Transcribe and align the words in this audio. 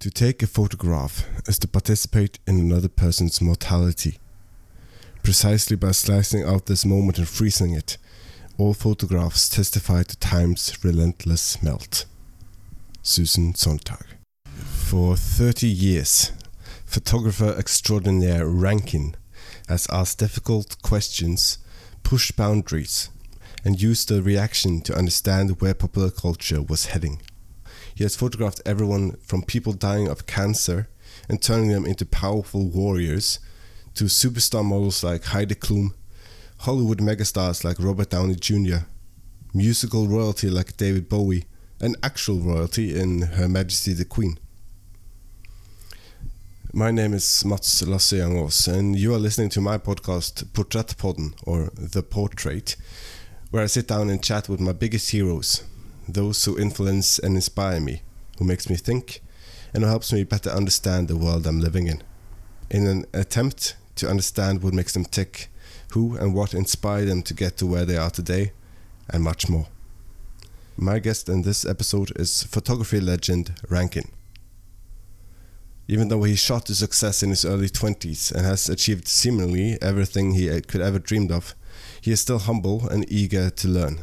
To 0.00 0.10
take 0.10 0.42
a 0.42 0.46
photograph 0.46 1.26
is 1.46 1.58
to 1.58 1.68
participate 1.68 2.38
in 2.46 2.58
another 2.58 2.88
person's 2.88 3.42
mortality. 3.42 4.16
Precisely 5.22 5.76
by 5.76 5.90
slicing 5.90 6.42
out 6.42 6.64
this 6.64 6.86
moment 6.86 7.18
and 7.18 7.28
freezing 7.28 7.74
it, 7.74 7.98
all 8.56 8.72
photographs 8.72 9.50
testify 9.50 10.04
to 10.04 10.16
time's 10.16 10.82
relentless 10.82 11.62
melt. 11.62 12.06
Susan 13.02 13.54
Sontag. 13.54 14.06
For 14.46 15.18
30 15.18 15.66
years, 15.68 16.32
photographer 16.86 17.54
extraordinaire 17.58 18.46
Rankin 18.46 19.16
has 19.68 19.86
asked 19.90 20.16
difficult 20.16 20.80
questions, 20.80 21.58
pushed 22.04 22.36
boundaries, 22.36 23.10
and 23.66 23.82
used 23.82 24.08
the 24.08 24.22
reaction 24.22 24.80
to 24.80 24.96
understand 24.96 25.60
where 25.60 25.74
popular 25.74 26.10
culture 26.10 26.62
was 26.62 26.86
heading. 26.86 27.20
He 28.00 28.04
has 28.04 28.16
photographed 28.16 28.62
everyone 28.64 29.18
from 29.22 29.42
people 29.42 29.74
dying 29.74 30.08
of 30.08 30.24
cancer 30.24 30.88
and 31.28 31.42
turning 31.42 31.68
them 31.68 31.84
into 31.84 32.06
powerful 32.06 32.66
warriors 32.66 33.40
to 33.92 34.04
superstar 34.04 34.64
models 34.64 35.04
like 35.04 35.24
Heidi 35.24 35.54
Klum, 35.54 35.90
Hollywood 36.60 37.00
megastars 37.00 37.62
like 37.62 37.76
Robert 37.78 38.08
Downey 38.08 38.36
Jr., 38.36 38.86
musical 39.52 40.06
royalty 40.06 40.48
like 40.48 40.78
David 40.78 41.10
Bowie, 41.10 41.44
and 41.78 41.94
actual 42.02 42.38
royalty 42.38 42.98
in 42.98 43.20
Her 43.20 43.50
Majesty 43.50 43.92
the 43.92 44.06
Queen. 44.06 44.38
My 46.72 46.90
name 46.90 47.12
is 47.12 47.44
Mats 47.44 47.86
Lasse 47.86 48.14
and 48.66 48.98
you 48.98 49.12
are 49.12 49.18
listening 49.18 49.50
to 49.50 49.60
my 49.60 49.76
podcast 49.76 50.44
Porträttpodden, 50.54 51.34
or 51.42 51.68
The 51.74 52.02
Portrait, 52.02 52.76
where 53.50 53.62
I 53.62 53.66
sit 53.66 53.88
down 53.88 54.08
and 54.08 54.24
chat 54.24 54.48
with 54.48 54.58
my 54.58 54.72
biggest 54.72 55.10
heroes, 55.10 55.64
those 56.12 56.44
who 56.44 56.58
influence 56.58 57.18
and 57.18 57.34
inspire 57.34 57.80
me, 57.80 58.02
who 58.38 58.44
makes 58.44 58.68
me 58.68 58.76
think, 58.76 59.20
and 59.72 59.82
who 59.82 59.88
helps 59.88 60.12
me 60.12 60.24
better 60.24 60.50
understand 60.50 61.08
the 61.08 61.16
world 61.16 61.46
I'm 61.46 61.60
living 61.60 61.86
in. 61.86 62.02
In 62.70 62.86
an 62.86 63.04
attempt 63.12 63.76
to 63.96 64.08
understand 64.08 64.62
what 64.62 64.74
makes 64.74 64.92
them 64.92 65.04
tick, 65.04 65.48
who 65.92 66.16
and 66.16 66.34
what 66.34 66.54
inspired 66.54 67.06
them 67.06 67.22
to 67.22 67.34
get 67.34 67.56
to 67.58 67.66
where 67.66 67.84
they 67.84 67.96
are 67.96 68.10
today, 68.10 68.52
and 69.08 69.22
much 69.22 69.48
more. 69.48 69.66
My 70.76 70.98
guest 70.98 71.28
in 71.28 71.42
this 71.42 71.64
episode 71.64 72.12
is 72.16 72.44
photography 72.44 73.00
legend 73.00 73.54
Rankin. 73.68 74.10
Even 75.88 76.08
though 76.08 76.22
he 76.22 76.36
shot 76.36 76.66
to 76.66 76.74
success 76.74 77.22
in 77.22 77.30
his 77.30 77.44
early 77.44 77.68
20s 77.68 78.32
and 78.32 78.46
has 78.46 78.68
achieved 78.68 79.08
seemingly 79.08 79.76
everything 79.82 80.32
he 80.32 80.60
could 80.60 80.80
ever 80.80 81.00
dreamed 81.00 81.32
of, 81.32 81.54
he 82.00 82.12
is 82.12 82.20
still 82.20 82.38
humble 82.38 82.88
and 82.88 83.10
eager 83.10 83.50
to 83.50 83.68
learn 83.68 84.00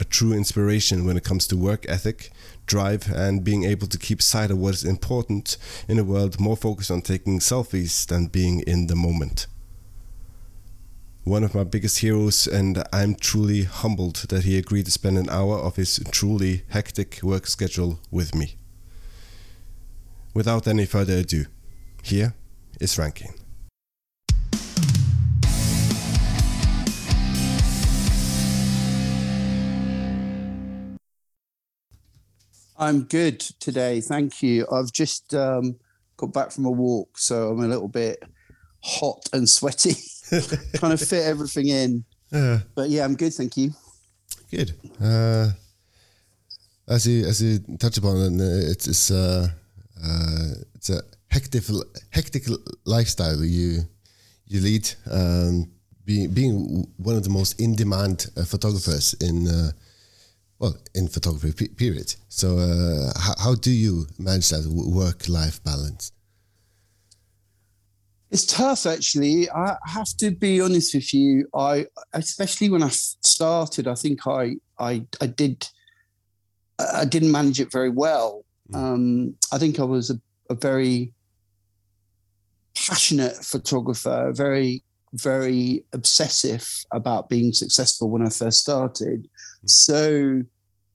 a 0.00 0.04
true 0.04 0.32
inspiration 0.32 1.04
when 1.04 1.16
it 1.16 1.24
comes 1.24 1.46
to 1.48 1.56
work 1.56 1.84
ethic, 1.88 2.30
drive, 2.66 3.10
and 3.12 3.44
being 3.44 3.64
able 3.64 3.86
to 3.86 3.98
keep 3.98 4.22
sight 4.22 4.50
of 4.50 4.58
what 4.58 4.74
is 4.74 4.84
important 4.84 5.56
in 5.88 5.98
a 5.98 6.04
world 6.04 6.40
more 6.40 6.56
focused 6.56 6.90
on 6.90 7.02
taking 7.02 7.38
selfies 7.38 8.06
than 8.06 8.26
being 8.26 8.60
in 8.60 8.86
the 8.86 8.96
moment. 8.96 9.46
One 11.24 11.44
of 11.44 11.54
my 11.54 11.64
biggest 11.64 11.98
heroes, 11.98 12.46
and 12.48 12.82
I'm 12.92 13.14
truly 13.14 13.62
humbled 13.62 14.26
that 14.28 14.44
he 14.44 14.58
agreed 14.58 14.86
to 14.86 14.90
spend 14.90 15.18
an 15.18 15.30
hour 15.30 15.56
of 15.56 15.76
his 15.76 16.00
truly 16.10 16.64
hectic 16.70 17.20
work 17.22 17.46
schedule 17.46 18.00
with 18.10 18.34
me. 18.34 18.56
Without 20.34 20.66
any 20.66 20.86
further 20.86 21.18
ado, 21.18 21.44
here 22.02 22.34
is 22.80 22.98
Rankin. 22.98 23.41
I'm 32.82 33.04
good 33.04 33.38
today, 33.38 34.00
thank 34.00 34.42
you. 34.42 34.66
I've 34.72 34.90
just 34.90 35.34
um, 35.34 35.76
got 36.16 36.32
back 36.32 36.50
from 36.50 36.64
a 36.64 36.70
walk, 36.70 37.16
so 37.16 37.50
I'm 37.50 37.60
a 37.60 37.68
little 37.68 37.86
bit 37.86 38.20
hot 38.80 39.28
and 39.32 39.48
sweaty, 39.48 39.94
trying 40.74 40.96
to 40.98 41.06
fit 41.06 41.24
everything 41.24 41.68
in. 41.68 42.04
Uh, 42.32 42.58
but 42.74 42.90
yeah, 42.90 43.04
I'm 43.04 43.14
good, 43.14 43.32
thank 43.34 43.56
you. 43.56 43.70
Good. 44.50 44.72
Uh, 45.00 45.50
as 46.88 47.06
you 47.06 47.24
as 47.24 47.40
you 47.40 47.60
touch 47.78 47.98
upon 47.98 48.16
it, 48.16 48.40
it's 48.40 48.88
it's, 48.88 49.12
uh, 49.12 49.46
uh, 50.04 50.48
it's 50.74 50.90
a 50.90 51.02
hectic 51.28 51.62
hectic 52.10 52.46
lifestyle 52.84 53.44
you 53.44 53.82
you 54.48 54.60
lead. 54.60 54.90
Um, 55.08 55.70
being 56.04 56.34
being 56.34 56.88
one 56.96 57.14
of 57.14 57.22
the 57.22 57.30
most 57.30 57.60
in 57.60 57.76
demand 57.76 58.26
uh, 58.36 58.44
photographers 58.44 59.14
in 59.20 59.46
uh, 59.46 59.70
well 60.62 60.76
in 60.94 61.08
photography 61.08 61.68
period. 61.68 62.14
So 62.28 62.58
uh, 62.58 63.10
how, 63.18 63.34
how 63.38 63.54
do 63.56 63.70
you 63.70 64.06
manage 64.18 64.48
that 64.50 64.64
work 64.66 65.28
life 65.28 65.62
balance? 65.64 66.12
It's 68.30 68.46
tough 68.46 68.86
actually. 68.86 69.50
I 69.50 69.76
have 69.86 70.16
to 70.18 70.30
be 70.30 70.60
honest 70.60 70.94
with 70.94 71.12
you. 71.12 71.48
I 71.54 71.86
especially 72.14 72.70
when 72.70 72.82
i 72.82 72.88
started 72.88 73.86
i 73.88 73.94
think 73.94 74.26
i 74.26 74.54
i, 74.78 75.04
I 75.20 75.26
did 75.26 75.68
i 76.78 77.04
didn't 77.04 77.32
manage 77.32 77.60
it 77.60 77.70
very 77.70 77.90
well. 77.90 78.44
Mm. 78.70 78.76
um, 78.76 79.34
i 79.50 79.58
think 79.58 79.80
i 79.80 79.84
was 79.84 80.08
a, 80.10 80.18
a 80.48 80.54
very 80.54 81.12
passionate 82.74 83.36
photographer 83.44 84.32
very 84.32 84.82
very 85.12 85.84
obsessive 85.92 86.66
about 86.90 87.28
being 87.28 87.52
successful 87.52 88.10
when 88.10 88.22
I 88.22 88.30
first 88.30 88.60
started. 88.60 89.28
Mm. 89.64 89.70
So 89.70 90.42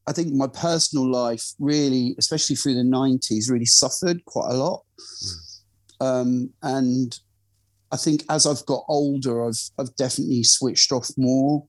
I 0.08 0.14
think 0.14 0.34
my 0.34 0.48
personal 0.48 1.10
life 1.10 1.44
really, 1.60 2.16
especially 2.18 2.56
through 2.56 2.76
the 2.76 2.82
90s, 2.82 3.50
really 3.50 3.66
suffered 3.66 4.24
quite 4.26 4.52
a 4.52 4.58
lot. 4.58 4.84
Mm. 5.24 5.34
Um, 6.00 6.50
and 6.64 7.20
I 7.92 7.98
think 7.98 8.24
as 8.30 8.46
I've 8.46 8.66
got 8.66 8.84
older, 8.88 9.48
I've, 9.48 9.60
I've 9.80 9.96
definitely 9.96 10.44
switched 10.44 10.92
off 10.92 11.10
more 11.18 11.66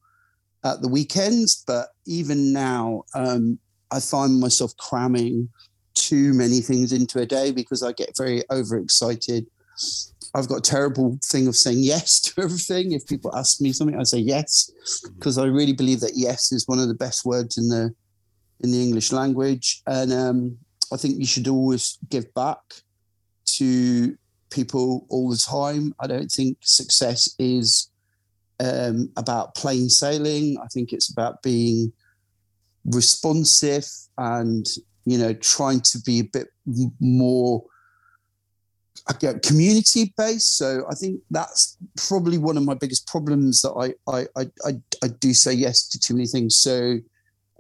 at 0.65 0.83
the 0.83 0.89
weekends. 0.89 1.63
But 1.67 1.89
even 2.07 2.53
now, 2.53 3.05
um, 3.15 3.59
I 3.91 4.01
find 4.01 4.41
myself 4.41 4.77
cramming 4.77 5.49
too 5.95 6.33
many 6.35 6.61
things 6.61 6.93
into 6.93 7.19
a 7.21 7.27
day 7.27 7.51
because 7.51 7.83
I 7.83 7.93
get 7.93 8.17
very 8.17 8.43
overexcited. 8.51 9.47
I've 10.35 10.49
got 10.49 10.59
a 10.59 10.71
terrible 10.71 11.19
thing 11.25 11.47
of 11.49 11.57
saying 11.57 11.79
yes 11.81 12.21
to 12.35 12.43
everything. 12.43 12.93
If 12.93 13.07
people 13.07 13.35
ask 13.35 13.61
me 13.61 13.73
something, 13.73 13.99
I 13.99 14.03
say 14.05 14.19
yes 14.19 14.71
because 15.17 15.39
mm. 15.39 15.45
I 15.45 15.47
really 15.47 15.73
believe 15.73 16.01
that 16.01 16.17
yes 16.17 16.53
is 16.53 16.69
one 16.69 16.79
of 16.79 16.89
the 16.89 16.95
best 16.95 17.25
words 17.25 17.59
in 17.59 17.69
the 17.69 17.95
in 18.61 18.73
the 18.73 18.83
English 18.83 19.13
language. 19.13 19.83
And 19.87 20.13
um, 20.13 20.59
I 20.93 20.97
think 20.97 21.19
you 21.19 21.27
should 21.27 21.49
always 21.49 21.99
give 22.09 22.33
back 22.35 22.59
to 23.57 24.17
people 24.51 25.07
all 25.09 25.31
the 25.31 25.37
time. 25.37 25.95
I 26.01 26.07
don't 26.07 26.31
think 26.31 26.59
success 26.61 27.35
is 27.39 27.91
um, 28.61 29.11
about 29.17 29.55
plain 29.55 29.89
sailing. 29.89 30.59
I 30.63 30.67
think 30.67 30.93
it's 30.93 31.11
about 31.11 31.43
being 31.43 31.93
responsive 32.85 33.87
and 34.17 34.67
you 35.05 35.19
know 35.19 35.35
trying 35.35 35.81
to 35.81 36.01
be 36.01 36.21
a 36.21 36.25
bit 36.25 36.49
more 37.01 37.65
community 39.43 40.13
based. 40.17 40.59
So 40.59 40.85
I 40.91 40.95
think 40.95 41.21
that's 41.31 41.77
probably 42.09 42.39
one 42.39 42.57
of 42.57 42.65
my 42.65 42.75
biggest 42.75 43.07
problems 43.07 43.63
that 43.63 43.73
I 43.73 44.11
I 44.11 44.27
I, 44.37 44.51
I, 44.67 44.73
I 45.03 45.09
do 45.21 45.33
say 45.33 45.53
yes 45.53 45.89
to 45.89 45.99
too 45.99 46.15
many 46.15 46.27
things. 46.27 46.59
So 46.59 46.99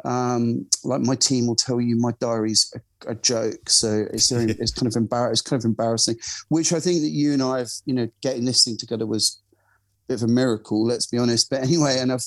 um, 0.05 0.67
like 0.85 1.01
my 1.01 1.15
team 1.15 1.47
will 1.47 1.57
tell 1.57 1.81
you 1.81 1.97
my 1.97 2.13
diary's 2.21 2.73
a, 2.75 3.11
a 3.11 3.15
joke 3.17 3.69
so 3.69 4.07
it's 4.13 4.31
very, 4.31 4.45
it's 4.59 4.73
kind 4.73 4.87
of 4.87 4.97
embarrassing 4.97 5.33
it's 5.33 5.43
kind 5.43 5.61
of 5.61 5.65
embarrassing 5.65 6.17
which 6.49 6.73
i 6.73 6.81
think 6.81 7.01
that 7.01 7.09
you 7.09 7.33
and 7.33 7.43
i 7.43 7.59
have 7.59 7.71
you 7.85 7.95
know 7.95 8.09
getting 8.23 8.45
this 8.45 8.65
thing 8.65 8.77
together 8.77 9.07
was 9.07 9.41
a 9.53 10.13
bit 10.13 10.23
of 10.23 10.29
a 10.29 10.33
miracle 10.33 10.87
let's 10.87 11.07
be 11.07 11.19
honest 11.19 11.51
but 11.51 11.63
anyway 11.63 11.99
and 11.99 12.13
i've 12.13 12.25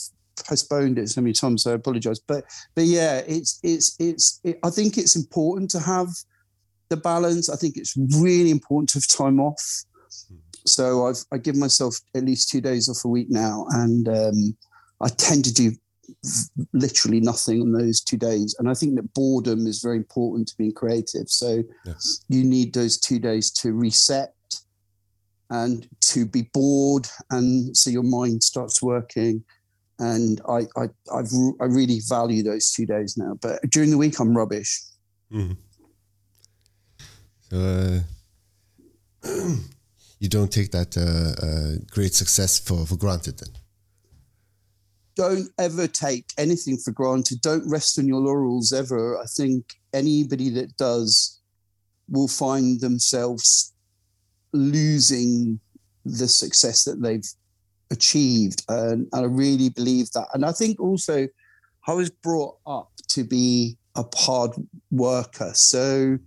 postponed 0.48 0.98
it 0.98 1.10
so 1.10 1.22
many 1.22 1.34
times 1.34 1.64
so 1.64 1.72
i 1.72 1.76
apologize 1.76 2.20
but 2.20 2.44
but 2.76 2.86
yeah 2.86 3.18
it's 3.28 3.60
it's 3.64 3.96
it's 4.00 4.40
it, 4.44 4.60
i 4.64 4.70
think 4.70 4.98
it's 4.98 5.16
important 5.16 5.70
to 5.70 5.80
have 5.80 6.08
the 6.92 6.98
balance 6.98 7.50
i 7.50 7.56
think 7.56 7.76
it's 7.76 7.96
really 8.20 8.52
important 8.52 8.88
to 8.90 8.98
have 9.00 9.08
time 9.08 9.40
off 9.40 9.64
so 10.66 11.08
i've 11.08 11.24
i 11.32 11.38
give 11.38 11.56
myself 11.56 11.96
at 12.16 12.24
least 12.24 12.50
two 12.50 12.62
days 12.62 12.88
off 12.88 13.04
a 13.04 13.08
week 13.08 13.28
now 13.30 13.66
and 13.72 14.08
um, 14.08 14.56
i 15.02 15.08
tend 15.08 15.44
to 15.44 15.54
do 15.54 15.72
literally 16.74 17.20
nothing 17.20 17.62
on 17.62 17.72
those 17.72 18.02
two 18.02 18.18
days. 18.18 18.56
And 18.60 18.70
I 18.70 18.74
think 18.74 18.96
that 18.96 19.14
boredom 19.14 19.68
is 19.68 19.82
very 19.82 19.98
important 19.98 20.48
to 20.50 20.58
being 20.58 20.74
creative. 20.74 21.30
So 21.30 21.64
yes. 21.86 22.24
you 22.30 22.44
need 22.44 22.74
those 22.74 22.98
two 22.98 23.20
days 23.20 23.52
to 23.52 23.74
reset 23.74 24.34
and 25.50 25.88
to 26.00 26.26
be 26.26 26.44
bored, 26.54 27.08
and 27.30 27.76
so 27.76 27.90
your 27.90 28.04
mind 28.04 28.42
starts 28.42 28.82
working. 28.82 29.44
And 30.00 30.40
I, 30.48 30.62
I, 30.78 30.86
I've, 31.14 31.32
I 31.60 31.66
really 31.66 32.00
value 32.08 32.42
those 32.42 32.72
two 32.72 32.86
days 32.86 33.18
now. 33.18 33.38
But 33.42 33.60
during 33.70 33.92
the 33.92 33.98
week, 33.98 34.20
I'm 34.20 34.36
rubbish. 34.36 34.82
Mm-hmm. 35.32 35.54
Uh, 37.54 38.00
you 40.20 40.30
don't 40.30 40.52
take 40.52 40.72
that 40.72 40.98
uh, 40.98 41.46
uh, 41.46 41.86
great 41.92 42.14
success 42.14 42.60
for, 42.60 42.86
for 42.86 42.96
granted, 42.96 43.38
then 43.40 43.54
don't 45.16 45.50
ever 45.60 45.88
take 45.88 46.26
anything 46.38 46.78
for 46.78 46.92
granted. 46.92 47.42
Don't 47.42 47.70
rest 47.70 48.00
on 48.00 48.08
your 48.08 48.20
laurels 48.20 48.74
ever. 48.74 49.18
I 49.20 49.26
think 49.26 49.76
anybody 49.94 50.50
that 50.52 50.78
does 50.78 51.40
will 52.10 52.28
find 52.28 52.80
themselves 52.80 53.74
losing 54.54 55.60
the 56.06 56.28
success 56.28 56.84
that 56.86 57.02
they've 57.02 57.28
achieved. 57.92 58.64
And, 58.70 59.08
and 59.14 59.26
I 59.26 59.28
really 59.28 59.70
believe 59.70 60.12
that. 60.12 60.28
And 60.34 60.46
I 60.46 60.52
think 60.52 60.80
also 60.80 61.28
I 61.88 61.94
was 61.94 62.10
brought 62.10 62.58
up 62.66 62.92
to 63.10 63.24
be 63.24 63.78
a 63.96 64.06
hard 64.16 64.52
worker. 64.90 65.52
So 65.54 66.18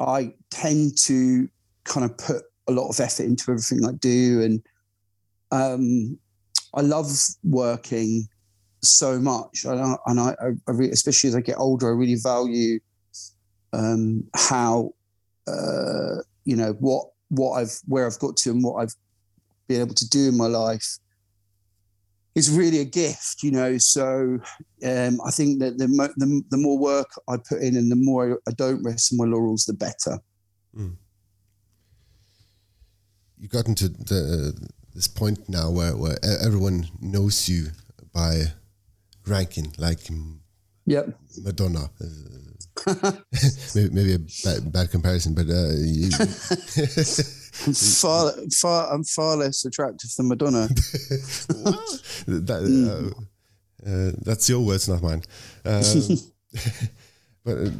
I 0.00 0.34
tend 0.50 0.96
to 1.04 1.48
kind 1.84 2.04
of 2.04 2.16
put 2.16 2.42
a 2.68 2.72
lot 2.72 2.88
of 2.88 2.98
effort 3.00 3.24
into 3.24 3.50
everything 3.50 3.84
I 3.86 3.92
do. 3.92 4.42
And 4.42 4.62
um, 5.50 6.18
I 6.74 6.80
love 6.80 7.10
working 7.44 8.28
so 8.82 9.18
much. 9.18 9.64
And 9.64 9.80
I, 9.80 9.96
and 10.06 10.20
I, 10.20 10.34
I 10.40 10.72
especially 10.90 11.28
as 11.28 11.36
I 11.36 11.40
get 11.40 11.58
older, 11.58 11.88
I 11.88 11.92
really 11.92 12.16
value 12.16 12.80
um, 13.72 14.24
how, 14.34 14.94
uh, 15.46 16.22
you 16.44 16.56
know, 16.56 16.72
what, 16.80 17.10
what 17.28 17.52
I've, 17.60 17.78
where 17.86 18.06
I've 18.06 18.18
got 18.18 18.36
to 18.38 18.50
and 18.50 18.64
what 18.64 18.82
I've 18.82 18.94
been 19.68 19.80
able 19.80 19.94
to 19.94 20.08
do 20.08 20.28
in 20.28 20.36
my 20.36 20.46
life 20.46 20.98
is 22.34 22.50
really 22.50 22.80
a 22.80 22.84
gift, 22.84 23.42
you 23.42 23.50
know. 23.50 23.76
So 23.78 24.38
um, 24.84 25.20
I 25.26 25.30
think 25.30 25.60
that 25.60 25.78
the, 25.78 25.86
the, 26.16 26.42
the 26.50 26.56
more 26.56 26.78
work 26.78 27.08
I 27.28 27.36
put 27.36 27.62
in 27.62 27.76
and 27.76 27.90
the 27.90 27.96
more 27.96 28.40
I 28.48 28.52
don't 28.52 28.82
rest 28.84 29.12
on 29.12 29.18
my 29.18 29.24
laurels, 29.24 29.64
the 29.64 29.74
better. 29.74 30.18
Mm. 30.76 30.96
You 33.38 33.48
got 33.48 33.66
into 33.66 33.88
the 33.88 34.54
this 34.94 35.08
point 35.08 35.48
now 35.48 35.70
where, 35.70 35.96
where 35.96 36.18
everyone 36.44 36.88
knows 37.00 37.48
you 37.48 37.68
by 38.12 38.52
Rankin, 39.26 39.72
like 39.78 40.08
yep. 40.90 41.18
Madonna. 41.42 41.90
maybe, 43.74 43.90
maybe, 43.92 44.14
a 44.14 44.18
bad, 44.44 44.72
bad 44.72 44.90
comparison, 44.90 45.34
but 45.34 45.46
uh, 45.48 45.70
you, 45.76 46.10
far, 47.74 48.32
far, 48.58 48.92
I'm 48.92 49.04
far 49.04 49.36
less 49.36 49.64
attractive 49.64 50.10
than 50.16 50.28
Madonna. 50.28 50.68
that, 52.26 53.12
uh, 53.84 53.88
uh, 53.88 54.12
that's 54.24 54.48
your 54.48 54.60
words, 54.60 54.88
not 54.88 55.02
mine. 55.02 55.22
Um, 55.64 55.92
but 57.44 57.58
uh, 57.58 57.70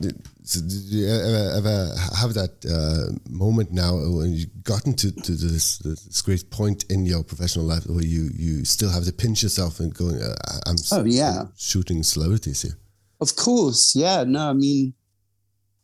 so 0.42 0.60
did 0.60 0.72
you 0.72 1.08
ever, 1.08 1.52
ever 1.56 1.94
have 2.18 2.34
that 2.34 2.64
uh, 2.66 3.12
moment 3.30 3.72
now 3.72 3.94
when 3.96 4.32
you've 4.32 4.62
gotten 4.62 4.94
to, 4.94 5.12
to 5.12 5.32
this, 5.32 5.78
this 5.78 6.22
great 6.22 6.50
point 6.50 6.84
in 6.90 7.06
your 7.06 7.22
professional 7.22 7.64
life 7.64 7.86
where 7.86 8.04
you, 8.04 8.30
you 8.34 8.64
still 8.64 8.90
have 8.90 9.04
to 9.04 9.12
pinch 9.12 9.42
yourself 9.42 9.80
and 9.80 9.94
going, 9.94 10.20
uh, 10.20 10.34
I'm 10.66 10.76
oh, 10.92 11.04
yeah. 11.04 11.44
shooting 11.56 12.02
celebrities 12.02 12.62
here? 12.62 12.79
Of 13.20 13.36
course, 13.36 13.94
yeah. 13.94 14.24
No, 14.24 14.50
I 14.50 14.52
mean, 14.52 14.94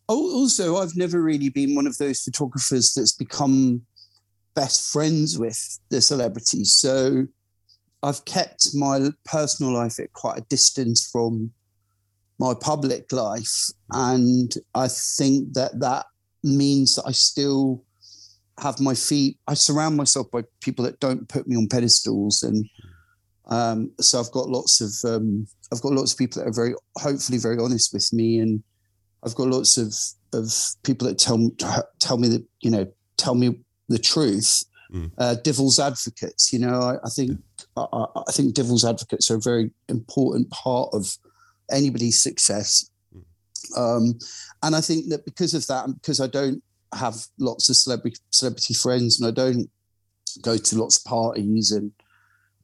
also, 0.08 0.76
I've 0.76 0.96
never 0.96 1.20
really 1.20 1.48
been 1.48 1.74
one 1.74 1.86
of 1.86 1.98
those 1.98 2.22
photographers 2.22 2.92
that's 2.94 3.12
become 3.12 3.82
best 4.54 4.92
friends 4.92 5.38
with 5.38 5.58
the 5.90 6.00
celebrities. 6.00 6.72
So 6.72 7.26
I've 8.02 8.24
kept 8.24 8.74
my 8.74 9.10
personal 9.24 9.72
life 9.72 9.98
at 9.98 10.12
quite 10.12 10.38
a 10.38 10.46
distance 10.48 11.08
from 11.10 11.52
my 12.38 12.54
public 12.54 13.12
life. 13.12 13.70
And 13.90 14.54
I 14.74 14.88
think 14.88 15.54
that 15.54 15.80
that 15.80 16.06
means 16.42 16.96
that 16.96 17.04
I 17.06 17.12
still 17.12 17.82
have 18.58 18.80
my 18.80 18.94
feet, 18.94 19.38
I 19.46 19.54
surround 19.54 19.96
myself 19.96 20.30
by 20.30 20.44
people 20.60 20.84
that 20.84 21.00
don't 21.00 21.28
put 21.28 21.46
me 21.46 21.56
on 21.56 21.68
pedestals. 21.68 22.42
And 22.42 22.66
um, 23.48 23.92
so 24.00 24.20
I've 24.20 24.32
got 24.32 24.48
lots 24.48 24.80
of, 24.80 24.92
um, 25.10 25.46
I've 25.72 25.80
got 25.80 25.92
lots 25.92 26.12
of 26.12 26.18
people 26.18 26.42
that 26.42 26.48
are 26.48 26.52
very, 26.52 26.74
hopefully 26.98 27.38
very 27.38 27.58
honest 27.58 27.92
with 27.92 28.12
me. 28.12 28.38
And 28.38 28.62
I've 29.24 29.34
got 29.34 29.48
lots 29.48 29.76
of 29.76 29.94
of 30.32 30.52
people 30.82 31.08
that 31.08 31.18
tell 31.18 31.50
tell 31.98 32.18
me 32.18 32.28
that 32.28 32.44
you 32.60 32.70
know 32.70 32.86
tell 33.16 33.34
me 33.34 33.58
the 33.88 33.98
truth. 33.98 34.64
Mm. 34.92 35.10
Uh, 35.18 35.34
devil's 35.42 35.80
advocates, 35.80 36.52
you 36.52 36.60
know, 36.60 36.80
I, 36.80 36.94
I 37.04 37.08
think 37.08 37.40
I, 37.76 38.04
I, 38.14 38.30
think 38.30 38.54
devil's 38.54 38.84
advocates 38.84 39.28
are 39.32 39.36
a 39.36 39.40
very 39.40 39.72
important 39.88 40.48
part 40.50 40.90
of 40.92 41.18
anybody's 41.72 42.22
success. 42.22 42.88
Mm. 43.12 43.76
Um, 43.76 44.18
and 44.62 44.76
I 44.76 44.80
think 44.80 45.08
that 45.08 45.24
because 45.24 45.54
of 45.54 45.66
that, 45.66 45.86
and 45.86 46.00
because 46.00 46.20
I 46.20 46.28
don't 46.28 46.62
have 46.94 47.16
lots 47.38 47.68
of 47.68 47.76
celebrity 47.76 48.18
celebrity 48.30 48.74
friends, 48.74 49.20
and 49.20 49.26
I 49.26 49.32
don't 49.32 49.68
go 50.42 50.56
to 50.56 50.78
lots 50.78 50.98
of 50.98 51.04
parties 51.04 51.72
and 51.72 51.90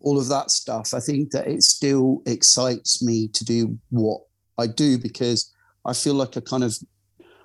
all 0.02 0.18
of 0.18 0.28
that 0.28 0.50
stuff, 0.50 0.94
I 0.94 1.00
think 1.00 1.30
that 1.30 1.46
it 1.46 1.62
still 1.62 2.22
excites 2.26 3.02
me 3.02 3.28
to 3.28 3.44
do 3.44 3.78
what 3.90 4.20
I 4.58 4.66
do 4.66 4.98
because 4.98 5.52
I 5.84 5.92
feel 5.92 6.14
like 6.14 6.36
I 6.36 6.40
kind 6.40 6.64
of, 6.64 6.76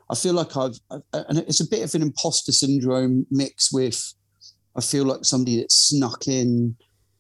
I 0.10 0.16
feel 0.16 0.34
like 0.34 0.56
I've, 0.56 0.80
and 1.14 1.40
it's 1.40 1.62
a 1.62 1.70
bit 1.70 1.84
of 1.84 1.94
an 1.96 2.02
imposter 2.02 2.52
syndrome 2.52 3.26
mix 3.32 3.72
with, 3.72 4.14
I 4.76 4.82
feel 4.82 5.06
like 5.06 5.26
somebody 5.26 5.58
that 5.58 5.72
snuck 5.72 6.28
in 6.28 6.76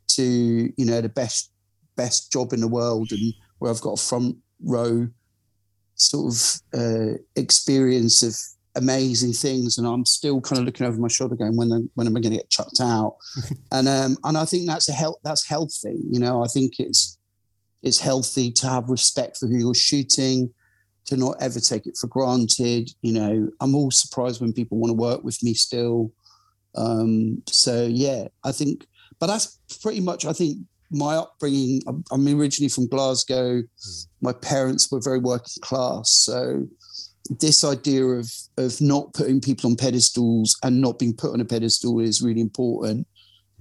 to, 0.09 0.23
you 0.23 0.85
know, 0.85 1.01
the 1.01 1.09
best, 1.09 1.51
best 1.95 2.31
job 2.31 2.53
in 2.53 2.61
the 2.61 2.67
world 2.67 3.11
and 3.11 3.33
where 3.59 3.71
I've 3.71 3.81
got 3.81 3.99
a 3.99 4.03
front 4.03 4.37
row 4.63 5.07
sort 5.95 6.33
of 6.33 6.79
uh, 6.79 7.17
experience 7.35 8.23
of 8.23 8.35
amazing 8.77 9.33
things, 9.33 9.77
and 9.77 9.88
I'm 9.88 10.06
still 10.06 10.39
kind 10.39 10.59
of 10.59 10.65
looking 10.65 10.88
over 10.88 11.00
my 11.00 11.07
shoulder, 11.07 11.35
going, 11.35 11.57
"When 11.57 11.89
when 11.95 12.07
am 12.07 12.15
I 12.15 12.21
going 12.21 12.31
to 12.31 12.38
get 12.38 12.50
chucked 12.50 12.79
out?" 12.81 13.18
and 13.71 13.88
um, 13.88 14.18
and 14.24 14.38
I 14.38 14.45
think 14.45 14.68
that's 14.68 14.89
a 14.89 14.94
health 14.94 15.18
that's 15.24 15.45
healthy. 15.45 16.00
You 16.09 16.19
know, 16.19 16.44
I 16.44 16.47
think 16.47 16.79
it's 16.79 17.18
it's 17.83 18.00
healthy 18.00 18.51
to 18.51 18.68
have 18.68 18.89
respect 18.89 19.38
for 19.38 19.47
who 19.47 19.57
you're 19.57 19.74
shooting, 19.74 20.53
to 21.07 21.18
not 21.18 21.38
ever 21.39 21.59
take 21.59 21.88
it 21.88 21.97
for 22.00 22.07
granted. 22.07 22.91
You 23.01 23.13
know, 23.13 23.50
I'm 23.59 23.75
all 23.75 23.91
surprised 23.91 24.41
when 24.41 24.53
people 24.53 24.77
want 24.77 24.91
to 24.91 24.95
work 24.95 25.23
with 25.23 25.41
me 25.44 25.53
still. 25.53 26.12
Um, 26.75 27.41
so 27.47 27.85
yeah, 27.85 28.27
I 28.44 28.51
think, 28.51 28.85
but 29.19 29.27
that's 29.27 29.59
pretty 29.81 30.00
much, 30.00 30.25
I 30.25 30.33
think 30.33 30.59
my 30.91 31.15
upbringing, 31.15 31.81
I'm, 31.88 32.03
I'm 32.12 32.27
originally 32.27 32.69
from 32.69 32.88
Glasgow. 32.88 33.62
Mm. 33.62 34.07
My 34.21 34.33
parents 34.33 34.91
were 34.91 35.01
very 35.01 35.19
working 35.19 35.62
class. 35.62 36.12
So 36.12 36.68
this 37.29 37.63
idea 37.63 38.03
of, 38.03 38.31
of 38.57 38.79
not 38.81 39.13
putting 39.13 39.41
people 39.41 39.69
on 39.69 39.75
pedestals 39.75 40.57
and 40.63 40.81
not 40.81 41.00
being 41.00 41.15
put 41.15 41.33
on 41.33 41.41
a 41.41 41.45
pedestal 41.45 42.00
is 42.00 42.21
really 42.21 42.41
important 42.41 43.07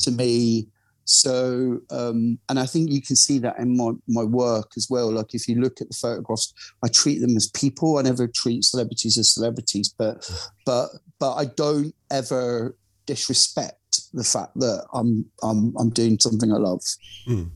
to 0.01 0.11
me. 0.11 0.69
So, 1.05 1.81
um, 1.91 2.39
and 2.49 2.59
I 2.59 2.67
think 2.67 2.91
you 2.91 3.01
can 3.01 3.15
see 3.15 3.39
that 3.39 3.59
in 3.59 3.77
my, 3.77 3.93
my 4.09 4.25
work 4.25 4.73
as 4.77 4.89
well. 4.91 5.13
Like 5.13 5.35
if 5.35 5.47
you 5.47 5.61
look 5.61 5.81
at 5.81 5.89
the 5.89 5.97
photographs, 5.97 6.53
I 6.85 6.89
treat 6.89 7.21
them 7.21 7.37
as 7.37 7.49
people. 7.51 7.99
I 7.99 8.03
never 8.03 8.27
treat 8.27 8.65
celebrities 8.65 9.17
as 9.17 9.33
celebrities, 9.33 9.95
but 9.97 10.29
but 10.65 10.89
but 11.21 11.35
I 11.35 11.45
don't 11.45 11.95
ever 12.11 12.77
disrespect 13.07 14.00
the 14.12 14.25
fact 14.25 14.55
that 14.57 14.85
I'm 14.93 15.25
I'm 15.45 15.75
I'm 15.79 15.90
doing 15.90 16.19
something 16.19 16.52
I 16.52 16.57
love. 16.57 16.83
Mm. 17.29 17.50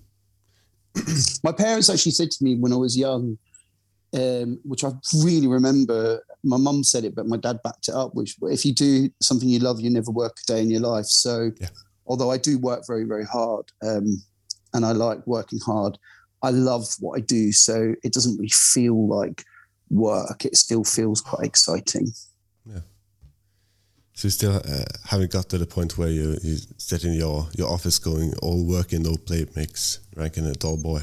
my 1.44 1.52
parents 1.52 1.90
actually 1.90 2.12
said 2.12 2.30
to 2.30 2.44
me 2.44 2.56
when 2.56 2.73
I 2.73 2.76
was 2.76 2.96
young, 2.96 3.37
um, 4.14 4.58
which 4.64 4.84
I 4.84 4.90
really 5.22 5.46
remember. 5.46 6.22
My 6.42 6.56
mum 6.56 6.82
said 6.84 7.04
it, 7.04 7.14
but 7.14 7.26
my 7.26 7.36
dad 7.36 7.60
backed 7.62 7.88
it 7.88 7.94
up. 7.94 8.14
Which, 8.14 8.36
if 8.42 8.64
you 8.64 8.72
do 8.72 9.10
something 9.20 9.48
you 9.48 9.58
love, 9.58 9.80
you 9.80 9.90
never 9.90 10.10
work 10.10 10.38
a 10.42 10.52
day 10.52 10.62
in 10.62 10.70
your 10.70 10.80
life. 10.80 11.06
So. 11.06 11.52
Yeah 11.60 11.68
although 12.10 12.30
I 12.30 12.36
do 12.36 12.58
work 12.58 12.82
very, 12.86 13.04
very 13.04 13.24
hard 13.24 13.66
um, 13.82 14.22
and 14.74 14.84
I 14.84 14.92
like 14.92 15.24
working 15.26 15.60
hard, 15.64 15.96
I 16.42 16.50
love 16.50 16.86
what 16.98 17.16
I 17.16 17.20
do. 17.20 17.52
So 17.52 17.94
it 18.02 18.12
doesn't 18.12 18.36
really 18.36 18.50
feel 18.50 19.08
like 19.08 19.44
work. 19.90 20.44
It 20.44 20.56
still 20.56 20.82
feels 20.82 21.20
quite 21.20 21.46
exciting. 21.46 22.08
Yeah. 22.66 22.80
So 24.14 24.26
you 24.26 24.30
still 24.30 24.56
uh, 24.56 24.84
haven't 25.06 25.30
got 25.30 25.48
to 25.50 25.58
the 25.58 25.66
point 25.66 25.96
where 25.96 26.10
you, 26.10 26.36
you 26.42 26.56
sit 26.78 27.04
in 27.04 27.12
your, 27.12 27.48
your 27.56 27.70
office 27.70 27.98
going, 28.00 28.34
all 28.42 28.66
work 28.66 28.92
and 28.92 29.04
no 29.04 29.16
play 29.16 29.46
makes 29.54 30.00
Rankin 30.16 30.46
a 30.46 30.52
dull 30.54 30.76
boy. 30.76 31.02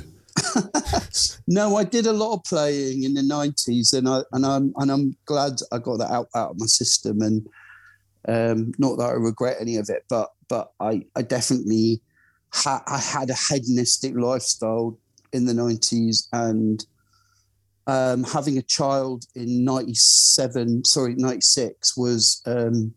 No, 1.48 1.76
I 1.76 1.84
did 1.84 2.06
a 2.06 2.14
lot 2.14 2.36
of 2.36 2.44
playing 2.44 3.04
in 3.04 3.14
the 3.14 3.24
nineties, 3.24 3.94
and 3.94 4.08
I 4.08 4.22
and 4.32 4.46
I'm 4.46 4.74
and 4.78 4.92
I'm 4.92 5.16
glad 5.26 5.54
I 5.72 5.80
got 5.80 5.98
that 6.00 6.12
out 6.12 6.28
out 6.36 6.52
of 6.52 6.60
my 6.60 6.66
system. 6.66 7.22
And 7.22 7.48
um, 8.28 8.72
not 8.78 8.98
that 8.98 9.10
I 9.10 9.14
regret 9.14 9.58
any 9.60 9.78
of 9.78 9.90
it, 9.90 10.04
but 10.10 10.30
but 10.50 10.72
I 10.80 11.06
I 11.16 11.22
definitely 11.22 12.02
ha- 12.54 12.84
I 12.88 12.98
had 12.98 13.30
a 13.30 13.36
hedonistic 13.36 14.16
lifestyle 14.16 14.98
in 15.34 15.46
the 15.46 15.54
nineties 15.54 16.28
and 16.32 16.86
um, 17.88 18.24
having 18.26 18.58
a 18.58 18.62
child 18.62 19.26
in 19.36 19.64
ninety 19.64 19.96
seven, 19.96 20.84
sorry 20.84 21.16
ninety 21.16 21.42
six 21.42 21.96
was 21.96 22.42
um, 22.46 22.94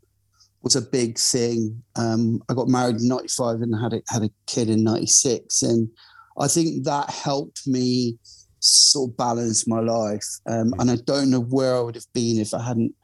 was 0.62 0.76
a 0.76 0.82
big 0.82 1.16
thing. 1.16 1.82
Um, 1.96 2.42
I 2.48 2.54
got 2.54 2.68
married 2.68 2.96
in 2.96 3.08
ninety 3.08 3.28
five 3.28 3.62
and 3.62 3.74
had 3.80 3.92
a, 3.92 4.02
had 4.08 4.24
a 4.24 4.30
kid 4.46 4.68
in 4.68 4.82
ninety 4.82 5.06
six, 5.06 5.62
and 5.62 5.88
I 6.40 6.48
think 6.48 6.84
that 6.84 7.10
helped 7.10 7.66
me 7.66 8.18
sort 8.60 9.10
of 9.10 9.16
balance 9.16 9.66
my 9.66 9.80
life. 9.80 10.26
Um, 10.46 10.72
and 10.78 10.90
I 10.90 10.96
don't 11.04 11.30
know 11.30 11.40
where 11.40 11.76
I 11.76 11.80
would 11.80 11.94
have 11.94 12.12
been 12.12 12.38
if 12.40 12.54
I 12.54 12.62
hadn't 12.62 12.94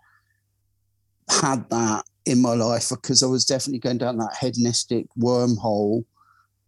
had 1.29 1.69
that 1.71 2.05
in 2.25 2.41
my 2.41 2.55
life 2.55 2.91
because 2.91 3.23
I 3.23 3.27
was 3.27 3.45
definitely 3.45 3.79
going 3.79 3.99
down 3.99 4.19
that 4.19 4.37
hedonistic 4.41 5.07
wormhole. 5.19 6.05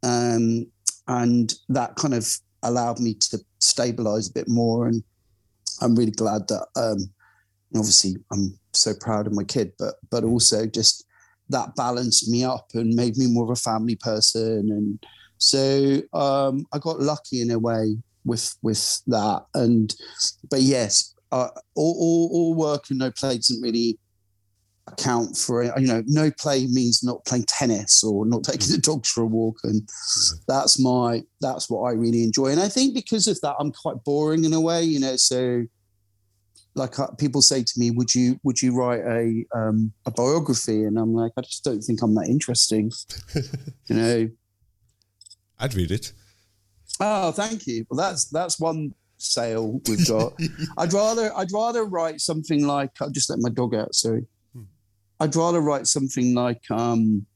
Um, 0.02 0.66
and 1.06 1.54
that 1.68 1.96
kind 1.96 2.14
of 2.14 2.28
allowed 2.62 3.00
me 3.00 3.14
to 3.14 3.38
stabilize 3.60 4.28
a 4.28 4.32
bit 4.32 4.48
more. 4.48 4.86
And 4.86 5.02
I'm 5.80 5.94
really 5.94 6.12
glad 6.12 6.48
that 6.48 6.66
um, 6.76 7.10
obviously 7.74 8.16
I'm 8.32 8.58
so 8.72 8.92
proud 9.00 9.26
of 9.26 9.32
my 9.32 9.44
kid, 9.44 9.72
but 9.78 9.94
but 10.10 10.24
also 10.24 10.66
just 10.66 11.04
that 11.48 11.74
balanced 11.76 12.28
me 12.28 12.44
up 12.44 12.68
and 12.74 12.94
made 12.94 13.16
me 13.16 13.26
more 13.26 13.44
of 13.44 13.50
a 13.50 13.56
family 13.56 13.96
person. 13.96 14.68
And 14.70 15.06
so 15.38 16.02
um, 16.12 16.66
I 16.72 16.78
got 16.78 17.00
lucky 17.00 17.40
in 17.40 17.50
a 17.50 17.58
way 17.58 17.96
with 18.24 18.56
with 18.62 19.02
that. 19.06 19.44
And 19.54 19.94
but 20.50 20.62
yes, 20.62 21.14
uh, 21.32 21.48
all, 21.74 21.96
all, 21.98 22.30
all 22.32 22.54
work 22.54 22.84
and 22.90 22.98
no 22.98 23.10
play 23.10 23.36
doesn't 23.36 23.62
really 23.62 23.98
account 24.86 25.36
for 25.36 25.62
it. 25.62 25.72
You 25.78 25.86
know, 25.86 26.02
no 26.06 26.30
play 26.30 26.66
means 26.66 27.02
not 27.02 27.24
playing 27.24 27.44
tennis 27.44 28.02
or 28.02 28.24
not 28.26 28.44
taking 28.44 28.72
the 28.72 28.78
dogs 28.78 29.08
for 29.08 29.22
a 29.22 29.26
walk, 29.26 29.58
and 29.64 29.88
that's 30.46 30.78
my 30.78 31.22
that's 31.40 31.68
what 31.68 31.82
I 31.82 31.92
really 31.92 32.22
enjoy. 32.22 32.48
And 32.48 32.60
I 32.60 32.68
think 32.68 32.94
because 32.94 33.26
of 33.26 33.40
that, 33.40 33.56
I'm 33.58 33.72
quite 33.72 34.02
boring 34.04 34.44
in 34.44 34.52
a 34.52 34.60
way. 34.60 34.82
You 34.82 35.00
know, 35.00 35.16
so 35.16 35.64
like 36.74 36.98
uh, 36.98 37.08
people 37.18 37.42
say 37.42 37.62
to 37.62 37.72
me, 37.76 37.90
"Would 37.90 38.14
you 38.14 38.38
would 38.42 38.62
you 38.62 38.74
write 38.74 39.00
a 39.00 39.44
um, 39.54 39.92
a 40.06 40.10
biography?" 40.10 40.84
And 40.84 40.98
I'm 40.98 41.14
like, 41.14 41.32
I 41.36 41.42
just 41.42 41.64
don't 41.64 41.80
think 41.80 42.02
I'm 42.02 42.14
that 42.14 42.28
interesting. 42.28 42.90
you 43.34 43.96
know, 43.96 44.30
I'd 45.58 45.74
read 45.74 45.90
it. 45.90 46.12
Oh, 47.00 47.32
thank 47.32 47.66
you. 47.66 47.86
Well, 47.88 47.98
that's 47.98 48.26
that's 48.26 48.58
one 48.58 48.94
sale 49.18 49.80
we've 49.88 50.06
got. 50.06 50.34
I'd 50.78 50.92
rather 50.92 51.36
I'd 51.36 51.52
rather 51.52 51.84
write 51.84 52.20
something 52.20 52.66
like 52.66 52.90
I'll 53.00 53.10
just 53.10 53.30
let 53.30 53.38
my 53.40 53.50
dog 53.50 53.74
out. 53.74 53.94
Sorry. 53.94 54.24
Hmm. 54.52 54.62
I'd 55.20 55.36
rather 55.36 55.60
write 55.60 55.86
something 55.86 56.34
like 56.34 56.62
um, 56.70 57.26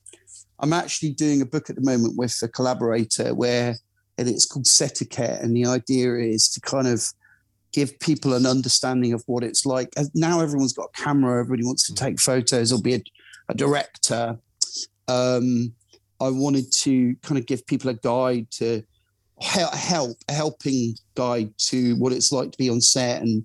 I'm 0.59 0.73
actually 0.73 1.13
doing 1.13 1.43
a 1.43 1.47
book 1.47 1.71
at 1.71 1.77
the 1.77 1.83
moment 1.83 2.17
with 2.17 2.39
a 2.43 2.49
collaborator 2.49 3.35
where 3.35 3.77
and 4.19 4.29
it's 4.29 4.47
called 4.47 4.67
Setiquette, 4.67 5.41
and 5.41 5.57
the 5.57 5.67
idea 5.67 6.15
is 6.17 6.49
to 6.51 6.61
kind 6.61 6.87
of 6.87 7.05
give 7.73 7.99
people 8.01 8.35
an 8.35 8.45
understanding 8.45 9.13
of 9.15 9.23
what 9.27 9.43
it's 9.43 9.65
like. 9.65 9.89
Now 10.15 10.41
everyone's 10.41 10.75
got 10.75 10.91
a 10.95 11.03
camera, 11.03 11.41
everybody 11.41 11.65
wants 11.65 11.87
to 11.87 11.93
hmm. 11.93 12.07
take 12.07 12.21
photos 12.21 12.73
or 12.73 12.81
be 12.81 12.95
a, 12.95 13.03
a 13.49 13.55
director. 13.55 14.39
Um, 15.09 15.75
I 16.23 16.31
wanted 16.31 16.71
to 16.73 17.15
kind 17.23 17.39
of 17.39 17.47
give 17.47 17.67
people 17.67 17.91
a 17.91 17.95
guide 17.95 18.51
to 18.53 18.83
help, 19.41 20.17
a 20.29 20.33
helping 20.33 20.95
guide 21.15 21.53
to 21.59 21.97
what 21.97 22.13
it's 22.13 22.33
like 22.33 22.53
to 22.53 22.59
be 22.59 22.71
on 22.71 22.81
set 22.81 23.23
and 23.23 23.45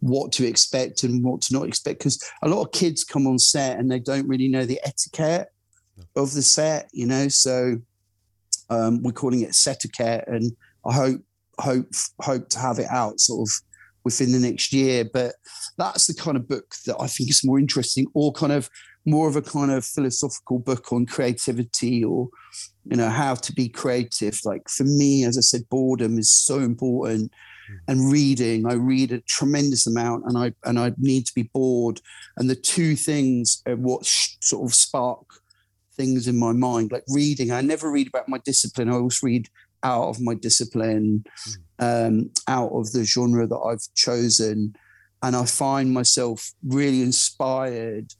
what 0.00 0.32
to 0.32 0.46
expect 0.46 1.02
and 1.02 1.22
what 1.22 1.42
to 1.42 1.54
not 1.54 1.68
expect. 1.68 1.98
Because 1.98 2.22
a 2.42 2.48
lot 2.48 2.62
of 2.62 2.72
kids 2.72 3.04
come 3.04 3.26
on 3.26 3.38
set 3.38 3.78
and 3.78 3.90
they 3.90 3.98
don't 3.98 4.28
really 4.28 4.48
know 4.48 4.64
the 4.64 4.80
etiquette 4.84 5.48
of 6.16 6.32
the 6.32 6.42
set, 6.42 6.88
you 6.92 7.06
know. 7.06 7.28
So 7.28 7.76
um, 8.70 9.02
we're 9.02 9.12
calling 9.12 9.42
it 9.42 9.54
Setiquette, 9.54 10.24
and 10.26 10.52
I 10.86 10.92
hope 10.92 11.20
hope 11.58 11.86
hope 12.20 12.48
to 12.50 12.58
have 12.58 12.78
it 12.78 12.88
out 12.90 13.20
sort 13.20 13.48
of 13.48 13.52
within 14.04 14.32
the 14.32 14.38
next 14.38 14.72
year. 14.72 15.04
But 15.04 15.34
that's 15.76 16.06
the 16.06 16.14
kind 16.14 16.36
of 16.36 16.48
book 16.48 16.74
that 16.86 16.96
I 17.00 17.06
think 17.06 17.30
is 17.30 17.44
more 17.44 17.58
interesting, 17.58 18.06
or 18.14 18.32
kind 18.32 18.52
of 18.52 18.70
more 19.06 19.28
of 19.28 19.36
a 19.36 19.42
kind 19.42 19.70
of 19.70 19.84
philosophical 19.84 20.58
book 20.58 20.92
on 20.92 21.06
creativity 21.06 22.02
or 22.02 22.28
you 22.84 22.96
know 22.96 23.10
how 23.10 23.34
to 23.34 23.52
be 23.52 23.68
creative. 23.68 24.40
Like 24.44 24.68
for 24.68 24.84
me 24.84 25.24
as 25.24 25.36
i 25.36 25.40
said 25.40 25.68
boredom 25.70 26.18
is 26.18 26.32
so 26.32 26.58
important 26.58 27.30
mm. 27.70 27.76
and 27.88 28.10
reading. 28.10 28.66
I 28.66 28.74
read 28.74 29.12
a 29.12 29.20
tremendous 29.20 29.86
amount 29.86 30.24
and 30.26 30.38
i 30.38 30.52
and 30.64 30.78
i 30.78 30.92
need 30.98 31.26
to 31.26 31.34
be 31.34 31.50
bored. 31.54 32.00
And 32.36 32.48
the 32.48 32.54
two 32.54 32.96
things 32.96 33.62
are 33.66 33.76
what 33.76 34.06
sh- 34.06 34.36
sort 34.40 34.68
of 34.68 34.74
spark 34.74 35.26
things 35.96 36.26
in 36.26 36.38
my 36.38 36.52
mind. 36.52 36.92
Like 36.92 37.04
reading 37.08 37.52
i 37.52 37.60
never 37.60 37.90
read 37.90 38.08
about 38.08 38.28
my 38.28 38.38
discipline. 38.44 38.88
I 38.88 38.94
always 38.94 39.22
read 39.22 39.48
out 39.82 40.08
of 40.08 40.20
my 40.20 40.34
discipline 40.34 41.24
mm. 41.46 41.56
um, 41.78 42.30
out 42.48 42.70
of 42.70 42.92
the 42.92 43.04
genre 43.04 43.46
that 43.46 43.64
i've 43.68 43.86
chosen. 43.94 44.74
And 45.22 45.36
i 45.36 45.44
find 45.44 45.92
myself 45.92 46.52
really 46.62 47.00
inspired 47.02 48.12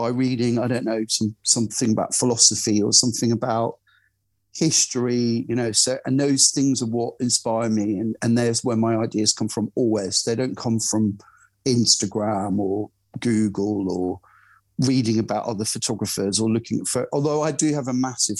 by 0.00 0.08
reading, 0.08 0.58
I 0.58 0.66
don't 0.66 0.86
know, 0.86 1.04
some 1.08 1.36
something 1.42 1.92
about 1.92 2.14
philosophy 2.14 2.82
or 2.82 2.92
something 2.92 3.32
about 3.32 3.74
history, 4.54 5.44
you 5.46 5.54
know. 5.54 5.72
So 5.72 5.98
and 6.06 6.18
those 6.18 6.52
things 6.54 6.80
are 6.82 6.86
what 6.86 7.14
inspire 7.20 7.68
me, 7.68 7.98
and 7.98 8.16
and 8.22 8.36
there's 8.38 8.64
where 8.64 8.76
my 8.76 8.96
ideas 8.96 9.34
come 9.34 9.48
from. 9.48 9.70
Always, 9.74 10.22
they 10.22 10.34
don't 10.34 10.56
come 10.56 10.80
from 10.80 11.18
Instagram 11.66 12.58
or 12.58 12.90
Google 13.20 13.92
or 13.92 14.20
reading 14.86 15.18
about 15.18 15.44
other 15.44 15.66
photographers 15.66 16.40
or 16.40 16.48
looking 16.48 16.82
for 16.86 17.06
although 17.12 17.42
i 17.42 17.52
do 17.52 17.74
have 17.74 17.86
a 17.86 17.92
massive 17.92 18.38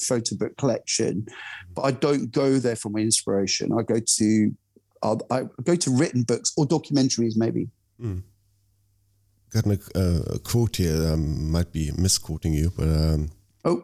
photo 0.00 0.34
book 0.34 0.56
collection 0.56 1.26
but 1.74 1.82
i 1.82 1.90
don't 1.90 2.32
go 2.32 2.58
there 2.58 2.74
for 2.74 2.88
my 2.88 3.00
inspiration 3.00 3.70
i 3.78 3.82
go 3.82 4.00
to 4.06 4.50
uh, 5.02 5.16
i 5.30 5.42
go 5.62 5.76
to 5.76 5.90
written 5.90 6.22
books 6.22 6.54
or 6.56 6.64
documentaries 6.64 7.34
maybe 7.36 7.68
mm 8.00 8.22
got 9.54 9.66
a, 9.66 10.34
a 10.34 10.38
quote 10.38 10.76
here. 10.76 11.12
Um, 11.12 11.50
might 11.50 11.72
be 11.72 11.90
misquoting 11.96 12.52
you, 12.52 12.72
but 12.76 12.88
um, 12.88 13.30
oh, 13.64 13.82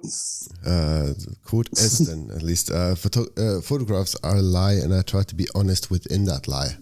uh, 0.67 1.12
quote 1.45 1.69
is 1.73 1.99
then 2.09 2.31
at 2.35 2.43
least 2.43 2.71
uh, 2.71 2.95
photo 2.95 3.23
uh, 3.37 3.61
photographs 3.61 4.17
are 4.23 4.37
a 4.37 4.43
lie, 4.43 4.75
and 4.75 4.93
I 4.93 5.03
try 5.03 5.23
to 5.23 5.35
be 5.35 5.47
honest 5.55 5.91
within 5.91 6.25
that 6.25 6.49
lie. 6.49 6.77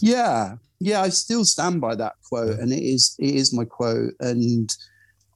yeah, 0.00 0.56
yeah, 0.80 1.00
I 1.00 1.08
still 1.08 1.44
stand 1.44 1.80
by 1.80 1.94
that 1.94 2.14
quote, 2.28 2.56
yeah. 2.56 2.62
and 2.62 2.72
it 2.72 2.82
is 2.82 3.16
it 3.18 3.34
is 3.34 3.52
my 3.52 3.64
quote, 3.64 4.14
and 4.20 4.68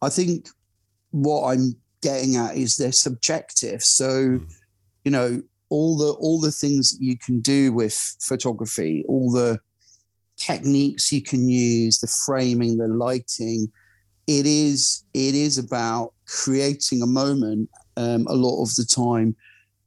I 0.00 0.08
think 0.08 0.48
what 1.10 1.52
I'm 1.52 1.76
getting 2.02 2.36
at 2.36 2.56
is 2.56 2.76
they're 2.76 2.92
subjective. 2.92 3.82
So, 3.82 4.08
mm. 4.08 4.52
you 5.04 5.10
know, 5.10 5.42
all 5.70 5.96
the 5.96 6.12
all 6.12 6.40
the 6.40 6.52
things 6.52 6.96
you 7.00 7.16
can 7.16 7.40
do 7.40 7.72
with 7.72 8.16
photography, 8.20 9.04
all 9.08 9.30
the 9.30 9.58
techniques 10.42 11.12
you 11.12 11.22
can 11.22 11.48
use, 11.48 11.98
the 11.98 12.12
framing, 12.26 12.76
the 12.76 12.88
lighting. 12.88 13.70
It 14.26 14.46
is 14.46 15.04
it 15.14 15.34
is 15.34 15.58
about 15.58 16.12
creating 16.26 17.02
a 17.02 17.06
moment. 17.06 17.70
Um, 17.96 18.26
a 18.28 18.34
lot 18.34 18.62
of 18.62 18.74
the 18.76 18.86
time, 18.86 19.36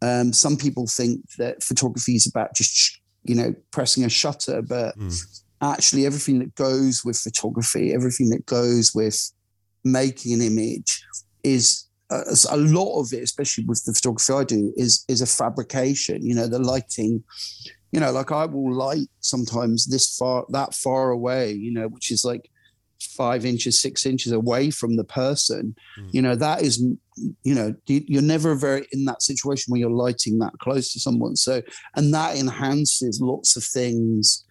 um, 0.01 0.31
some 0.31 0.57
people 0.57 0.85
think 0.88 1.21
that 1.38 1.63
photography 1.63 2.15
is 2.15 2.27
about 2.27 2.55
just 2.55 3.00
you 3.24 3.35
know 3.35 3.53
pressing 3.71 4.03
a 4.03 4.09
shutter, 4.09 4.62
but 4.62 4.97
mm. 4.97 5.41
actually 5.62 6.05
everything 6.05 6.39
that 6.39 6.53
goes 6.55 7.03
with 7.03 7.17
photography, 7.17 7.93
everything 7.93 8.29
that 8.29 8.45
goes 8.45 8.93
with 8.93 9.31
making 9.83 10.33
an 10.33 10.41
image, 10.41 11.03
is 11.43 11.85
uh, 12.12 12.24
a 12.51 12.57
lot 12.57 13.00
of 13.00 13.12
it, 13.13 13.24
especially 13.24 13.65
with 13.65 13.83
the 13.85 13.93
photography 13.93 14.33
I 14.33 14.43
do, 14.43 14.74
is 14.75 15.03
is 15.07 15.21
a 15.21 15.25
fabrication. 15.25 16.25
You 16.25 16.35
know, 16.35 16.47
the 16.47 16.59
lighting, 16.59 17.24
you 17.95 18.01
know, 18.01 18.11
like 18.11 18.33
I 18.33 18.43
will 18.45 18.73
light 18.73 19.07
sometimes 19.21 19.85
this 19.85 20.17
far, 20.17 20.43
that 20.49 20.73
far 20.73 21.11
away, 21.11 21.53
you 21.53 21.71
know, 21.71 21.87
which 21.87 22.11
is 22.11 22.25
like 22.25 22.49
five 22.99 23.45
inches, 23.45 23.81
six 23.81 24.05
inches 24.05 24.33
away 24.33 24.69
from 24.69 24.97
the 24.97 25.05
person. 25.05 25.73
Mm. 25.97 26.13
You 26.13 26.21
know, 26.21 26.35
that 26.35 26.61
is, 26.61 26.77
you 27.43 27.55
know, 27.55 27.73
you're 27.87 28.21
never 28.21 28.53
very 28.53 28.85
in 28.91 29.05
that 29.05 29.21
situation 29.21 29.71
where 29.71 29.79
you're 29.79 29.89
lighting 29.89 30.39
that 30.39 30.59
close 30.59 30.91
to 30.91 30.99
someone. 30.99 31.37
So, 31.37 31.61
and 31.95 32.13
that 32.13 32.35
enhances 32.35 33.21
lots 33.21 33.55
of 33.55 33.63
things 33.63 34.43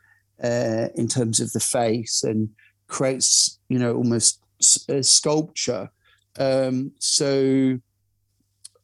uh, 0.43 0.89
in 0.95 1.07
terms 1.07 1.39
of 1.39 1.53
the 1.53 1.61
face 1.61 2.25
and 2.25 2.49
creates, 2.87 3.59
you 3.69 3.79
know, 3.79 3.95
almost 3.95 4.41
a 4.89 5.03
sculpture. 5.03 5.91
Um, 6.39 6.93
so, 6.99 7.79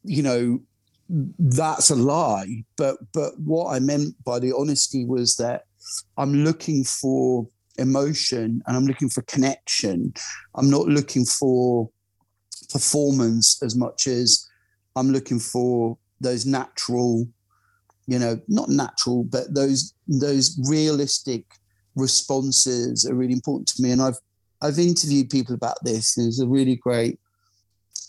you 0.03 0.21
know, 0.21 0.61
that's 1.11 1.89
a 1.89 1.95
lie. 1.95 2.63
But 2.77 2.97
but 3.13 3.39
what 3.39 3.73
I 3.73 3.79
meant 3.79 4.15
by 4.23 4.39
the 4.39 4.53
honesty 4.55 5.05
was 5.05 5.35
that 5.37 5.65
I'm 6.17 6.33
looking 6.43 6.83
for 6.83 7.47
emotion 7.77 8.61
and 8.65 8.77
I'm 8.77 8.85
looking 8.85 9.09
for 9.09 9.21
connection. 9.23 10.13
I'm 10.55 10.69
not 10.69 10.87
looking 10.87 11.25
for 11.25 11.89
performance 12.71 13.61
as 13.61 13.75
much 13.75 14.07
as 14.07 14.47
I'm 14.95 15.11
looking 15.11 15.39
for 15.39 15.97
those 16.19 16.45
natural, 16.45 17.27
you 18.07 18.19
know, 18.19 18.39
not 18.47 18.69
natural, 18.69 19.23
but 19.23 19.53
those 19.53 19.93
those 20.07 20.57
realistic 20.69 21.45
responses 21.95 23.05
are 23.05 23.15
really 23.15 23.33
important 23.33 23.67
to 23.69 23.81
me. 23.81 23.91
And 23.91 24.01
I've 24.01 24.19
I've 24.61 24.79
interviewed 24.79 25.29
people 25.29 25.55
about 25.55 25.77
this. 25.83 26.15
There's 26.15 26.39
a 26.39 26.47
really 26.47 26.75
great 26.75 27.19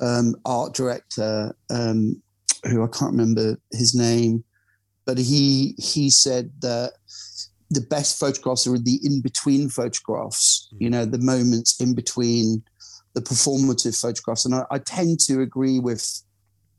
um, 0.01 0.35
art 0.45 0.75
director 0.75 1.57
um, 1.71 2.23
who 2.65 2.83
I 2.83 2.87
can't 2.87 3.13
remember 3.13 3.59
his 3.73 3.95
name, 3.95 4.45
but 5.05 5.19
he 5.19 5.75
he 5.79 6.11
said 6.11 6.51
that 6.61 6.93
the 7.71 7.81
best 7.81 8.19
photographs 8.19 8.67
are 8.67 8.79
the 8.79 9.01
in 9.03 9.21
between 9.23 9.69
photographs. 9.69 10.69
Mm. 10.75 10.81
You 10.81 10.91
know, 10.91 11.05
the 11.05 11.19
moments 11.19 11.81
in 11.81 11.95
between 11.95 12.63
the 13.15 13.21
performative 13.21 14.01
photographs, 14.01 14.45
and 14.45 14.55
I, 14.55 14.65
I 14.71 14.79
tend 14.79 15.21
to 15.21 15.41
agree 15.41 15.79
with 15.79 16.23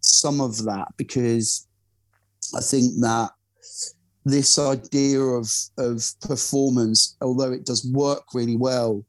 some 0.01 0.41
of 0.41 0.63
that 0.65 0.89
because 0.97 1.67
I 2.55 2.61
think 2.61 2.93
that 3.01 3.31
this 4.25 4.57
idea 4.57 5.19
of 5.19 5.51
of 5.77 6.03
performance, 6.21 7.17
although 7.21 7.51
it 7.51 7.65
does 7.65 7.85
work 7.91 8.23
really 8.33 8.57
well, 8.57 9.05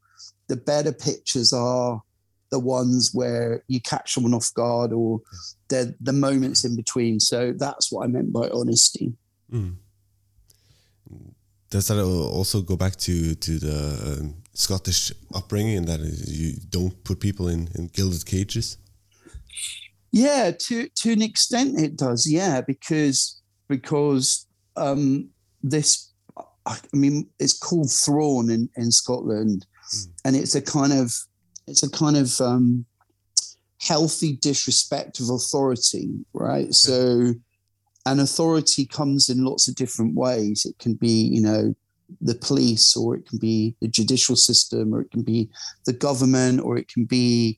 the 0.47 0.57
better 0.57 0.91
pictures 0.91 1.53
are 1.53 2.01
the 2.55 2.67
ones 2.79 3.11
where 3.13 3.63
you 3.67 3.79
catch 3.81 4.13
someone 4.13 4.33
off 4.33 4.53
guard 4.53 4.93
or 4.93 5.09
the 5.71 5.81
the 6.07 6.13
moments 6.13 6.63
in 6.67 6.73
between. 6.75 7.19
So 7.19 7.53
that's 7.65 7.91
what 7.91 8.01
I 8.05 8.07
meant 8.07 8.31
by 8.39 8.47
honesty. 8.59 9.07
Mm. 9.51 9.75
Does 11.69 11.87
that 11.87 12.01
also 12.01 12.61
go 12.61 12.77
back 12.77 12.95
to 13.07 13.35
to 13.35 13.59
the 13.59 13.77
um, 14.09 14.35
Scottish 14.53 15.11
upbringing 15.33 15.85
that 15.85 15.99
you 16.39 16.53
don't 16.69 16.95
put 17.03 17.19
people 17.19 17.49
in, 17.49 17.67
in 17.75 17.87
gilded 17.87 18.25
cages? 18.25 18.77
Yeah, 20.11 20.51
to 20.67 20.87
to 21.01 21.11
an 21.11 21.21
extent 21.21 21.81
it 21.87 21.97
does. 21.97 22.21
Yeah, 22.39 22.61
because 22.61 23.41
because 23.67 24.47
um, 24.77 25.29
this, 25.73 26.13
I 26.65 26.77
mean, 26.93 27.27
it's 27.37 27.57
called 27.65 27.91
Thrawn 27.91 28.49
in 28.49 28.69
in 28.77 28.91
Scotland, 28.91 29.65
mm. 29.93 30.07
and 30.23 30.35
it's 30.35 30.55
a 30.55 30.61
kind 30.61 30.93
of 30.93 31.07
it's 31.67 31.83
a 31.83 31.89
kind 31.89 32.17
of 32.17 32.39
um, 32.41 32.85
healthy 33.79 34.33
disrespect 34.37 35.19
of 35.19 35.29
authority, 35.29 36.25
right? 36.33 36.73
So, 36.73 37.33
an 38.07 38.19
authority 38.19 38.85
comes 38.85 39.29
in 39.29 39.43
lots 39.43 39.67
of 39.67 39.75
different 39.75 40.13
ways. 40.13 40.65
It 40.65 40.77
can 40.77 40.93
be, 40.93 41.09
you 41.09 41.41
know, 41.41 41.75
the 42.21 42.35
police, 42.35 42.95
or 42.95 43.15
it 43.15 43.27
can 43.27 43.39
be 43.39 43.75
the 43.81 43.87
judicial 43.87 44.35
system, 44.35 44.93
or 44.93 45.01
it 45.01 45.11
can 45.11 45.23
be 45.23 45.49
the 45.85 45.93
government, 45.93 46.61
or 46.61 46.77
it 46.77 46.87
can 46.87 47.05
be, 47.05 47.57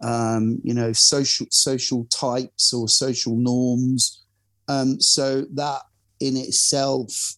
um, 0.00 0.60
you 0.62 0.72
know, 0.72 0.92
social 0.92 1.46
social 1.50 2.04
types 2.06 2.72
or 2.72 2.88
social 2.88 3.36
norms. 3.36 4.22
Um, 4.68 5.00
so 5.00 5.46
that 5.54 5.82
in 6.20 6.36
itself 6.36 7.34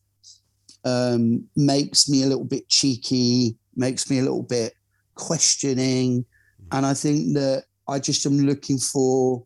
um, 0.85 1.45
makes 1.57 2.09
me 2.09 2.23
a 2.23 2.27
little 2.27 2.45
bit 2.45 2.69
cheeky, 2.69 3.57
makes 3.77 4.11
me 4.11 4.19
a 4.19 4.23
little 4.23 4.43
bit 4.43 4.75
questioning, 5.21 6.25
and 6.73 6.85
I 6.85 6.95
think 6.95 7.35
that 7.35 7.65
I 7.87 7.99
just 7.99 8.27
am 8.27 8.39
looking 8.39 8.79
for 8.79 9.45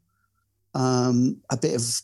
um, 0.74 1.36
a 1.50 1.56
bit 1.56 1.74
of 1.74 2.00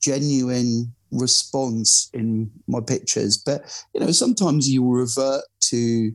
genuine 0.00 0.92
response 1.10 2.10
in 2.12 2.50
my 2.66 2.80
pictures. 2.80 3.36
But 3.36 3.62
you 3.94 4.00
know, 4.00 4.10
sometimes 4.12 4.68
you 4.68 4.88
revert 4.88 5.44
to 5.70 6.12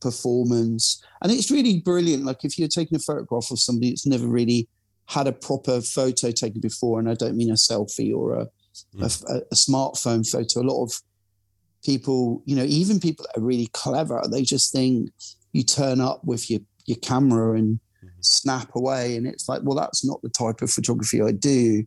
performance, 0.00 1.02
and 1.22 1.32
it's 1.32 1.50
really 1.50 1.80
brilliant. 1.80 2.24
Like 2.24 2.44
if 2.44 2.58
you're 2.58 2.68
taking 2.68 2.96
a 2.96 3.00
photograph 3.00 3.50
of 3.50 3.58
somebody 3.58 3.90
that's 3.90 4.06
never 4.06 4.26
really 4.26 4.68
had 5.06 5.26
a 5.26 5.32
proper 5.32 5.80
photo 5.80 6.30
taken 6.30 6.60
before, 6.60 6.98
and 6.98 7.08
I 7.08 7.14
don't 7.14 7.36
mean 7.36 7.50
a 7.50 7.54
selfie 7.54 8.14
or 8.14 8.34
a, 8.34 8.46
mm. 8.94 9.24
a, 9.28 9.36
a 9.50 9.54
smartphone 9.54 10.28
photo. 10.28 10.60
A 10.60 10.70
lot 10.70 10.84
of 10.84 10.92
people, 11.84 12.42
you 12.44 12.56
know, 12.56 12.64
even 12.64 13.00
people 13.00 13.24
that 13.24 13.40
are 13.40 13.44
really 13.44 13.68
clever, 13.72 14.22
they 14.30 14.42
just 14.42 14.72
think 14.72 15.10
you 15.52 15.62
turn 15.62 16.00
up 16.00 16.24
with 16.24 16.50
your 16.50 16.60
your 16.86 16.98
camera 16.98 17.56
and 17.56 17.80
mm-hmm. 18.02 18.08
snap 18.20 18.74
away. 18.74 19.16
And 19.16 19.26
it's 19.26 19.48
like, 19.48 19.60
well, 19.62 19.76
that's 19.76 20.04
not 20.04 20.22
the 20.22 20.30
type 20.30 20.62
of 20.62 20.70
photography 20.70 21.20
I 21.22 21.32
do. 21.32 21.84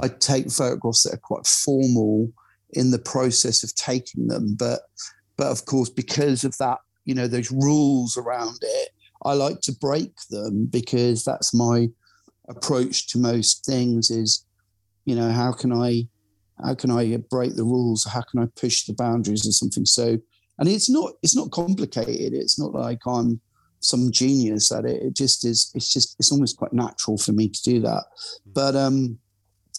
I 0.00 0.08
take 0.08 0.50
photographs 0.50 1.04
that 1.04 1.14
are 1.14 1.18
quite 1.18 1.46
formal 1.46 2.32
in 2.70 2.90
the 2.90 2.98
process 2.98 3.62
of 3.62 3.74
taking 3.74 4.28
them. 4.28 4.56
But 4.58 4.80
but 5.36 5.48
of 5.48 5.64
course, 5.66 5.90
because 5.90 6.44
of 6.44 6.56
that, 6.58 6.78
you 7.04 7.14
know, 7.14 7.28
those 7.28 7.50
rules 7.50 8.16
around 8.16 8.58
it, 8.62 8.90
I 9.24 9.34
like 9.34 9.60
to 9.62 9.72
break 9.72 10.12
them 10.30 10.66
because 10.66 11.24
that's 11.24 11.54
my 11.54 11.88
approach 12.48 13.08
to 13.08 13.18
most 13.18 13.64
things 13.64 14.10
is, 14.10 14.44
you 15.04 15.14
know, 15.14 15.30
how 15.30 15.52
can 15.52 15.72
I 15.72 16.08
how 16.64 16.74
can 16.74 16.90
I 16.90 17.16
break 17.30 17.54
the 17.54 17.64
rules? 17.64 18.04
How 18.04 18.22
can 18.22 18.40
I 18.42 18.46
push 18.56 18.84
the 18.84 18.94
boundaries 18.94 19.46
or 19.46 19.52
something? 19.52 19.86
So 19.86 20.18
and 20.58 20.68
it's 20.68 20.90
not 20.90 21.12
it's 21.22 21.36
not 21.36 21.50
complicated. 21.50 22.34
It's 22.34 22.58
not 22.58 22.72
like 22.72 23.00
I'm 23.06 23.40
some 23.80 24.10
genius 24.10 24.72
at 24.72 24.84
it. 24.84 25.02
It 25.02 25.14
just 25.14 25.44
is. 25.44 25.70
It's 25.74 25.92
just. 25.92 26.16
It's 26.18 26.32
almost 26.32 26.56
quite 26.56 26.72
natural 26.72 27.16
for 27.16 27.32
me 27.32 27.48
to 27.48 27.62
do 27.62 27.80
that. 27.80 28.04
But 28.46 28.74
um, 28.74 29.18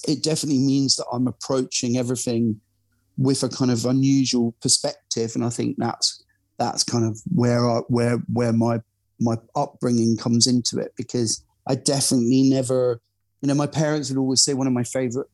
it 0.08 0.24
definitely 0.24 0.60
means 0.60 0.96
that 0.96 1.06
I'm 1.12 1.28
approaching 1.28 1.98
everything 1.98 2.62
with 3.18 3.44
a 3.44 3.50
kind 3.50 3.72
of 3.72 3.86
unusual 3.86 4.56
perspective, 4.62 5.32
and 5.36 5.44
I 5.44 5.50
think 5.50 5.76
that's 5.78 6.24
that's 6.58 6.84
kind 6.84 7.06
of 7.06 7.20
where 7.34 7.70
I 7.70 7.80
where 7.88 8.18
where 8.32 8.54
my 8.54 8.80
my 9.20 9.36
upbringing 9.56 10.16
comes 10.18 10.48
into 10.48 10.80
it 10.80 10.94
because 10.96 11.44
I 11.68 11.76
definitely 11.76 12.50
never, 12.50 13.02
you 13.42 13.48
know, 13.48 13.54
my 13.54 13.68
parents 13.68 14.10
would 14.10 14.18
always 14.18 14.42
say 14.42 14.54
one 14.54 14.68
of 14.68 14.74
my 14.74 14.84
favorite 14.84 15.28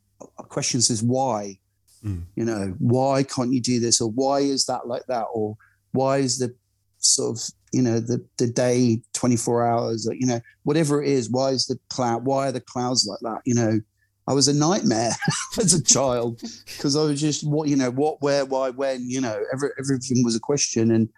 questions 0.49 0.89
is 0.89 1.03
why, 1.03 1.59
mm. 2.05 2.23
you 2.35 2.45
know, 2.45 2.75
why 2.79 3.23
can't 3.23 3.53
you 3.53 3.61
do 3.61 3.79
this? 3.79 4.01
Or 4.01 4.09
why 4.09 4.39
is 4.39 4.65
that 4.65 4.87
like 4.87 5.05
that? 5.07 5.25
Or 5.33 5.57
why 5.91 6.17
is 6.17 6.37
the 6.37 6.53
sort 6.99 7.37
of 7.37 7.43
you 7.71 7.81
know 7.81 7.99
the 7.99 8.25
the 8.37 8.47
day 8.47 8.99
24 9.13 9.67
hours 9.67 10.09
you 10.11 10.25
know 10.25 10.39
whatever 10.63 11.03
it 11.03 11.09
is 11.09 11.29
why 11.29 11.49
is 11.49 11.67
the 11.67 11.77
cloud 11.89 12.25
why 12.25 12.47
are 12.47 12.51
the 12.51 12.61
clouds 12.61 13.05
like 13.05 13.19
that? 13.21 13.41
You 13.45 13.53
know 13.53 13.79
i 14.27 14.33
was 14.33 14.47
a 14.47 14.53
nightmare 14.53 15.11
as 15.59 15.73
a 15.73 15.83
child 15.83 16.41
because 16.65 16.95
i 16.95 17.03
was 17.03 17.21
just 17.21 17.47
what 17.47 17.67
you 17.67 17.75
know 17.75 17.91
what 17.91 18.21
where 18.21 18.43
why 18.45 18.71
when 18.71 19.07
you 19.07 19.21
know 19.21 19.37
every, 19.53 19.69
everything 19.79 20.23
was 20.23 20.35
a 20.35 20.39
question. 20.39 20.91
And 20.91 21.09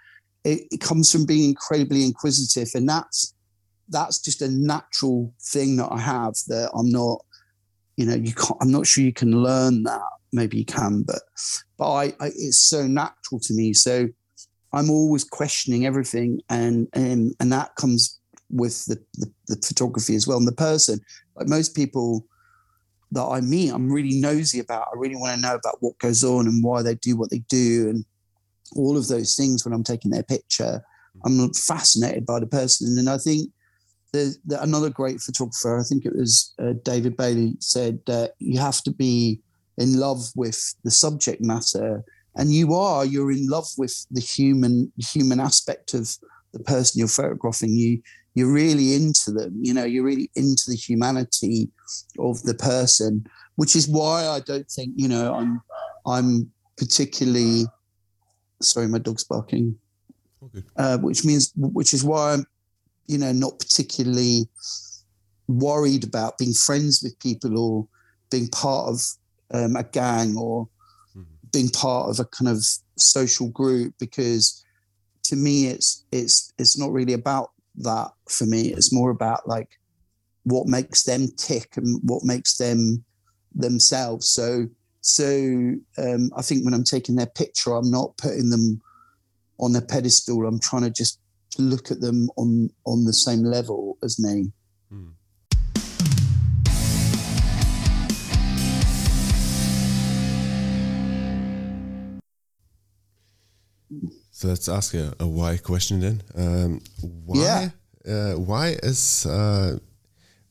it, 0.44 0.68
it 0.72 0.82
comes 0.82 1.12
from 1.12 1.26
being 1.26 1.50
incredibly 1.50 2.06
inquisitive. 2.06 2.70
And 2.74 2.88
that's 2.88 3.34
that's 3.90 4.20
just 4.20 4.42
a 4.42 4.50
natural 4.50 5.34
thing 5.42 5.78
that 5.78 5.90
i 5.92 6.00
have 6.00 6.34
that 6.48 6.70
i'm 6.74 6.90
not 6.90 7.24
you 7.96 8.06
know 8.06 8.16
you 8.16 8.34
can't 8.34 8.58
i'm 8.62 8.72
not 8.72 8.86
sure 8.86 9.04
you 9.04 9.14
can 9.14 9.32
learn 9.32 9.84
that 9.84 10.02
maybe 10.34 10.58
you 10.58 10.66
can 10.66 11.04
but 11.04 11.22
but 11.78 11.92
I, 11.92 12.04
I 12.20 12.28
it's 12.28 12.60
so 12.60 12.86
natural 12.86 13.40
to 13.40 13.54
me 13.54 13.74
so 13.74 14.08
I'm 14.74 14.90
always 14.90 15.24
questioning 15.24 15.86
everything, 15.86 16.42
and 16.50 16.88
and 16.94 17.34
and 17.40 17.52
that 17.52 17.76
comes 17.76 18.20
with 18.50 18.86
the, 18.86 18.96
the, 19.16 19.32
the 19.48 19.62
photography 19.66 20.16
as 20.16 20.28
well 20.28 20.38
and 20.38 20.48
the 20.48 20.54
person. 20.54 21.00
Like 21.36 21.48
most 21.48 21.76
people 21.76 22.26
that 23.12 23.24
I 23.24 23.42
meet, 23.42 23.72
I'm 23.72 23.92
really 23.92 24.20
nosy 24.20 24.60
about. 24.60 24.88
I 24.94 24.98
really 24.98 25.16
want 25.16 25.36
to 25.36 25.42
know 25.42 25.56
about 25.56 25.78
what 25.82 25.98
goes 26.00 26.24
on 26.24 26.48
and 26.48 26.64
why 26.64 26.82
they 26.82 26.96
do 26.96 27.16
what 27.16 27.30
they 27.30 27.44
do, 27.50 27.90
and 27.90 28.06
all 28.76 28.98
of 28.98 29.08
those 29.08 29.36
things 29.36 29.64
when 29.64 29.74
I'm 29.74 29.84
taking 29.84 30.12
their 30.12 30.24
picture. 30.24 30.84
I'm 31.26 31.52
fascinated 31.54 32.26
by 32.26 32.40
the 32.40 32.48
person, 32.48 32.98
and 33.00 33.10
I 33.10 33.18
think 33.18 33.50
the, 34.14 34.36
the, 34.46 34.62
another 34.62 34.90
great 34.90 35.20
photographer, 35.20 35.80
I 35.80 35.84
think 35.84 36.06
it 36.06 36.16
was 36.16 36.54
uh, 36.60 36.74
David 36.84 37.18
Bailey, 37.18 37.56
said 37.60 38.00
that 38.06 38.34
you 38.40 38.60
have 38.60 38.82
to 38.84 38.92
be 38.92 39.42
in 39.78 40.00
love 40.00 40.22
with 40.36 40.76
the 40.84 40.92
subject 40.92 41.42
matter. 41.42 42.04
And 42.36 42.54
you 42.54 42.74
are 42.74 43.06
you're 43.06 43.32
in 43.32 43.48
love 43.48 43.68
with 43.78 44.06
the 44.12 44.22
human 44.22 44.92
human 44.98 45.40
aspect 45.40 45.94
of 45.94 46.16
the 46.54 46.60
person 46.60 47.00
you're 47.00 47.08
photographing. 47.08 47.72
You 47.72 48.02
you're 48.38 48.54
really 48.54 48.94
into 48.94 49.32
them 49.32 49.58
you 49.60 49.74
know 49.74 49.84
you're 49.84 50.04
really 50.04 50.30
into 50.36 50.66
the 50.68 50.76
humanity 50.76 51.70
of 52.20 52.44
the 52.44 52.54
person 52.54 53.26
which 53.56 53.76
is 53.76 53.88
why 53.88 54.28
i 54.28 54.40
don't 54.42 54.70
think 54.70 54.94
you 54.96 55.08
know 55.08 55.34
i'm 55.34 55.60
i'm 56.06 56.52
particularly 56.78 57.66
sorry 58.62 58.88
my 58.88 59.00
dog's 59.00 59.24
barking. 59.24 59.76
Okay. 60.44 60.64
uh, 60.78 61.00
which 61.00 61.26
means 61.26 61.52
which 61.56 61.96
is 61.96 62.04
why 62.04 62.34
i'm 62.34 62.46
you 63.08 63.18
know 63.18 63.32
not 63.32 63.58
particularly 63.58 64.48
worried 65.48 66.04
about 66.04 66.38
being 66.38 66.54
friends 66.54 67.02
with 67.02 67.18
people 67.20 67.58
or 67.58 67.88
being 68.30 68.48
part 68.50 68.88
of 68.88 69.02
um, 69.54 69.76
a 69.76 69.84
gang 69.84 70.38
or 70.38 70.68
being 71.52 71.70
part 71.70 72.10
of 72.10 72.20
a 72.20 72.26
kind 72.26 72.50
of 72.50 72.64
social 72.98 73.50
group 73.50 73.94
because 74.00 74.64
to 75.24 75.36
me 75.36 75.68
it's 75.68 76.06
it's 76.12 76.52
it's 76.58 76.78
not 76.78 76.92
really 76.92 77.14
about 77.14 77.52
that 77.76 78.10
for 78.30 78.46
me. 78.46 78.74
It's 78.74 78.94
more 78.94 79.12
about 79.12 79.48
like 79.48 79.70
what 80.44 80.68
makes 80.68 81.04
them 81.04 81.28
tick 81.38 81.78
and 81.78 82.00
what 82.04 82.24
makes 82.24 82.58
them 82.58 83.04
themselves. 83.54 84.28
So 84.30 84.68
so 85.02 85.26
um, 86.00 86.32
i 86.36 86.42
think 86.42 86.66
when 86.66 86.74
i'm 86.74 86.84
taking 86.84 87.16
their 87.16 87.28
picture 87.28 87.74
i'm 87.76 87.90
not 87.90 88.18
putting 88.18 88.50
them 88.50 88.82
on 89.60 89.76
a 89.76 89.82
pedestal. 89.82 90.46
I'm 90.46 90.60
trying 90.60 90.84
to 90.84 90.90
just 90.90 91.20
look 91.58 91.92
at 91.92 92.02
them 92.02 92.30
on 92.38 92.70
on 92.86 93.06
the 93.06 93.14
same 93.14 93.44
level 93.44 93.98
as 94.04 94.20
me. 94.20 94.52
Mm. 94.94 95.14
So 104.32 104.48
let's 104.48 104.70
ask 104.70 104.94
a, 104.94 105.14
a 105.20 105.28
why 105.28 105.58
question 105.58 106.00
then. 106.00 106.24
Um, 106.36 106.82
why? 107.02 107.42
Yeah. 107.42 107.70
Uh, 108.08 108.34
why 108.38 108.78
is 108.84 109.26
uh, 109.26 109.78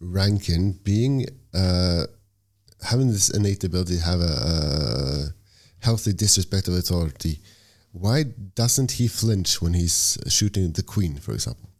Rankin 0.01 0.73
being 0.83 1.27
uh, 1.55 2.05
having 2.83 3.11
this 3.11 3.31
innate 3.31 3.65
ability 3.65 3.97
to 3.97 4.03
have 4.03 4.21
a, 4.21 4.25
a, 4.25 5.25
healthy 5.81 6.13
disrespect 6.13 6.69
of 6.69 6.75
authority? 6.75 7.41
Why 7.93 8.25
doesn't 8.55 8.93
he 8.93 9.09
flinch 9.09 9.63
when 9.63 9.73
he's 9.73 10.19
shooting 10.29 10.73
the 10.73 10.83
Queen, 10.83 11.17
for 11.17 11.33
example? 11.33 11.71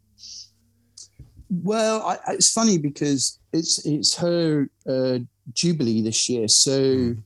Well, 1.49 2.01
I, 2.01 2.33
it's 2.33 2.51
funny 2.51 2.77
because 2.77 3.39
it's 3.53 3.85
it's 3.85 4.15
her 4.17 4.69
uh, 4.87 5.19
jubilee 5.53 6.01
this 6.01 6.29
year, 6.29 6.47
so. 6.47 6.79
Mm. 6.79 7.23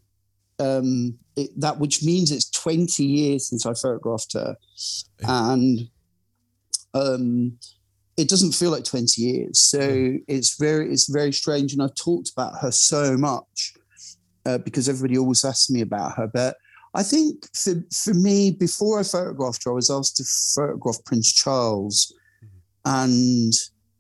Um, 0.60 1.18
it, 1.36 1.50
that 1.60 1.80
which 1.80 2.04
means 2.04 2.32
it's 2.32 2.51
20 2.62 3.04
years 3.04 3.48
since 3.48 3.66
I 3.66 3.74
photographed 3.74 4.34
her, 4.34 4.56
and 5.22 5.90
um, 6.94 7.58
it 8.18 8.30
doesn't 8.30 8.54
feel 8.54 8.72
like 8.72 8.84
20 8.84 9.22
years. 9.22 9.60
So 9.60 10.18
it's 10.28 10.58
very 10.58 10.92
it's 10.92 11.10
very 11.10 11.34
strange, 11.34 11.74
and 11.74 11.82
I've 11.82 11.96
talked 11.96 12.30
about 12.30 12.60
her 12.62 12.72
so 12.72 13.18
much 13.18 13.74
uh, 14.46 14.58
because 14.60 14.90
everybody 14.90 15.18
always 15.18 15.44
asks 15.46 15.70
me 15.70 15.82
about 15.82 16.18
her, 16.18 16.28
but 16.28 16.58
I 16.94 17.04
think 17.04 17.48
for, 17.56 17.76
for 17.94 18.14
me, 18.14 18.52
before 18.52 19.00
I 19.00 19.04
photographed 19.04 19.64
her, 19.64 19.72
I 19.72 19.76
was 19.76 19.90
asked 19.90 20.18
to 20.18 20.26
photograph 20.56 20.98
Prince 21.06 21.32
Charles. 21.32 22.14
And 22.84 23.54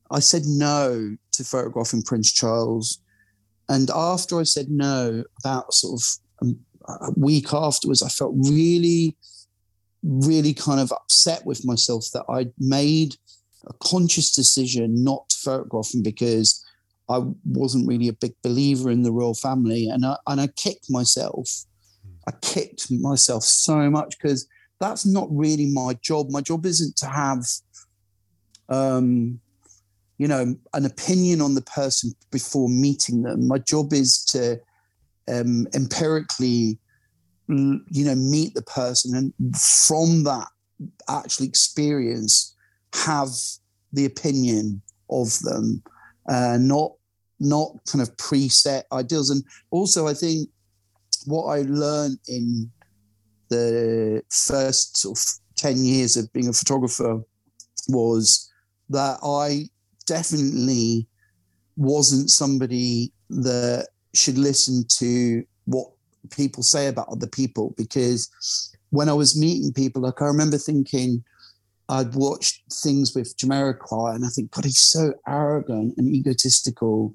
I 0.09 0.19
said 0.19 0.43
no 0.45 1.15
to 1.31 1.43
photographing 1.43 2.01
Prince 2.01 2.33
Charles. 2.33 3.01
And 3.69 3.89
after 3.91 4.39
I 4.39 4.43
said 4.43 4.69
no, 4.69 5.23
about 5.39 5.73
sort 5.73 6.01
of 6.01 6.47
a 6.47 6.51
week 7.15 7.53
afterwards, 7.53 8.03
I 8.03 8.09
felt 8.09 8.35
really, 8.37 9.15
really 10.03 10.53
kind 10.53 10.79
of 10.79 10.91
upset 10.91 11.45
with 11.45 11.65
myself 11.65 12.05
that 12.13 12.25
I'd 12.29 12.53
made 12.59 13.15
a 13.67 13.73
conscious 13.73 14.33
decision 14.33 15.03
not 15.03 15.29
to 15.29 15.37
photograph 15.37 15.93
him 15.93 16.01
because 16.01 16.63
I 17.09 17.21
wasn't 17.45 17.87
really 17.87 18.07
a 18.07 18.13
big 18.13 18.33
believer 18.43 18.89
in 18.89 19.03
the 19.03 19.11
royal 19.11 19.35
family. 19.35 19.87
And 19.87 20.05
I, 20.05 20.17
and 20.27 20.41
I 20.41 20.47
kicked 20.47 20.89
myself 20.89 21.65
I 22.27 22.31
kicked 22.41 22.91
myself 22.91 23.43
so 23.43 23.89
much 23.89 24.17
because 24.17 24.47
that's 24.79 25.05
not 25.05 25.27
really 25.31 25.67
my 25.67 25.93
job. 26.01 26.29
My 26.29 26.41
job 26.41 26.65
isn't 26.65 26.95
to 26.97 27.07
have, 27.07 27.45
um, 28.69 29.39
you 30.17 30.27
know, 30.27 30.55
an 30.73 30.85
opinion 30.85 31.41
on 31.41 31.55
the 31.55 31.61
person 31.61 32.13
before 32.31 32.69
meeting 32.69 33.23
them. 33.23 33.47
My 33.47 33.57
job 33.57 33.93
is 33.93 34.23
to 34.25 34.59
um, 35.29 35.67
empirically, 35.73 36.77
you 37.47 38.05
know, 38.05 38.15
meet 38.15 38.53
the 38.53 38.61
person 38.63 39.15
and 39.15 39.57
from 39.57 40.23
that 40.23 40.47
actual 41.09 41.45
experience 41.45 42.55
have 42.93 43.29
the 43.93 44.05
opinion 44.05 44.81
of 45.09 45.37
them, 45.39 45.83
uh, 46.29 46.57
not 46.59 46.91
not 47.39 47.71
kind 47.87 48.01
of 48.01 48.15
preset 48.17 48.83
ideals. 48.91 49.31
And 49.31 49.43
also, 49.71 50.07
I 50.07 50.13
think 50.13 50.47
what 51.25 51.45
I 51.45 51.61
learned 51.63 52.19
in 52.27 52.71
the 53.49 54.23
first 54.29 54.97
sort 54.97 55.17
of 55.17 55.25
10 55.55 55.83
years 55.83 56.17
of 56.17 56.31
being 56.33 56.47
a 56.47 56.53
photographer 56.53 57.21
was 57.89 58.51
that 58.89 59.17
I 59.23 59.69
definitely 60.05 61.07
wasn't 61.75 62.29
somebody 62.29 63.11
that 63.29 63.87
should 64.13 64.37
listen 64.37 64.85
to 64.99 65.43
what 65.65 65.87
people 66.29 66.63
say 66.63 66.87
about 66.87 67.09
other 67.09 67.27
people 67.27 67.73
because 67.77 68.29
when 68.89 69.09
I 69.09 69.13
was 69.13 69.39
meeting 69.39 69.73
people, 69.73 70.01
like 70.01 70.21
I 70.21 70.25
remember 70.25 70.57
thinking 70.57 71.23
I'd 71.89 72.15
watched 72.15 72.61
things 72.71 73.13
with 73.15 73.35
Jamiroquai 73.37 74.15
and 74.15 74.25
I 74.25 74.29
think, 74.29 74.51
God, 74.51 74.65
he's 74.65 74.79
so 74.79 75.13
arrogant 75.27 75.95
and 75.97 76.07
egotistical, 76.07 77.13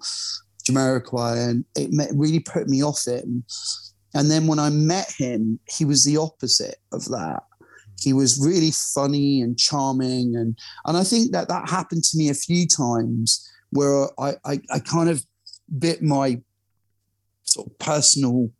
Jamiroquai, 0.68 1.50
and 1.50 1.64
it 1.74 1.90
really 2.14 2.40
put 2.40 2.68
me 2.68 2.82
off 2.82 3.06
him. 3.06 3.44
And 4.14 4.30
then 4.30 4.46
when 4.46 4.58
I 4.58 4.70
met 4.70 5.10
him, 5.16 5.60
he 5.68 5.84
was 5.84 6.04
the 6.04 6.16
opposite 6.16 6.76
of 6.92 7.04
that. 7.06 7.42
He 8.00 8.12
was 8.12 8.44
really 8.44 8.70
funny 8.70 9.40
and 9.40 9.58
charming. 9.58 10.36
And, 10.36 10.58
and 10.84 10.96
I 10.96 11.04
think 11.04 11.32
that 11.32 11.48
that 11.48 11.68
happened 11.68 12.04
to 12.04 12.18
me 12.18 12.28
a 12.28 12.34
few 12.34 12.66
times 12.66 13.50
where 13.70 14.08
I, 14.18 14.34
I, 14.44 14.60
I 14.70 14.78
kind 14.80 15.08
of 15.08 15.24
bit 15.78 16.02
my 16.02 16.40
sort 17.46 17.68
of 17.68 17.78
personal 17.78 18.50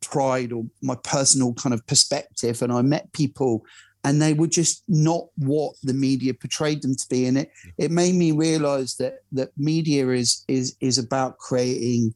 pride 0.00 0.52
or 0.52 0.64
my 0.82 0.96
personal 1.04 1.52
kind 1.54 1.74
of 1.74 1.86
perspective. 1.86 2.62
And 2.62 2.72
I 2.72 2.82
met 2.82 3.12
people 3.12 3.64
and 4.02 4.20
they 4.20 4.32
were 4.32 4.46
just 4.46 4.82
not 4.88 5.26
what 5.36 5.74
the 5.82 5.92
media 5.92 6.32
portrayed 6.32 6.80
them 6.82 6.96
to 6.96 7.06
be. 7.10 7.26
And 7.26 7.36
it, 7.36 7.50
it 7.76 7.90
made 7.90 8.14
me 8.14 8.32
realize 8.32 8.96
that, 8.96 9.18
that 9.32 9.50
media 9.58 10.08
is, 10.08 10.42
is, 10.48 10.74
is 10.80 10.96
about 10.96 11.36
creating 11.36 12.14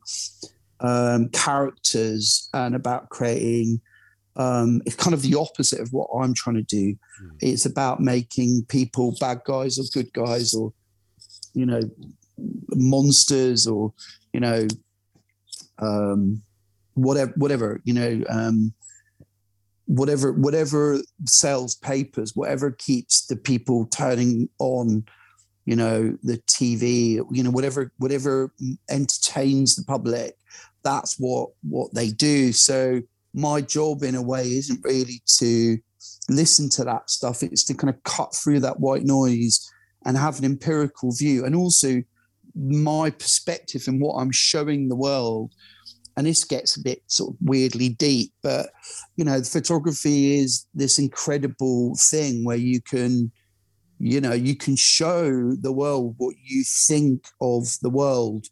um, 0.80 1.28
characters 1.28 2.48
and 2.54 2.74
about 2.74 3.10
creating. 3.10 3.80
Um, 4.36 4.80
it's 4.86 4.96
kind 4.96 5.14
of 5.14 5.22
the 5.22 5.34
opposite 5.34 5.80
of 5.80 5.92
what 5.92 6.08
I'm 6.18 6.34
trying 6.34 6.56
to 6.56 6.62
do. 6.62 6.96
Mm. 7.22 7.36
It's 7.40 7.66
about 7.66 8.00
making 8.00 8.64
people 8.68 9.14
bad 9.20 9.42
guys 9.44 9.78
or 9.78 9.84
good 9.92 10.12
guys 10.12 10.54
or, 10.54 10.72
you 11.52 11.66
know, 11.66 11.82
monsters 12.70 13.66
or, 13.66 13.92
you 14.32 14.40
know, 14.40 14.66
um, 15.78 16.42
whatever, 16.94 17.32
whatever, 17.36 17.80
you 17.84 17.94
know, 17.94 18.22
um, 18.28 18.72
whatever, 19.86 20.32
whatever 20.32 21.00
sells 21.26 21.74
papers, 21.74 22.32
whatever 22.34 22.70
keeps 22.70 23.26
the 23.26 23.36
people 23.36 23.86
turning 23.86 24.48
on, 24.58 25.04
you 25.64 25.76
know, 25.76 26.16
the 26.22 26.38
TV, 26.46 27.24
you 27.30 27.42
know, 27.42 27.50
whatever, 27.50 27.92
whatever 27.98 28.52
entertains 28.88 29.76
the 29.76 29.84
public 29.84 30.36
that's 30.84 31.18
what 31.18 31.50
what 31.68 31.92
they 31.92 32.10
do. 32.10 32.52
So 32.52 33.00
my 33.32 33.60
job 33.60 34.04
in 34.04 34.14
a 34.14 34.22
way 34.22 34.44
isn't 34.44 34.84
really 34.84 35.22
to 35.38 35.78
listen 36.28 36.68
to 36.70 36.84
that 36.84 37.10
stuff. 37.10 37.42
It's 37.42 37.64
to 37.64 37.74
kind 37.74 37.92
of 37.92 38.00
cut 38.04 38.34
through 38.34 38.60
that 38.60 38.78
white 38.78 39.04
noise 39.04 39.68
and 40.04 40.16
have 40.16 40.38
an 40.38 40.44
empirical 40.44 41.12
view. 41.12 41.44
And 41.44 41.56
also 41.56 42.02
my 42.54 43.10
perspective 43.10 43.84
and 43.86 44.00
what 44.00 44.14
I'm 44.14 44.30
showing 44.30 44.88
the 44.88 44.96
world. 44.96 45.52
And 46.16 46.26
this 46.26 46.44
gets 46.44 46.76
a 46.76 46.82
bit 46.82 47.02
sort 47.08 47.34
of 47.34 47.36
weirdly 47.40 47.88
deep, 47.88 48.32
but 48.42 48.70
you 49.16 49.24
know, 49.24 49.42
photography 49.42 50.38
is 50.38 50.66
this 50.72 50.98
incredible 50.98 51.96
thing 51.98 52.44
where 52.44 52.56
you 52.56 52.80
can, 52.80 53.32
you 53.98 54.20
know, 54.20 54.32
you 54.32 54.54
can 54.56 54.76
show 54.76 55.52
the 55.56 55.72
world 55.72 56.14
what 56.18 56.36
you 56.44 56.62
think 56.86 57.26
of 57.40 57.66
the 57.82 57.90
world 57.90 58.46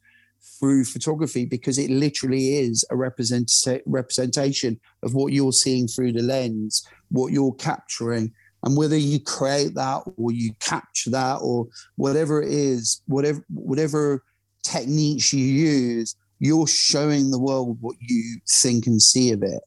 through 0.58 0.84
photography 0.84 1.44
because 1.44 1.78
it 1.78 1.90
literally 1.90 2.56
is 2.56 2.84
a 2.90 2.96
represent- 2.96 3.52
representation 3.86 4.78
of 5.02 5.14
what 5.14 5.32
you're 5.32 5.52
seeing 5.52 5.88
through 5.88 6.12
the 6.12 6.22
lens, 6.22 6.86
what 7.10 7.32
you're 7.32 7.54
capturing. 7.54 8.32
And 8.64 8.76
whether 8.76 8.96
you 8.96 9.18
create 9.18 9.74
that 9.74 10.02
or 10.16 10.32
you 10.32 10.52
capture 10.60 11.10
that 11.10 11.38
or 11.42 11.66
whatever 11.96 12.42
it 12.42 12.50
is, 12.50 13.02
whatever 13.06 13.44
whatever 13.48 14.22
techniques 14.62 15.32
you 15.32 15.44
use, 15.44 16.14
you're 16.38 16.66
showing 16.66 17.30
the 17.30 17.38
world 17.38 17.78
what 17.80 17.96
you 18.00 18.38
think 18.48 18.86
and 18.86 19.02
see 19.02 19.32
of 19.32 19.42
it. 19.42 19.62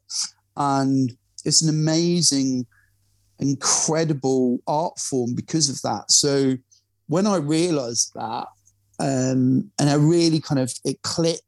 And 0.55 1.11
it's 1.43 1.61
an 1.61 1.69
amazing, 1.69 2.65
incredible 3.39 4.59
art 4.67 4.97
form 4.99 5.35
because 5.35 5.69
of 5.69 5.81
that. 5.81 6.11
So 6.11 6.55
when 7.07 7.27
I 7.27 7.37
realized 7.37 8.11
that, 8.15 8.47
um, 8.99 9.71
and 9.79 9.89
I 9.89 9.95
really 9.95 10.39
kind 10.39 10.59
of 10.59 10.73
it 10.85 11.01
clicked 11.01 11.41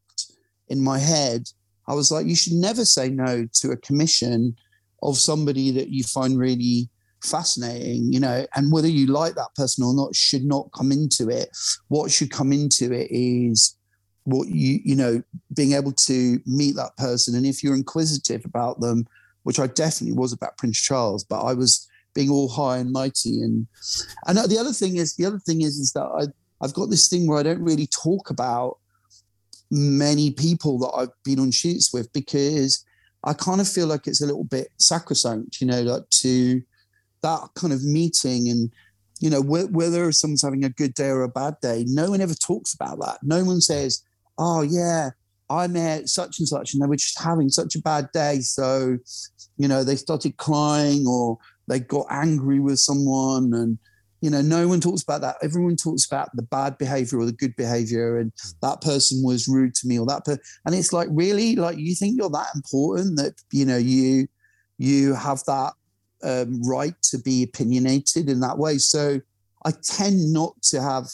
in 0.67 0.83
my 0.83 0.99
head. 0.99 1.49
I 1.87 1.93
was 1.93 2.11
like, 2.11 2.25
you 2.25 2.35
should 2.35 2.53
never 2.53 2.83
say 2.83 3.09
no 3.09 3.47
to 3.53 3.71
a 3.71 3.77
commission 3.77 4.55
of 5.01 5.17
somebody 5.17 5.71
that 5.71 5.89
you 5.89 6.03
find 6.03 6.37
really 6.37 6.89
fascinating, 7.23 8.11
you 8.11 8.19
know, 8.19 8.45
and 8.55 8.71
whether 8.71 8.87
you 8.87 9.07
like 9.07 9.35
that 9.35 9.53
person 9.55 9.83
or 9.83 9.93
not 9.93 10.15
should 10.15 10.45
not 10.45 10.71
come 10.75 10.91
into 10.91 11.29
it. 11.29 11.49
What 11.87 12.11
should 12.11 12.31
come 12.31 12.51
into 12.51 12.91
it 12.91 13.07
is 13.11 13.75
what 14.23 14.49
you, 14.49 14.79
you 14.83 14.95
know, 14.95 15.23
being 15.55 15.73
able 15.73 15.93
to 15.93 16.39
meet 16.45 16.75
that 16.75 16.95
person. 16.97 17.35
And 17.35 17.45
if 17.45 17.63
you're 17.63 17.75
inquisitive 17.75 18.45
about 18.45 18.79
them, 18.79 19.07
which 19.43 19.59
I 19.59 19.67
definitely 19.67 20.17
was 20.17 20.33
about 20.33 20.57
Prince 20.57 20.81
Charles, 20.81 21.23
but 21.23 21.41
I 21.41 21.53
was 21.53 21.87
being 22.13 22.29
all 22.29 22.49
high 22.49 22.77
and 22.77 22.91
mighty. 22.91 23.41
And 23.41 23.67
and 24.25 24.37
the 24.37 24.57
other 24.59 24.73
thing 24.73 24.97
is, 24.97 25.15
the 25.15 25.25
other 25.25 25.39
thing 25.39 25.61
is, 25.61 25.77
is 25.77 25.93
that 25.93 26.03
I 26.05 26.25
I've 26.59 26.73
got 26.73 26.89
this 26.89 27.07
thing 27.07 27.27
where 27.27 27.39
I 27.39 27.43
don't 27.43 27.63
really 27.63 27.87
talk 27.87 28.29
about 28.29 28.77
many 29.69 30.31
people 30.31 30.79
that 30.79 30.91
I've 30.95 31.23
been 31.23 31.39
on 31.39 31.51
shoots 31.51 31.93
with 31.93 32.11
because 32.13 32.83
I 33.23 33.33
kind 33.33 33.61
of 33.61 33.67
feel 33.67 33.87
like 33.87 34.07
it's 34.07 34.21
a 34.21 34.25
little 34.25 34.45
bit 34.45 34.69
sacrosanct, 34.77 35.59
you 35.61 35.67
know, 35.67 35.81
like 35.81 36.09
to 36.09 36.61
that 37.21 37.47
kind 37.55 37.73
of 37.73 37.83
meeting 37.83 38.49
and 38.49 38.71
you 39.19 39.29
know 39.29 39.41
whether 39.41 40.11
someone's 40.11 40.43
having 40.43 40.63
a 40.63 40.69
good 40.69 40.93
day 40.93 41.07
or 41.07 41.23
a 41.23 41.29
bad 41.29 41.55
day 41.61 41.83
no 41.87 42.09
one 42.11 42.21
ever 42.21 42.33
talks 42.33 42.73
about 42.73 42.99
that. 42.99 43.17
No 43.23 43.43
one 43.43 43.61
says 43.61 44.03
oh 44.37 44.61
yeah 44.61 45.09
i 45.49 45.65
met 45.65 46.09
such 46.09 46.39
and 46.39 46.47
such 46.47 46.73
and 46.73 46.83
they 46.83 46.87
were 46.87 46.95
just 46.95 47.19
having 47.19 47.49
such 47.49 47.75
a 47.75 47.81
bad 47.81 48.09
day. 48.13 48.39
So 48.39 48.97
you 49.57 49.67
know 49.67 49.83
they 49.83 49.95
started 49.95 50.37
crying 50.37 51.05
or 51.07 51.37
they 51.67 51.79
got 51.79 52.05
angry 52.09 52.59
with 52.59 52.79
someone 52.79 53.53
and 53.53 53.77
you 54.21 54.29
know 54.29 54.41
no 54.41 54.67
one 54.67 54.81
talks 54.81 55.03
about 55.03 55.21
that. 55.21 55.37
Everyone 55.41 55.75
talks 55.75 56.05
about 56.05 56.29
the 56.35 56.43
bad 56.43 56.77
behavior 56.77 57.19
or 57.19 57.25
the 57.25 57.31
good 57.31 57.55
behavior 57.55 58.17
and 58.19 58.31
hmm. 58.41 58.49
that 58.61 58.81
person 58.81 59.23
was 59.23 59.47
rude 59.47 59.73
to 59.75 59.87
me 59.87 59.97
or 59.99 60.05
that 60.05 60.25
per- 60.25 60.39
and 60.65 60.75
it's 60.75 60.93
like 60.93 61.07
really 61.11 61.55
like 61.55 61.77
you 61.77 61.95
think 61.95 62.17
you're 62.17 62.29
that 62.29 62.55
important 62.55 63.17
that 63.17 63.33
you 63.51 63.65
know 63.65 63.77
you 63.77 64.27
you 64.77 65.13
have 65.13 65.43
that 65.45 65.73
um, 66.23 66.61
right 66.67 66.95
to 67.01 67.17
be 67.19 67.43
opinionated 67.43 68.29
in 68.29 68.39
that 68.39 68.57
way 68.57 68.77
so 68.77 69.19
i 69.65 69.71
tend 69.83 70.33
not 70.33 70.53
to 70.61 70.81
have 70.81 71.07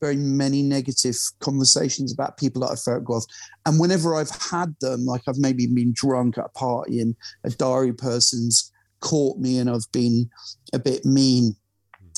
very 0.00 0.16
many 0.16 0.62
negative 0.62 1.16
conversations 1.40 2.12
about 2.12 2.36
people 2.36 2.62
that 2.62 2.70
I've 2.70 2.80
photographed. 2.80 3.26
And 3.66 3.80
whenever 3.80 4.14
I've 4.14 4.30
had 4.30 4.76
them, 4.80 5.04
like 5.04 5.22
I've 5.26 5.38
maybe 5.38 5.66
been 5.66 5.92
drunk 5.92 6.38
at 6.38 6.44
a 6.44 6.48
party 6.50 7.00
and 7.00 7.16
a 7.42 7.50
diary 7.50 7.92
person's 7.92 8.72
caught 9.00 9.38
me 9.38 9.58
and 9.58 9.68
I've 9.68 9.90
been 9.90 10.30
a 10.72 10.78
bit 10.78 11.04
mean 11.04 11.56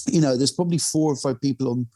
you 0.07 0.21
know, 0.21 0.37
there's 0.37 0.53
probably 0.53 0.79
four 0.79 1.13
or 1.13 1.17
five 1.17 1.41
people 1.41 1.71
on 1.71 1.87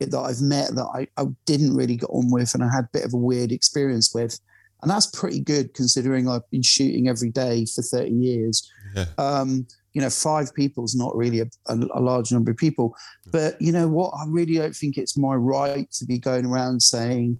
that 0.00 0.18
I've 0.18 0.40
met 0.40 0.74
that 0.74 0.88
I, 0.94 1.06
I 1.16 1.26
didn't 1.46 1.76
really 1.76 1.96
get 1.96 2.10
on 2.10 2.28
with 2.30 2.54
and 2.54 2.64
I 2.64 2.68
had 2.74 2.84
a 2.84 2.90
bit 2.92 3.04
of 3.04 3.14
a 3.14 3.18
weird 3.18 3.52
experience 3.52 4.12
with. 4.12 4.38
and 4.82 4.90
that's 4.90 5.06
pretty 5.06 5.38
good 5.38 5.74
considering 5.74 6.28
I've 6.28 6.48
been 6.50 6.62
shooting 6.62 7.08
every 7.08 7.30
day 7.30 7.66
for 7.66 7.82
30 7.82 8.10
years. 8.10 8.68
Yeah. 8.96 9.04
Um, 9.16 9.68
you 9.92 10.00
know, 10.00 10.10
five 10.10 10.54
people 10.54 10.84
is 10.84 10.94
not 10.94 11.14
really 11.16 11.40
a, 11.40 11.46
a, 11.66 11.74
a, 11.94 12.00
large 12.00 12.32
number 12.32 12.50
of 12.50 12.56
people. 12.56 12.94
But 13.30 13.60
you 13.60 13.72
know 13.72 13.88
what? 13.88 14.10
I 14.10 14.24
really 14.26 14.54
don't 14.54 14.74
think 14.74 14.96
it's 14.96 15.18
my 15.18 15.34
right 15.34 15.90
to 15.92 16.06
be 16.06 16.18
going 16.18 16.46
around 16.46 16.82
saying, 16.82 17.38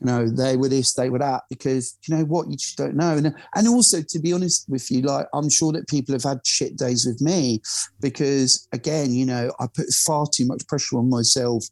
you 0.00 0.06
know, 0.06 0.28
they 0.28 0.56
were 0.56 0.68
this, 0.68 0.94
they 0.94 1.10
were 1.10 1.20
that, 1.20 1.42
because 1.48 1.96
you 2.06 2.16
know 2.16 2.24
what? 2.24 2.50
You 2.50 2.56
just 2.56 2.76
don't 2.76 2.96
know. 2.96 3.16
And, 3.16 3.34
and 3.54 3.68
also, 3.68 4.02
to 4.02 4.18
be 4.18 4.32
honest 4.32 4.66
with 4.68 4.90
you, 4.90 5.02
like 5.02 5.26
I'm 5.32 5.48
sure 5.48 5.72
that 5.72 5.88
people 5.88 6.14
have 6.14 6.24
had 6.24 6.46
shit 6.46 6.76
days 6.76 7.06
with 7.06 7.20
me 7.20 7.60
because, 8.00 8.68
again, 8.72 9.14
you 9.14 9.24
know, 9.24 9.52
I 9.60 9.66
put 9.72 9.88
far 9.90 10.26
too 10.32 10.46
much 10.46 10.66
pressure 10.66 10.98
on 10.98 11.08
myself 11.08 11.64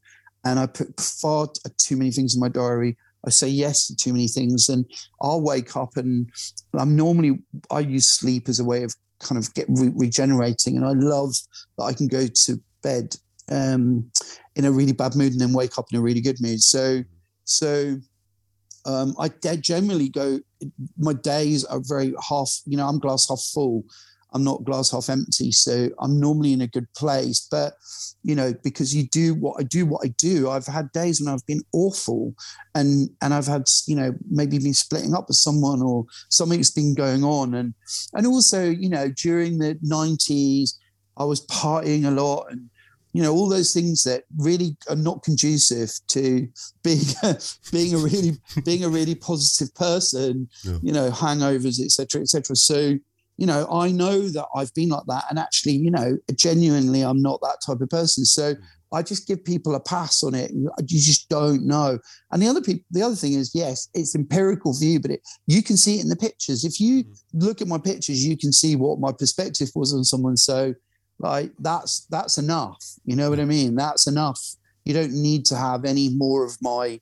and 0.44 0.58
I 0.58 0.66
put 0.66 0.98
far 1.00 1.48
too 1.76 1.96
many 1.96 2.12
things 2.12 2.34
in 2.34 2.40
my 2.40 2.48
diary 2.48 2.96
I 3.26 3.30
say 3.30 3.48
yes 3.48 3.86
to 3.86 3.96
too 3.96 4.12
many 4.12 4.28
things, 4.28 4.68
and 4.68 4.86
I'll 5.20 5.42
wake 5.42 5.76
up 5.76 5.96
and 5.96 6.30
I'm 6.74 6.96
normally 6.96 7.40
I 7.70 7.80
use 7.80 8.10
sleep 8.10 8.48
as 8.48 8.60
a 8.60 8.64
way 8.64 8.82
of 8.82 8.94
kind 9.20 9.38
of 9.38 9.52
get 9.54 9.66
re- 9.68 9.92
regenerating, 9.94 10.76
and 10.76 10.84
I 10.84 10.92
love 10.92 11.34
that 11.78 11.84
I 11.84 11.92
can 11.92 12.08
go 12.08 12.26
to 12.26 12.60
bed 12.82 13.14
um, 13.50 14.10
in 14.56 14.64
a 14.64 14.72
really 14.72 14.92
bad 14.92 15.14
mood 15.14 15.32
and 15.32 15.40
then 15.40 15.52
wake 15.52 15.78
up 15.78 15.86
in 15.92 15.98
a 15.98 16.02
really 16.02 16.20
good 16.20 16.40
mood. 16.40 16.62
So, 16.62 17.02
so 17.44 17.96
um, 18.86 19.14
I 19.18 19.28
generally 19.56 20.08
go. 20.08 20.40
My 20.98 21.12
days 21.12 21.64
are 21.64 21.80
very 21.82 22.14
half. 22.28 22.50
You 22.66 22.76
know, 22.76 22.86
I'm 22.86 22.98
glass 22.98 23.28
half 23.28 23.40
full. 23.54 23.84
I'm 24.32 24.44
not 24.44 24.64
glass 24.64 24.90
half 24.90 25.08
empty. 25.08 25.52
So 25.52 25.88
I'm 25.98 26.20
normally 26.20 26.52
in 26.52 26.60
a 26.60 26.66
good 26.66 26.92
place. 26.94 27.46
But, 27.50 27.74
you 28.22 28.34
know, 28.34 28.54
because 28.62 28.94
you 28.94 29.06
do 29.08 29.34
what 29.34 29.56
I 29.58 29.64
do, 29.64 29.86
what 29.86 30.04
I 30.04 30.08
do, 30.18 30.50
I've 30.50 30.66
had 30.66 30.92
days 30.92 31.20
when 31.20 31.32
I've 31.32 31.46
been 31.46 31.62
awful 31.72 32.34
and 32.74 33.10
and 33.22 33.34
I've 33.34 33.46
had, 33.46 33.64
you 33.86 33.96
know, 33.96 34.14
maybe 34.30 34.58
been 34.58 34.74
splitting 34.74 35.14
up 35.14 35.28
with 35.28 35.36
someone 35.36 35.82
or 35.82 36.06
something's 36.28 36.70
been 36.70 36.94
going 36.94 37.24
on. 37.24 37.54
And 37.54 37.74
and 38.14 38.26
also, 38.26 38.64
you 38.64 38.88
know, 38.88 39.08
during 39.08 39.58
the 39.58 39.74
90s, 39.76 40.74
I 41.16 41.24
was 41.24 41.46
partying 41.46 42.06
a 42.06 42.10
lot 42.10 42.46
and 42.50 42.70
you 43.12 43.22
know 43.22 43.34
all 43.34 43.48
those 43.48 43.72
things 43.72 44.04
that 44.04 44.24
really 44.38 44.76
are 44.88 44.96
not 44.96 45.22
conducive 45.22 45.90
to 46.08 46.48
being 46.82 47.00
being 47.72 47.94
a 47.94 47.98
really 47.98 48.38
being 48.64 48.84
a 48.84 48.88
really 48.88 49.14
positive 49.14 49.74
person 49.74 50.48
yeah. 50.64 50.78
you 50.82 50.92
know 50.92 51.10
hangovers 51.10 51.80
etc 51.80 52.22
etc 52.22 52.54
so 52.54 52.94
you 53.40 53.46
know, 53.46 53.66
I 53.72 53.90
know 53.90 54.28
that 54.28 54.46
I've 54.54 54.72
been 54.74 54.90
like 54.90 55.06
that. 55.06 55.24
And 55.30 55.38
actually, 55.38 55.72
you 55.72 55.90
know, 55.90 56.18
genuinely, 56.34 57.00
I'm 57.00 57.22
not 57.22 57.40
that 57.40 57.56
type 57.64 57.80
of 57.80 57.88
person. 57.88 58.26
So 58.26 58.54
mm. 58.54 58.62
I 58.92 59.02
just 59.02 59.26
give 59.26 59.42
people 59.46 59.74
a 59.74 59.80
pass 59.80 60.22
on 60.22 60.34
it. 60.34 60.50
You 60.50 60.70
just 60.86 61.30
don't 61.30 61.66
know. 61.66 61.98
And 62.30 62.42
the 62.42 62.48
other 62.48 62.60
people, 62.60 62.84
the 62.90 63.00
other 63.00 63.14
thing 63.14 63.32
is, 63.32 63.54
yes, 63.54 63.88
it's 63.94 64.14
empirical 64.14 64.74
view, 64.78 65.00
but 65.00 65.12
it, 65.12 65.22
you 65.46 65.62
can 65.62 65.78
see 65.78 65.96
it 65.96 66.02
in 66.02 66.10
the 66.10 66.16
pictures. 66.16 66.66
If 66.66 66.80
you 66.80 67.04
mm. 67.04 67.16
look 67.32 67.62
at 67.62 67.66
my 67.66 67.78
pictures, 67.78 68.22
you 68.26 68.36
can 68.36 68.52
see 68.52 68.76
what 68.76 69.00
my 69.00 69.10
perspective 69.10 69.70
was 69.74 69.94
on 69.94 70.04
someone. 70.04 70.36
So, 70.36 70.74
like, 71.18 71.50
that's 71.60 72.06
that's 72.10 72.36
enough. 72.36 72.84
You 73.06 73.16
know 73.16 73.30
what 73.30 73.40
I 73.40 73.46
mean? 73.46 73.74
That's 73.74 74.06
enough. 74.06 74.38
You 74.84 74.92
don't 74.92 75.14
need 75.14 75.46
to 75.46 75.56
have 75.56 75.86
any 75.86 76.10
more 76.10 76.44
of 76.44 76.58
my 76.60 77.00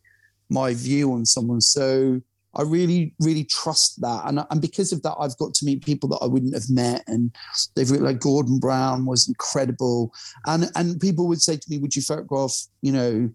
my 0.49 0.73
view 0.73 1.13
on 1.13 1.27
someone. 1.27 1.61
So, 1.61 2.21
I 2.55 2.63
really, 2.63 3.15
really 3.21 3.45
trust 3.45 4.01
that. 4.01 4.23
And, 4.27 4.45
and 4.51 4.61
because 4.61 4.93
of 4.93 5.03
that, 5.03 5.17
I've 5.19 5.37
got 5.39 5.55
to 5.55 5.65
meet 5.65 5.85
people 5.85 6.09
that 6.11 6.21
I 6.23 6.27
wouldn't 6.27 6.55
have 6.55 6.71
met. 6.71 7.05
And 7.07 7.35
they've 7.75 7.91
like 7.91 8.21
Gordon 8.21 8.59
Brown 8.59 9.05
was 9.07 9.29
incredible. 9.29 10.13
And 10.47 10.71
and 10.75 11.01
people 11.01 11.29
would 11.29 11.43
say 11.43 11.57
to 11.57 11.71
me, 11.71 11.79
Would 11.79 11.95
you 11.95 12.03
photograph, 12.03 12.55
you 12.83 12.93
know, 12.93 13.31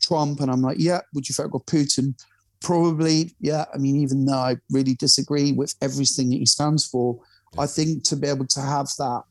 Trump? 0.00 0.40
And 0.40 0.50
I'm 0.50 0.62
like, 0.62 0.78
Yeah, 0.78 1.00
would 1.14 1.28
you 1.28 1.34
photograph 1.34 1.66
Putin? 1.66 2.14
Probably, 2.62 3.34
yeah. 3.40 3.66
I 3.74 3.78
mean, 3.78 3.96
even 3.96 4.24
though 4.24 4.38
I 4.38 4.56
really 4.70 4.94
disagree 4.94 5.52
with 5.52 5.74
everything 5.82 6.30
that 6.30 6.36
he 6.36 6.46
stands 6.46 6.86
for, 6.86 7.20
I 7.58 7.66
think 7.66 8.04
to 8.04 8.16
be 8.16 8.26
able 8.26 8.46
to 8.46 8.60
have 8.60 8.88
that 8.98 9.22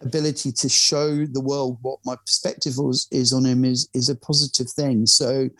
ability 0.00 0.52
to 0.52 0.68
show 0.68 1.26
the 1.26 1.40
world 1.40 1.78
what 1.82 1.98
my 2.04 2.14
perspective 2.14 2.74
was, 2.78 3.08
is 3.10 3.32
on 3.32 3.44
him 3.44 3.64
is 3.64 3.88
is 3.92 4.08
a 4.08 4.14
positive 4.14 4.70
thing. 4.70 5.06
So 5.06 5.50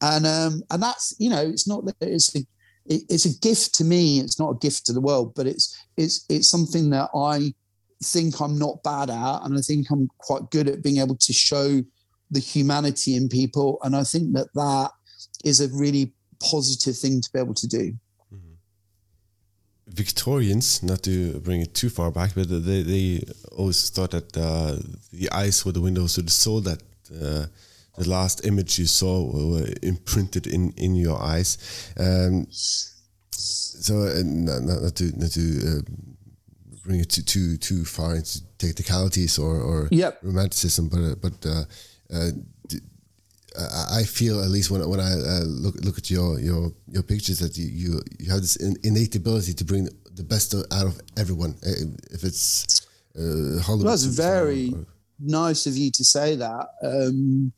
and 0.00 0.26
um 0.26 0.62
and 0.70 0.82
that's 0.82 1.14
you 1.18 1.28
know 1.28 1.40
it's 1.42 1.66
not 1.66 1.84
that 1.84 1.96
it's 2.00 2.34
a 2.36 2.46
it, 2.88 3.02
it's 3.08 3.26
a 3.26 3.38
gift 3.40 3.74
to 3.76 3.84
me. 3.84 4.20
It's 4.20 4.38
not 4.38 4.50
a 4.50 4.58
gift 4.58 4.86
to 4.86 4.92
the 4.92 5.00
world, 5.00 5.34
but 5.34 5.46
it's 5.46 5.76
it's 5.96 6.24
it's 6.28 6.48
something 6.48 6.90
that 6.90 7.10
I 7.14 7.54
think 8.02 8.40
I'm 8.40 8.58
not 8.58 8.82
bad 8.82 9.10
at, 9.10 9.40
and 9.44 9.56
I 9.58 9.60
think 9.60 9.90
I'm 9.90 10.08
quite 10.18 10.50
good 10.50 10.68
at 10.68 10.82
being 10.82 10.98
able 10.98 11.16
to 11.16 11.32
show 11.32 11.82
the 12.30 12.40
humanity 12.40 13.14
in 13.14 13.28
people, 13.28 13.78
and 13.82 13.94
I 13.94 14.04
think 14.04 14.34
that 14.34 14.48
that 14.54 14.90
is 15.44 15.60
a 15.60 15.68
really 15.68 16.12
positive 16.40 16.96
thing 16.96 17.20
to 17.20 17.30
be 17.32 17.38
able 17.38 17.54
to 17.54 17.66
do. 17.66 17.92
Mm-hmm. 18.32 18.54
Victorians, 19.88 20.82
not 20.82 21.02
to 21.04 21.40
bring 21.40 21.60
it 21.62 21.74
too 21.74 21.88
far 21.88 22.10
back, 22.10 22.34
but 22.34 22.48
they, 22.48 22.82
they 22.82 23.22
always 23.52 23.90
thought 23.90 24.12
that 24.12 24.36
uh, 24.36 24.76
the 25.12 25.30
eyes 25.32 25.64
were 25.64 25.72
the 25.72 25.80
windows 25.80 26.14
to 26.14 26.22
the 26.22 26.30
soul. 26.30 26.60
That 26.60 26.82
uh, 27.10 27.46
the 27.98 28.08
last 28.08 28.46
image 28.46 28.78
you 28.78 28.86
saw 28.86 29.24
were 29.24 29.68
imprinted 29.82 30.46
in 30.46 30.72
in 30.76 30.94
your 30.96 31.20
eyes. 31.20 31.58
Um, 31.98 32.46
so 33.78 34.02
uh, 34.02 34.22
not, 34.24 34.62
not, 34.62 34.94
to 34.96 35.04
not 35.18 35.30
to 35.32 35.42
uh, 35.68 35.80
bring 36.84 37.00
it 37.00 37.10
too 37.10 37.22
too 37.22 37.56
too 37.56 37.84
far 37.84 38.16
into 38.16 38.42
technicalities 38.58 39.38
or 39.38 39.60
or 39.60 39.88
yep. 39.90 40.18
romanticism, 40.22 40.88
but 40.88 40.98
uh, 40.98 41.14
but 41.20 41.46
uh, 41.46 41.64
uh 42.12 42.30
I 43.90 44.04
feel 44.04 44.42
at 44.42 44.50
least 44.50 44.70
when 44.70 44.88
when 44.88 45.00
I 45.00 45.12
uh, 45.12 45.44
look 45.44 45.74
look 45.84 45.98
at 45.98 46.10
your 46.10 46.38
your 46.40 46.72
your 46.88 47.02
pictures 47.02 47.38
that 47.38 47.56
you 47.56 47.66
you, 47.66 48.02
you 48.18 48.30
have 48.30 48.40
this 48.40 48.56
innate 48.56 49.16
ability 49.16 49.54
to 49.54 49.64
bring 49.64 49.88
the 50.14 50.24
best 50.24 50.54
out 50.54 50.86
of 50.86 51.00
everyone. 51.16 51.56
If 52.10 52.24
it's 52.24 52.86
Hollywood, 53.16 53.86
well, 53.86 53.96
that's 53.96 54.04
very 54.04 54.72
or, 54.74 54.86
nice 55.18 55.66
of 55.66 55.76
you 55.76 55.90
to 55.92 56.04
say 56.04 56.36
that. 56.36 56.66
Um, 56.82 57.52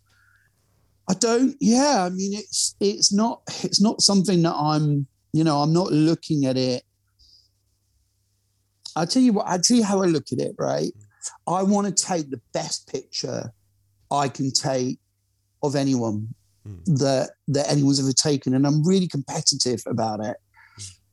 I 1.11 1.15
don't. 1.15 1.57
Yeah, 1.61 2.05
I 2.05 2.11
mean, 2.11 2.35
it's 2.35 2.77
it's 2.79 3.13
not 3.13 3.43
it's 3.65 3.81
not 3.81 4.01
something 4.01 4.43
that 4.43 4.55
I'm. 4.55 5.09
You 5.33 5.43
know, 5.43 5.59
I'm 5.59 5.73
not 5.73 5.91
looking 5.91 6.47
at 6.47 6.57
it. 6.57 6.85
I 8.95 9.07
tell 9.07 9.23
you 9.23 9.33
what. 9.33 9.47
I 9.49 9.59
tell 9.59 9.77
you 9.77 9.85
how 9.85 10.03
I 10.03 10.07
look 10.07 10.27
at 10.31 10.39
it. 10.39 10.55
Right. 10.57 10.93
I 11.49 11.65
want 11.65 11.89
to 11.89 12.05
take 12.05 12.31
the 12.31 12.41
best 12.53 12.89
picture 12.89 13.53
I 14.11 14.29
can 14.29 14.53
take 14.53 15.01
of 15.65 15.75
anyone 15.75 16.29
mm. 16.67 16.85
that 16.99 17.31
that 17.49 17.69
anyone's 17.69 17.99
ever 17.99 18.13
taken, 18.13 18.55
and 18.55 18.65
I'm 18.65 18.87
really 18.87 19.09
competitive 19.09 19.83
about 19.87 20.25
it. 20.25 20.37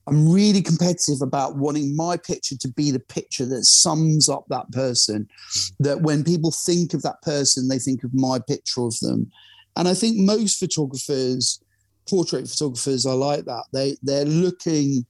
I'm 0.06 0.32
really 0.32 0.62
competitive 0.62 1.22
about 1.24 1.58
wanting 1.58 1.96
my 1.96 2.18
picture 2.18 2.56
to 2.56 2.68
be 2.68 2.92
the 2.92 3.00
picture 3.00 3.46
that 3.48 3.66
sums 3.66 4.30
up 4.30 4.46
that 4.50 4.72
person. 4.72 5.28
Mm. 5.56 5.72
That 5.80 6.02
when 6.02 6.24
people 6.24 6.52
think 6.52 6.94
of 6.94 7.02
that 7.02 7.24
person, 7.24 7.68
they 7.68 7.80
think 7.80 8.04
of 8.04 8.14
my 8.14 8.38
picture 8.48 8.82
of 8.84 9.00
them. 9.00 9.32
And 9.78 9.88
I 9.88 9.94
think 9.94 10.18
most 10.18 10.60
photographers, 10.60 11.62
portrait 12.10 12.50
photographers, 12.50 13.06
are 13.06 13.16
like 13.16 13.46
that. 13.46 13.64
They 13.72 13.96
they're 14.02 14.26
looking 14.26 15.06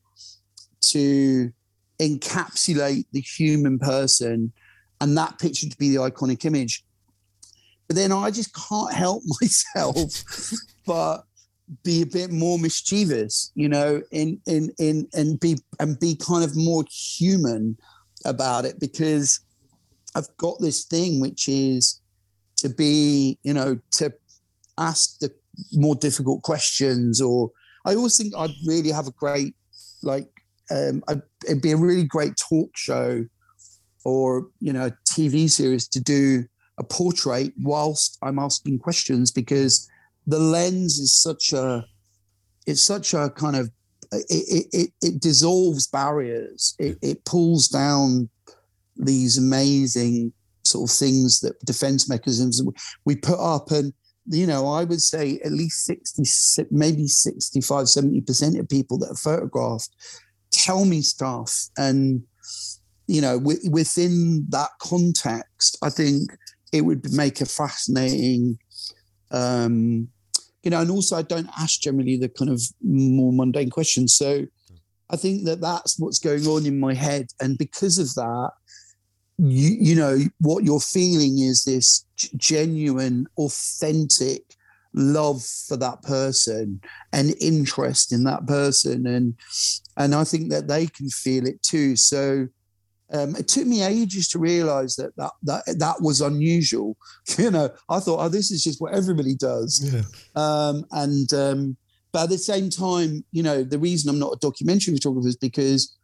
to 0.91 1.51
encapsulate 1.99 3.05
the 3.11 3.21
human 3.21 3.79
person 3.79 4.51
and 5.01 5.17
that 5.17 5.39
picture 5.39 5.69
to 5.69 5.77
be 5.77 5.89
the 5.89 6.01
iconic 6.01 6.45
image. 6.45 6.83
But 7.87 7.95
then 7.95 8.11
I 8.11 8.29
just 8.29 8.53
can't 8.53 8.93
help 8.93 9.23
myself 9.41 10.11
but 10.85 11.23
be 11.83 12.01
a 12.01 12.05
bit 12.05 12.31
more 12.31 12.59
mischievous, 12.59 13.51
you 13.55 13.69
know, 13.69 14.01
in 14.11 14.41
in 14.47 14.71
in 14.79 15.07
and 15.13 15.39
be 15.39 15.57
and 15.79 15.97
be 15.97 16.15
kind 16.15 16.43
of 16.43 16.57
more 16.57 16.83
human 16.89 17.77
about 18.25 18.65
it 18.65 18.79
because 18.81 19.39
I've 20.13 20.35
got 20.37 20.59
this 20.59 20.83
thing 20.83 21.21
which 21.21 21.47
is 21.47 22.01
to 22.57 22.69
be, 22.69 23.37
you 23.43 23.53
know, 23.53 23.79
to 23.91 24.11
ask 24.77 25.19
the 25.19 25.33
more 25.73 25.95
difficult 25.95 26.43
questions 26.43 27.21
or 27.21 27.51
I 27.85 27.95
always 27.95 28.17
think 28.17 28.33
I'd 28.35 28.51
really 28.65 28.91
have 28.91 29.07
a 29.07 29.11
great 29.11 29.55
like 30.03 30.29
um, 30.69 31.03
I'd, 31.07 31.21
it'd 31.45 31.61
be 31.61 31.71
a 31.71 31.77
really 31.77 32.03
great 32.03 32.35
talk 32.35 32.71
show 32.75 33.25
or 34.03 34.47
you 34.59 34.73
know 34.73 34.87
a 34.87 34.97
TV 35.09 35.49
series 35.49 35.87
to 35.89 35.99
do 35.99 36.45
a 36.77 36.83
portrait 36.83 37.53
whilst 37.61 38.17
I'm 38.21 38.39
asking 38.39 38.79
questions 38.79 39.31
because 39.31 39.89
the 40.27 40.39
lens 40.39 40.99
is 40.99 41.13
such 41.13 41.53
a 41.53 41.85
it's 42.65 42.81
such 42.81 43.13
a 43.13 43.29
kind 43.31 43.55
of 43.55 43.71
it 44.11 44.67
it, 44.71 44.91
it 45.01 45.21
dissolves 45.21 45.87
barriers. 45.87 46.75
It, 46.79 46.97
it 47.01 47.25
pulls 47.25 47.67
down 47.67 48.29
these 48.95 49.37
amazing 49.37 50.33
sort 50.63 50.89
of 50.89 50.95
things 50.95 51.39
that 51.39 51.59
defense 51.65 52.09
mechanisms 52.09 52.61
we 53.05 53.15
put 53.15 53.39
up 53.39 53.71
and 53.71 53.93
you 54.29 54.47
know, 54.47 54.67
I 54.67 54.83
would 54.83 55.01
say 55.01 55.39
at 55.43 55.51
least 55.51 55.85
60, 55.85 56.65
maybe 56.71 57.07
65, 57.07 57.85
70% 57.85 58.59
of 58.59 58.69
people 58.69 58.97
that 58.99 59.11
are 59.11 59.15
photographed 59.15 59.89
tell 60.51 60.85
me 60.85 61.01
stuff. 61.01 61.67
And, 61.77 62.23
you 63.07 63.21
know, 63.21 63.39
w- 63.39 63.71
within 63.71 64.45
that 64.49 64.69
context, 64.81 65.77
I 65.81 65.89
think 65.89 66.31
it 66.71 66.81
would 66.81 67.11
make 67.13 67.41
a 67.41 67.45
fascinating, 67.45 68.59
um, 69.31 70.09
you 70.63 70.71
know, 70.71 70.81
and 70.81 70.91
also 70.91 71.15
I 71.15 71.21
don't 71.21 71.49
ask 71.57 71.79
generally 71.79 72.17
the 72.17 72.29
kind 72.29 72.51
of 72.51 72.61
more 72.83 73.31
mundane 73.31 73.69
questions. 73.69 74.15
So 74.15 74.45
I 75.09 75.15
think 75.15 75.45
that 75.45 75.61
that's 75.61 75.97
what's 75.97 76.19
going 76.19 76.45
on 76.47 76.65
in 76.65 76.79
my 76.79 76.93
head, 76.93 77.27
and 77.39 77.57
because 77.57 77.97
of 77.97 78.13
that, 78.15 78.51
you 79.37 79.77
you 79.79 79.95
know 79.95 80.19
what 80.39 80.63
you're 80.63 80.79
feeling 80.79 81.39
is 81.39 81.63
this 81.63 82.05
genuine, 82.15 83.27
authentic 83.37 84.43
love 84.93 85.43
for 85.43 85.77
that 85.77 86.01
person 86.01 86.81
and 87.13 87.35
interest 87.39 88.11
in 88.11 88.23
that 88.23 88.47
person. 88.47 89.05
And 89.05 89.35
and 89.95 90.15
i 90.15 90.23
think 90.23 90.49
that 90.51 90.67
they 90.67 90.87
can 90.87 91.09
feel 91.09 91.45
it 91.47 91.61
too. 91.61 91.95
So 91.95 92.47
um, 93.13 93.37
it 93.37 93.47
took 93.47 93.65
me 93.65 93.83
ages 93.83 94.27
to 94.29 94.39
realize 94.39 94.95
that 94.97 95.15
that 95.15 95.31
that 95.43 95.63
that 95.79 96.01
was 96.01 96.21
unusual. 96.21 96.97
You 97.37 97.51
know 97.51 97.69
i 97.89 97.99
thought 97.99 98.23
oh 98.23 98.29
this 98.29 98.51
is 98.51 98.63
just 98.63 98.81
what 98.81 98.93
everybody 98.93 99.35
does. 99.35 99.81
Yeah. 99.93 100.01
um, 100.35 100.85
and 100.91 101.31
um, 101.33 101.77
but 102.11 102.23
at 102.23 102.29
the 102.29 102.37
same 102.37 102.69
time 102.69 103.23
you 103.31 103.43
know 103.43 103.63
the 103.63 103.77
reason 103.77 104.09
i'm 104.09 104.19
not 104.19 104.33
a 104.33 104.39
documentary 104.39 104.95
photographer 104.95 105.27
is 105.27 105.35
because 105.35 105.95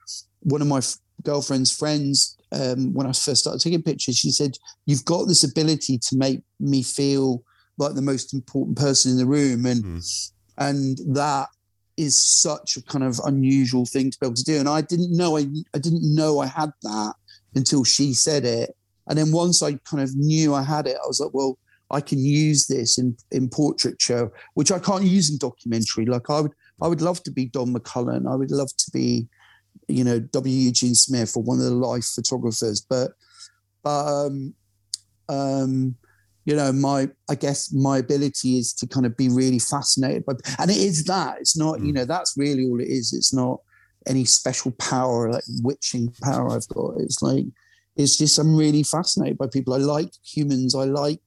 one 0.41 0.61
of 0.61 0.67
my 0.67 0.77
f- 0.77 0.97
girlfriend's 1.23 1.75
friends 1.75 2.37
um, 2.53 2.93
when 2.93 3.07
i 3.07 3.11
first 3.11 3.37
started 3.41 3.59
taking 3.59 3.81
pictures 3.81 4.17
she 4.17 4.31
said 4.31 4.57
you've 4.85 5.05
got 5.05 5.27
this 5.27 5.43
ability 5.43 5.97
to 5.97 6.15
make 6.15 6.41
me 6.59 6.83
feel 6.83 7.43
like 7.77 7.95
the 7.95 8.01
most 8.01 8.33
important 8.33 8.77
person 8.77 9.11
in 9.11 9.17
the 9.17 9.25
room. 9.25 9.65
And 9.65 9.83
mm. 9.83 10.31
and 10.57 10.97
that 11.15 11.49
is 11.97 12.17
such 12.17 12.75
a 12.75 12.83
kind 12.83 13.03
of 13.03 13.19
unusual 13.25 13.85
thing 13.85 14.09
to 14.11 14.17
be 14.19 14.25
able 14.25 14.35
to 14.35 14.43
do. 14.43 14.57
And 14.59 14.69
i 14.69 14.81
didn't 14.81 15.15
know 15.15 15.37
i, 15.37 15.45
I 15.73 15.79
didn't 15.79 16.15
know 16.15 16.39
i 16.39 16.47
had 16.47 16.71
that 16.81 17.13
until 17.55 17.83
she 17.83 18.13
said 18.13 18.45
it. 18.45 18.75
And 19.07 19.17
then 19.17 19.31
once 19.31 19.61
i 19.61 19.73
kind 19.73 20.01
of 20.01 20.15
knew 20.15 20.53
i 20.53 20.63
had 20.63 20.87
it 20.87 20.97
i 21.03 21.07
was 21.07 21.19
like 21.19 21.33
well 21.33 21.57
i 21.91 22.01
can 22.01 22.19
use 22.19 22.67
this 22.67 22.97
in 22.97 23.15
in 23.31 23.49
portraiture 23.49 24.31
which 24.55 24.71
i 24.71 24.79
can't 24.79 25.03
use 25.03 25.29
in 25.29 25.37
documentary. 25.37 26.05
Like 26.05 26.29
i 26.29 26.39
would 26.39 26.53
i 26.81 26.87
would 26.87 27.01
love 27.01 27.21
to 27.23 27.31
be 27.31 27.45
don 27.45 27.73
McCullin. 27.73 28.31
I 28.31 28.35
would 28.35 28.51
love 28.51 28.75
to 28.77 28.91
be 28.91 29.27
you 29.87 30.03
know 30.03 30.19
w 30.19 30.55
eugene 30.55 30.95
smith 30.95 31.35
or 31.35 31.43
one 31.43 31.59
of 31.59 31.65
the 31.65 31.71
life 31.71 32.05
photographers. 32.05 32.81
But 32.81 33.11
but 33.83 34.25
um 34.25 34.53
um 35.29 35.95
you 36.45 36.55
know 36.55 36.71
my 36.73 37.09
i 37.29 37.35
guess 37.35 37.71
my 37.71 37.99
ability 37.99 38.57
is 38.57 38.73
to 38.73 38.87
kind 38.87 39.05
of 39.05 39.15
be 39.15 39.29
really 39.29 39.59
fascinated 39.59 40.25
by 40.25 40.33
and 40.59 40.69
it 40.69 40.77
is 40.77 41.05
that 41.05 41.37
it's 41.39 41.57
not 41.57 41.79
you 41.79 41.91
mm. 41.91 41.95
know 41.95 42.05
that's 42.05 42.35
really 42.37 42.65
all 42.65 42.79
it 42.79 42.87
is. 42.87 43.13
It's 43.13 43.33
not 43.33 43.59
any 44.05 44.25
special 44.25 44.71
power 44.71 45.31
like 45.31 45.43
witching 45.61 46.13
power 46.21 46.51
i've 46.51 46.67
got. 46.69 46.95
It's 46.97 47.21
like 47.21 47.45
it's 47.95 48.17
just 48.17 48.39
i'm 48.39 48.55
really 48.55 48.83
fascinated 48.83 49.37
by 49.37 49.47
people. 49.47 49.73
I 49.73 49.77
like 49.77 50.09
humans. 50.23 50.75
I 50.75 50.85
like 50.85 51.21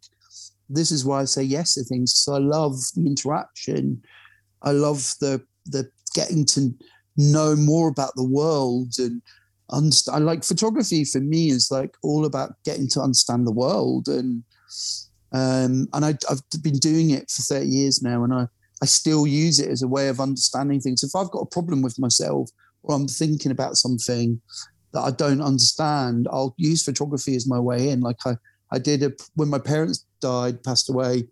this 0.69 0.91
is 0.91 1.05
why 1.05 1.21
i 1.21 1.25
say 1.25 1.45
yes 1.45 1.75
to 1.75 1.85
things 1.85 2.13
so 2.13 2.35
i 2.35 2.39
love 2.39 2.75
the 2.95 3.07
interaction. 3.07 4.03
I 4.63 4.73
love 4.73 5.15
the 5.21 5.43
the 5.67 5.89
getting 6.15 6.45
to 6.47 6.75
know 7.17 7.57
more 7.57 7.89
about 7.89 8.15
the 8.17 8.25
world 8.25 8.95
and 8.99 9.23
understand 9.71 10.25
like 10.25 10.45
photography 10.45 11.05
for 11.05 11.21
me 11.21 11.51
is 11.51 11.71
like 11.71 11.97
all 12.03 12.25
about 12.25 12.55
getting 12.65 12.89
to 12.89 13.01
understand 13.01 13.47
the 13.47 13.53
world 13.53 14.07
and 14.07 14.45
um, 15.33 15.89
and 15.93 16.05
I, 16.05 16.15
have 16.29 16.41
been 16.63 16.79
doing 16.79 17.11
it 17.11 17.31
for 17.31 17.43
30 17.43 17.67
years 17.67 18.03
now, 18.03 18.25
and 18.25 18.33
I, 18.33 18.47
I 18.83 18.87
still 18.87 19.27
use 19.27 19.59
it 19.59 19.69
as 19.69 19.83
a 19.83 19.89
way 19.89 20.09
of 20.09 20.21
understanding 20.21 20.81
things. 20.81 21.03
If 21.03 21.15
I've 21.15 21.31
got 21.31 21.41
a 21.41 21.47
problem 21.47 21.83
with 21.83 21.99
myself 21.99 22.49
or 22.83 22.95
I'm 22.95 23.09
thinking 23.09 23.51
about 23.51 23.77
something 23.77 24.41
that 24.93 25.01
I 25.01 25.11
don't 25.11 25.43
understand, 25.43 26.29
I'll 26.31 26.55
use 26.57 26.85
photography 26.85 27.35
as 27.35 27.47
my 27.47 27.59
way 27.59 27.91
in. 27.91 28.01
Like 28.01 28.25
I, 28.25 28.37
I 28.73 28.79
did 28.79 29.03
a, 29.03 29.13
when 29.35 29.49
my 29.49 29.59
parents 29.59 30.07
died, 30.21 30.63
passed 30.63 30.89
away, 30.89 31.25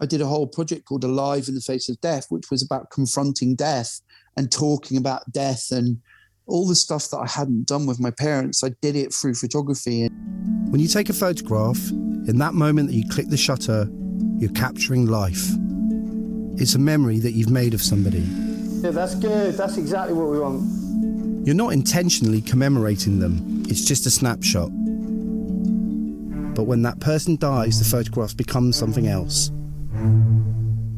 I 0.00 0.06
did 0.06 0.20
a 0.20 0.26
whole 0.26 0.46
project 0.46 0.86
called 0.86 1.04
Alive 1.04 1.48
in 1.48 1.54
the 1.54 1.60
Face 1.60 1.88
of 1.88 2.00
Death, 2.00 2.26
which 2.30 2.50
was 2.50 2.62
about 2.62 2.90
confronting 2.90 3.54
death 3.54 4.00
and 4.36 4.50
talking 4.50 4.96
about 4.96 5.30
death 5.32 5.70
and 5.70 5.98
all 6.46 6.66
the 6.66 6.74
stuff 6.74 7.10
that 7.10 7.18
I 7.18 7.26
hadn't 7.26 7.66
done 7.66 7.86
with 7.86 8.00
my 8.00 8.10
parents. 8.10 8.64
I 8.64 8.70
did 8.80 8.96
it 8.96 9.14
through 9.14 9.34
photography. 9.34 10.08
When 10.68 10.80
you 10.80 10.88
take 10.88 11.08
a 11.08 11.12
photograph, 11.12 11.78
in 11.90 12.38
that 12.38 12.54
moment 12.54 12.88
that 12.88 12.94
you 12.94 13.08
click 13.08 13.28
the 13.28 13.36
shutter, 13.36 13.88
you're 14.38 14.52
capturing 14.52 15.06
life. 15.06 15.50
It's 16.60 16.74
a 16.74 16.78
memory 16.78 17.18
that 17.20 17.32
you've 17.32 17.50
made 17.50 17.74
of 17.74 17.82
somebody. 17.82 18.20
Yeah, 18.82 18.90
that's 18.90 19.14
good. 19.14 19.54
That's 19.54 19.76
exactly 19.76 20.14
what 20.14 20.28
we 20.28 20.38
want. 20.38 21.46
You're 21.46 21.56
not 21.56 21.72
intentionally 21.72 22.42
commemorating 22.42 23.18
them, 23.18 23.64
it's 23.68 23.84
just 23.84 24.06
a 24.06 24.10
snapshot. 24.10 24.70
But 26.54 26.64
when 26.64 26.82
that 26.82 27.00
person 27.00 27.36
dies, 27.36 27.78
the 27.78 27.84
photographs 27.84 28.34
become 28.34 28.72
something 28.72 29.06
else. 29.06 29.50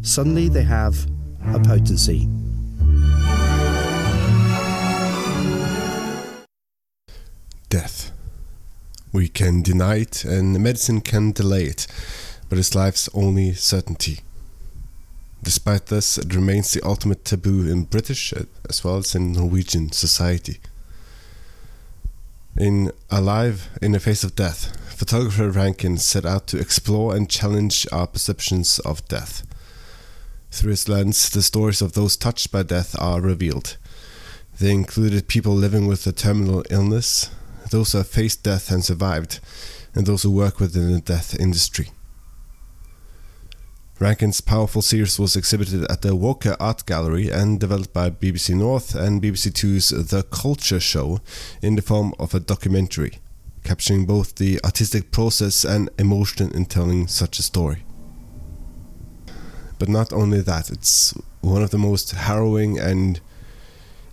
Suddenly, 0.02 0.48
they 0.48 0.64
have 0.64 0.96
a 1.54 1.60
potency. 1.60 2.26
Death. 7.72 8.12
We 9.12 9.28
can 9.28 9.62
deny 9.62 10.00
it, 10.00 10.26
and 10.26 10.62
medicine 10.62 11.00
can 11.00 11.32
delay 11.32 11.64
it, 11.64 11.86
but 12.50 12.58
it's 12.58 12.74
life's 12.74 13.08
only 13.14 13.54
certainty. 13.54 14.20
Despite 15.42 15.86
this, 15.86 16.18
it 16.18 16.34
remains 16.34 16.70
the 16.70 16.84
ultimate 16.84 17.24
taboo 17.24 17.66
in 17.66 17.84
British 17.84 18.34
uh, 18.34 18.44
as 18.68 18.84
well 18.84 18.98
as 18.98 19.14
in 19.14 19.32
Norwegian 19.32 19.90
society. 19.90 20.60
In 22.58 22.92
Alive 23.10 23.70
in 23.80 23.92
the 23.92 24.00
Face 24.00 24.22
of 24.22 24.36
Death, 24.36 24.76
photographer 24.94 25.50
Rankin 25.50 25.96
set 25.96 26.26
out 26.26 26.46
to 26.48 26.58
explore 26.58 27.16
and 27.16 27.30
challenge 27.30 27.86
our 27.90 28.06
perceptions 28.06 28.80
of 28.80 29.08
death. 29.08 29.46
Through 30.50 30.72
his 30.72 30.90
lens, 30.90 31.30
the 31.30 31.40
stories 31.40 31.80
of 31.80 31.94
those 31.94 32.18
touched 32.18 32.52
by 32.52 32.64
death 32.64 32.94
are 33.00 33.22
revealed. 33.22 33.78
They 34.60 34.72
included 34.72 35.26
people 35.26 35.54
living 35.54 35.86
with 35.86 36.06
a 36.06 36.12
terminal 36.12 36.64
illness, 36.68 37.30
those 37.72 37.92
who 37.92 37.98
have 37.98 38.06
faced 38.06 38.44
death 38.44 38.70
and 38.70 38.84
survived, 38.84 39.40
and 39.94 40.06
those 40.06 40.22
who 40.22 40.30
work 40.30 40.60
within 40.60 40.92
the 40.92 41.00
death 41.00 41.38
industry. 41.40 41.88
Rankin's 43.98 44.40
powerful 44.40 44.82
series 44.82 45.18
was 45.18 45.36
exhibited 45.36 45.90
at 45.90 46.02
the 46.02 46.14
Walker 46.14 46.56
Art 46.60 46.86
Gallery 46.86 47.30
and 47.30 47.58
developed 47.58 47.92
by 47.92 48.10
BBC 48.10 48.54
North 48.54 48.94
and 48.94 49.22
BBC 49.22 49.54
Two's 49.54 49.88
The 49.90 50.22
Culture 50.24 50.80
Show 50.80 51.20
in 51.60 51.76
the 51.76 51.82
form 51.82 52.12
of 52.18 52.34
a 52.34 52.40
documentary, 52.40 53.18
capturing 53.64 54.06
both 54.06 54.34
the 54.36 54.60
artistic 54.64 55.10
process 55.10 55.64
and 55.64 55.88
emotion 55.98 56.50
in 56.52 56.66
telling 56.66 57.06
such 57.06 57.38
a 57.38 57.42
story. 57.42 57.84
But 59.78 59.88
not 59.88 60.12
only 60.12 60.40
that, 60.40 60.68
it's 60.68 61.14
one 61.40 61.62
of 61.62 61.70
the 61.70 61.78
most 61.78 62.10
harrowing 62.10 62.78
and 62.78 63.20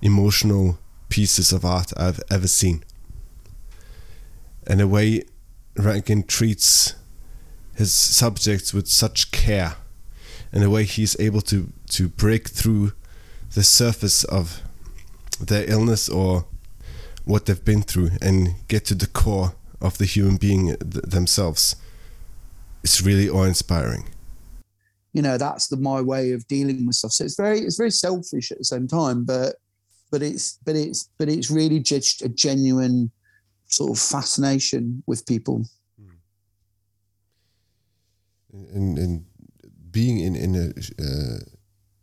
emotional 0.01 0.79
pieces 1.09 1.51
of 1.51 1.65
art 1.65 1.91
I've 1.97 2.21
ever 2.29 2.47
seen 2.47 2.83
and 4.69 4.79
the 4.79 4.87
way 4.87 5.23
Rankin 5.75 6.23
treats 6.23 6.93
his 7.75 7.93
subjects 7.93 8.73
with 8.73 8.87
such 8.87 9.31
care, 9.31 9.75
and 10.51 10.61
the 10.63 10.69
way 10.69 10.83
he's 10.83 11.19
able 11.19 11.41
to 11.41 11.73
to 11.89 12.07
break 12.07 12.47
through 12.49 12.93
the 13.55 13.63
surface 13.63 14.23
of 14.23 14.61
their 15.41 15.69
illness 15.69 16.07
or 16.07 16.45
what 17.25 17.45
they've 17.45 17.65
been 17.65 17.81
through 17.81 18.11
and 18.21 18.55
get 18.67 18.85
to 18.85 18.95
the 18.95 19.07
core 19.07 19.53
of 19.81 19.97
the 19.97 20.05
human 20.05 20.37
being 20.37 20.75
th 20.77 21.03
themselves. 21.03 21.75
It's 22.83 23.01
really 23.01 23.29
awe-inspiring. 23.29 24.03
You 25.13 25.21
know, 25.21 25.37
that's 25.37 25.67
the 25.67 25.77
my 25.77 26.01
way 26.01 26.33
of 26.33 26.47
dealing 26.47 26.85
with 26.85 26.95
stuff. 26.95 27.11
So 27.11 27.25
it's 27.25 27.35
very 27.35 27.59
it's 27.59 27.77
very 27.77 27.91
selfish 27.91 28.51
at 28.51 28.57
the 28.59 28.63
same 28.63 28.87
time, 28.87 29.25
but 29.25 29.55
but 30.11 30.21
it's 30.21 30.59
but 30.65 30.75
it's 30.75 31.09
but 31.17 31.27
it's 31.29 31.49
really 31.49 31.79
just 31.79 32.21
a 32.21 32.29
genuine 32.29 33.11
sort 33.69 33.91
of 33.91 33.99
fascination 33.99 35.03
with 35.07 35.25
people. 35.25 35.63
And, 38.51 38.97
and 38.97 39.25
being 39.91 40.19
in 40.19 40.35
in 40.35 40.55
a 40.55 40.69
uh, 41.01 41.39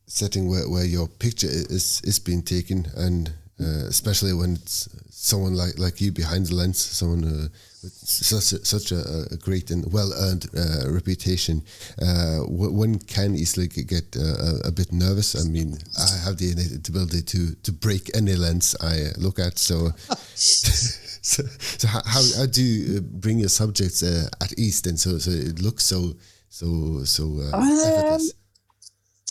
setting 0.06 0.48
where, 0.48 0.68
where 0.68 0.84
your 0.84 1.08
picture 1.08 1.48
is 1.48 2.00
is 2.04 2.20
being 2.20 2.42
taken, 2.42 2.86
and 2.96 3.32
uh, 3.60 3.86
especially 3.88 4.32
when 4.32 4.54
it's 4.54 4.88
someone 5.10 5.54
like 5.54 5.76
like 5.76 6.00
you 6.00 6.12
behind 6.12 6.46
the 6.46 6.54
lens, 6.54 6.78
someone 6.78 7.24
uh, 7.24 7.48
with 7.82 7.92
such 7.92 8.52
a, 8.52 8.64
such 8.64 8.92
a, 8.92 9.26
a 9.32 9.36
great 9.36 9.72
and 9.72 9.92
well 9.92 10.12
earned 10.14 10.46
uh, 10.56 10.88
reputation, 10.88 11.62
uh, 12.00 12.38
one 12.46 13.00
can 13.00 13.34
easily 13.34 13.66
get 13.66 14.16
uh, 14.16 14.58
a 14.64 14.70
bit 14.70 14.92
nervous. 14.92 15.34
I 15.34 15.48
mean, 15.48 15.78
I 15.98 16.16
have 16.24 16.36
the 16.36 16.52
ability 16.88 17.22
to 17.22 17.54
to 17.56 17.72
break 17.72 18.16
any 18.16 18.36
lens 18.36 18.76
I 18.80 19.10
look 19.18 19.40
at, 19.40 19.58
so. 19.58 19.90
so, 21.26 21.42
so 21.58 21.88
how, 21.88 22.00
how 22.38 22.46
do 22.46 22.62
you 22.62 22.98
uh, 22.98 23.00
bring 23.00 23.38
your 23.38 23.48
subjects 23.48 24.02
uh, 24.02 24.28
at 24.40 24.58
ease 24.58 24.80
then? 24.82 24.96
So 24.96 25.18
so 25.18 25.30
it 25.30 25.60
looks 25.60 25.84
so 25.84 26.14
so 26.48 27.02
so 27.04 27.24
uh, 27.52 27.56
um, 27.56 28.20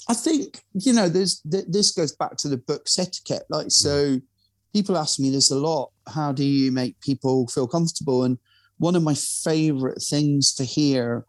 I 0.07 0.13
think 0.13 0.61
you 0.73 0.93
know 0.93 1.07
there's 1.07 1.41
th- 1.49 1.65
this 1.67 1.91
goes 1.91 2.15
back 2.15 2.35
to 2.37 2.49
the 2.49 2.57
book's 2.57 2.99
etiquette 2.99 3.43
like 3.49 3.67
so 3.69 3.89
mm. 3.89 4.21
people 4.73 4.97
ask 4.97 5.19
me 5.19 5.29
this 5.29 5.51
a 5.51 5.55
lot 5.55 5.91
how 6.07 6.31
do 6.31 6.43
you 6.43 6.71
make 6.71 6.99
people 6.99 7.47
feel 7.47 7.67
comfortable? 7.67 8.23
And 8.23 8.37
one 8.77 8.95
of 8.95 9.03
my 9.03 9.15
favorite 9.15 10.01
things 10.01 10.53
to 10.55 10.63
hear 10.63 11.25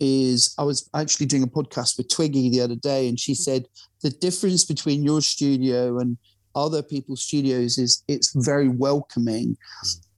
is 0.00 0.54
I 0.58 0.64
was 0.64 0.88
actually 0.94 1.26
doing 1.26 1.42
a 1.42 1.46
podcast 1.46 1.98
with 1.98 2.08
Twiggy 2.08 2.50
the 2.50 2.62
other 2.62 2.74
day, 2.74 3.08
and 3.08 3.20
she 3.20 3.34
said 3.34 3.66
the 4.02 4.10
difference 4.10 4.64
between 4.64 5.04
your 5.04 5.20
studio 5.20 5.98
and 5.98 6.16
other 6.60 6.82
people's 6.82 7.22
studios 7.22 7.78
is 7.78 8.02
it's 8.08 8.32
very 8.34 8.68
welcoming, 8.68 9.56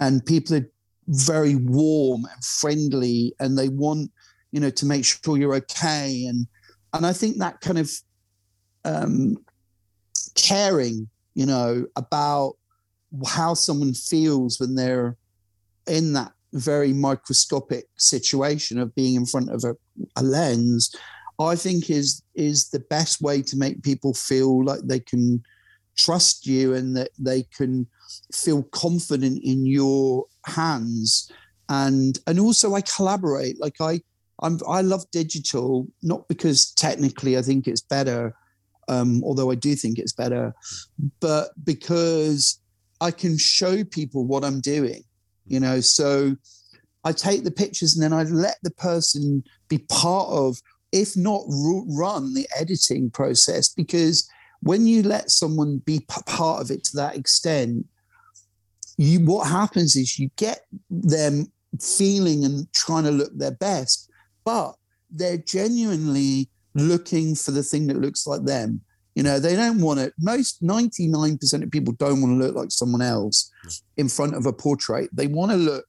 and 0.00 0.24
people 0.24 0.56
are 0.56 0.70
very 1.08 1.56
warm 1.56 2.24
and 2.24 2.44
friendly, 2.44 3.34
and 3.40 3.58
they 3.58 3.68
want 3.68 4.10
you 4.52 4.60
know 4.60 4.70
to 4.70 4.86
make 4.86 5.04
sure 5.04 5.38
you're 5.38 5.54
okay, 5.56 6.26
and 6.26 6.46
and 6.92 7.06
I 7.06 7.12
think 7.12 7.38
that 7.38 7.60
kind 7.60 7.78
of 7.78 7.90
um, 8.84 9.36
caring, 10.34 11.08
you 11.34 11.46
know, 11.46 11.86
about 11.96 12.54
how 13.26 13.54
someone 13.54 13.94
feels 13.94 14.58
when 14.58 14.74
they're 14.74 15.16
in 15.86 16.12
that 16.14 16.32
very 16.52 16.92
microscopic 16.92 17.86
situation 17.96 18.78
of 18.78 18.94
being 18.94 19.14
in 19.14 19.26
front 19.26 19.50
of 19.50 19.64
a, 19.64 19.74
a 20.16 20.22
lens 20.22 20.94
i 21.40 21.56
think 21.56 21.88
is 21.90 22.22
is 22.34 22.68
the 22.70 22.80
best 22.90 23.22
way 23.22 23.40
to 23.40 23.56
make 23.56 23.82
people 23.82 24.12
feel 24.12 24.62
like 24.64 24.80
they 24.84 25.00
can 25.00 25.42
trust 25.96 26.46
you 26.46 26.74
and 26.74 26.96
that 26.96 27.10
they 27.18 27.44
can 27.56 27.86
feel 28.32 28.62
confident 28.64 29.42
in 29.42 29.66
your 29.66 30.26
hands. 30.46 31.30
And 31.68 32.18
and 32.26 32.38
also 32.38 32.74
i 32.74 32.80
collaborate. 32.82 33.60
Like 33.60 33.80
i 33.80 34.00
i'm 34.42 34.58
i 34.68 34.82
love 34.82 35.04
digital 35.10 35.86
not 36.02 36.28
because 36.28 36.72
technically 36.72 37.38
i 37.38 37.42
think 37.42 37.66
it's 37.66 37.80
better 37.80 38.34
um 38.88 39.22
although 39.24 39.50
i 39.50 39.54
do 39.54 39.74
think 39.74 39.98
it's 39.98 40.12
better 40.12 40.52
but 41.20 41.50
because 41.64 42.60
i 43.00 43.10
can 43.10 43.38
show 43.38 43.84
people 43.84 44.26
what 44.26 44.44
i'm 44.44 44.60
doing 44.60 45.02
you 45.46 45.58
know? 45.58 45.80
So 45.80 46.36
i 47.04 47.12
take 47.12 47.44
the 47.44 47.50
pictures 47.50 47.94
and 47.94 48.02
then 48.02 48.12
i 48.12 48.22
let 48.22 48.58
the 48.62 48.70
person 48.70 49.42
be 49.68 49.78
part 49.88 50.28
of 50.28 50.60
if 50.92 51.16
not 51.16 51.42
ru- 51.48 51.86
run 51.88 52.34
the 52.34 52.46
editing 52.56 53.10
process 53.10 53.68
because 53.68 54.28
when 54.62 54.86
you 54.86 55.02
let 55.02 55.30
someone 55.30 55.78
be 55.78 55.98
p- 56.00 56.22
part 56.26 56.60
of 56.60 56.70
it 56.70 56.84
to 56.84 56.96
that 56.96 57.16
extent 57.16 57.84
you 58.96 59.20
what 59.20 59.48
happens 59.48 59.96
is 59.96 60.18
you 60.18 60.30
get 60.36 60.60
them 60.90 61.50
feeling 61.80 62.44
and 62.44 62.70
trying 62.72 63.04
to 63.04 63.10
look 63.10 63.30
their 63.36 63.52
best 63.52 64.10
but 64.44 64.74
they're 65.10 65.38
genuinely 65.38 66.48
looking 66.74 67.34
for 67.34 67.50
the 67.50 67.62
thing 67.62 67.86
that 67.86 68.00
looks 68.00 68.26
like 68.26 68.44
them. 68.44 68.80
You 69.14 69.22
know 69.22 69.38
they 69.38 69.54
don't 69.54 69.80
want 69.80 70.00
to 70.00 70.10
most 70.18 70.62
99% 70.62 71.62
of 71.62 71.70
people 71.70 71.92
don't 71.94 72.22
want 72.22 72.32
to 72.32 72.46
look 72.46 72.56
like 72.56 72.70
someone 72.70 73.02
else 73.02 73.50
in 73.98 74.08
front 74.08 74.34
of 74.34 74.46
a 74.46 74.52
portrait. 74.54 75.10
They 75.12 75.26
want 75.26 75.50
to 75.50 75.58
look 75.58 75.84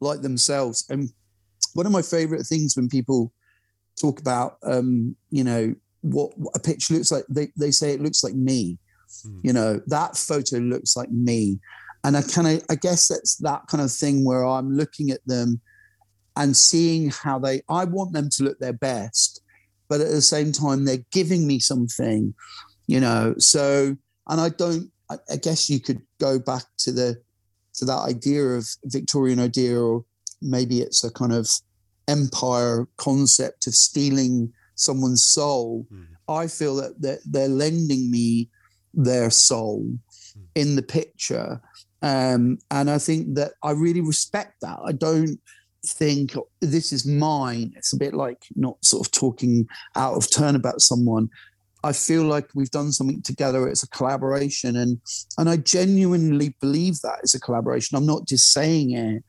like 0.00 0.22
themselves. 0.22 0.86
And 0.88 1.10
one 1.74 1.86
of 1.86 1.92
my 1.92 2.02
favorite 2.02 2.44
things 2.44 2.76
when 2.76 2.88
people 2.88 3.32
talk 4.00 4.20
about 4.20 4.58
um 4.62 5.16
you 5.30 5.42
know 5.42 5.74
what, 6.02 6.32
a 6.54 6.58
picture 6.58 6.94
looks 6.94 7.10
like 7.10 7.24
they, 7.28 7.48
they 7.56 7.70
say 7.70 7.92
it 7.92 8.00
looks 8.00 8.22
like 8.22 8.34
me. 8.34 8.78
Mm. 9.26 9.40
you 9.42 9.52
know 9.54 9.80
that 9.86 10.16
photo 10.16 10.58
looks 10.58 10.96
like 10.96 11.10
me. 11.10 11.58
And 12.04 12.16
i 12.16 12.22
kind 12.22 12.46
of 12.46 12.64
i 12.70 12.74
guess 12.74 13.08
that's 13.08 13.36
that 13.36 13.66
kind 13.68 13.82
of 13.82 13.90
thing 13.90 14.24
where 14.24 14.46
i'm 14.46 14.76
looking 14.76 15.10
at 15.10 15.20
them 15.26 15.60
and 16.36 16.56
seeing 16.56 17.10
how 17.10 17.38
they 17.38 17.62
i 17.68 17.84
want 17.84 18.12
them 18.12 18.28
to 18.30 18.44
look 18.44 18.58
their 18.58 18.72
best 18.72 19.42
but 19.88 20.00
at 20.00 20.10
the 20.10 20.22
same 20.22 20.52
time 20.52 20.84
they're 20.84 21.04
giving 21.10 21.46
me 21.46 21.58
something 21.58 22.34
you 22.86 23.00
know? 23.00 23.34
So 23.38 23.96
and 24.28 24.40
i 24.40 24.48
don't 24.48 24.90
I, 25.10 25.16
I 25.30 25.36
guess 25.36 25.68
you 25.70 25.80
could 25.80 26.02
go 26.18 26.38
back 26.38 26.64
to 26.78 26.92
the 26.92 27.20
to 27.74 27.84
that 27.84 27.98
idea 27.98 28.42
of 28.42 28.66
victorian 28.84 29.40
idea 29.40 29.80
or 29.80 30.04
maybe 30.40 30.80
it's 30.80 31.04
a 31.04 31.10
kind 31.10 31.32
of 31.32 31.48
empire 32.08 32.88
concept 32.96 33.66
of 33.66 33.74
stealing 33.74 34.52
someone's 34.80 35.24
soul 35.24 35.86
Mm. 35.92 36.06
i 36.28 36.46
feel 36.46 36.74
that 36.76 36.94
that 37.06 37.18
they're 37.32 37.48
lending 37.64 38.10
me 38.10 38.48
their 38.94 39.30
soul 39.30 39.80
in 40.54 40.76
the 40.76 40.82
picture. 40.82 41.60
Um 42.02 42.58
and 42.70 42.86
i 42.90 42.98
think 42.98 43.34
that 43.38 43.52
i 43.62 43.70
really 43.72 44.00
respect 44.00 44.54
that. 44.62 44.78
I 44.90 44.92
don't 44.92 45.38
think 45.86 46.34
this 46.60 46.92
is 46.92 47.06
mine. 47.06 47.72
It's 47.78 47.92
a 47.92 47.96
bit 48.04 48.14
like 48.14 48.42
not 48.56 48.76
sort 48.84 49.06
of 49.06 49.10
talking 49.12 49.66
out 49.94 50.14
of 50.18 50.30
turn 50.30 50.54
about 50.56 50.80
someone. 50.80 51.28
I 51.84 51.92
feel 51.92 52.24
like 52.24 52.48
we've 52.54 52.70
done 52.80 52.90
something 52.92 53.22
together. 53.22 53.68
It's 53.68 53.84
a 53.84 53.88
collaboration. 53.98 54.76
And 54.82 54.92
and 55.38 55.48
i 55.48 55.56
genuinely 55.56 56.48
believe 56.60 56.96
that 57.02 57.18
it's 57.22 57.36
a 57.36 57.40
collaboration. 57.46 57.96
I'm 57.96 58.06
not 58.14 58.26
just 58.32 58.46
saying 58.58 58.88
it. 58.92 59.22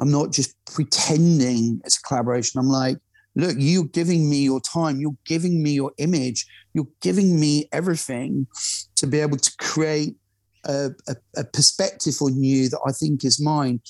I'm 0.00 0.10
not 0.18 0.32
just 0.38 0.52
pretending 0.74 1.80
it's 1.84 1.98
a 1.98 2.02
collaboration. 2.08 2.58
I'm 2.60 2.68
like 2.84 2.98
look 3.34 3.56
you're 3.58 3.84
giving 3.84 4.28
me 4.28 4.38
your 4.38 4.60
time 4.60 5.00
you're 5.00 5.16
giving 5.24 5.62
me 5.62 5.72
your 5.72 5.92
image 5.98 6.46
you're 6.74 6.88
giving 7.00 7.38
me 7.38 7.68
everything 7.72 8.46
to 8.94 9.06
be 9.06 9.20
able 9.20 9.36
to 9.36 9.50
create 9.58 10.16
a, 10.64 10.90
a, 11.08 11.16
a 11.36 11.44
perspective 11.44 12.14
on 12.20 12.42
you 12.42 12.68
that 12.68 12.80
I 12.86 12.92
think 12.92 13.24
is 13.24 13.40
mine. 13.40 13.80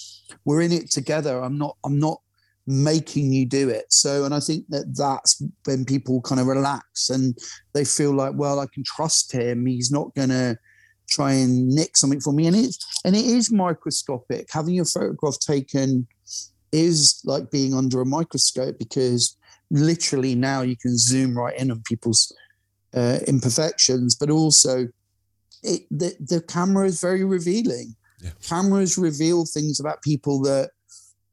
We're 0.44 0.62
in 0.62 0.72
it 0.72 0.90
together. 0.90 1.42
I'm 1.42 1.58
not. 1.58 1.76
I'm 1.84 1.98
not 1.98 2.20
making 2.66 3.32
you 3.32 3.44
do 3.44 3.68
it. 3.68 3.86
So, 3.92 4.24
and 4.24 4.34
I 4.34 4.40
think 4.40 4.66
that 4.68 4.94
that's 4.96 5.42
when 5.64 5.84
people 5.84 6.20
kind 6.20 6.40
of 6.40 6.46
relax 6.46 7.10
and 7.10 7.36
they 7.74 7.84
feel 7.84 8.14
like, 8.14 8.34
well, 8.36 8.60
I 8.60 8.66
can 8.72 8.84
trust 8.84 9.32
him. 9.32 9.66
He's 9.66 9.90
not 9.90 10.14
going 10.14 10.28
to 10.28 10.56
try 11.08 11.32
and 11.32 11.68
nick 11.68 11.96
something 11.96 12.20
from 12.20 12.36
me. 12.36 12.46
And 12.46 12.56
it 12.56 12.76
and 13.04 13.16
it 13.16 13.24
is 13.24 13.52
microscopic. 13.52 14.48
Having 14.50 14.74
your 14.74 14.84
photograph 14.84 15.38
taken 15.40 16.06
is 16.72 17.20
like 17.24 17.50
being 17.50 17.74
under 17.74 18.00
a 18.00 18.06
microscope 18.06 18.78
because 18.78 19.36
literally 19.70 20.34
now 20.34 20.62
you 20.62 20.76
can 20.76 20.96
zoom 20.96 21.36
right 21.36 21.58
in 21.58 21.70
on 21.70 21.82
people's 21.86 22.32
uh, 22.94 23.18
imperfections, 23.26 24.14
but 24.14 24.30
also 24.30 24.88
it, 25.62 25.82
the, 25.90 26.14
the 26.20 26.40
camera 26.42 26.86
is 26.86 27.00
very 27.00 27.24
revealing. 27.24 27.94
Yeah. 28.20 28.30
Cameras 28.46 28.98
reveal 28.98 29.44
things 29.46 29.80
about 29.80 30.02
people 30.02 30.42
that 30.42 30.70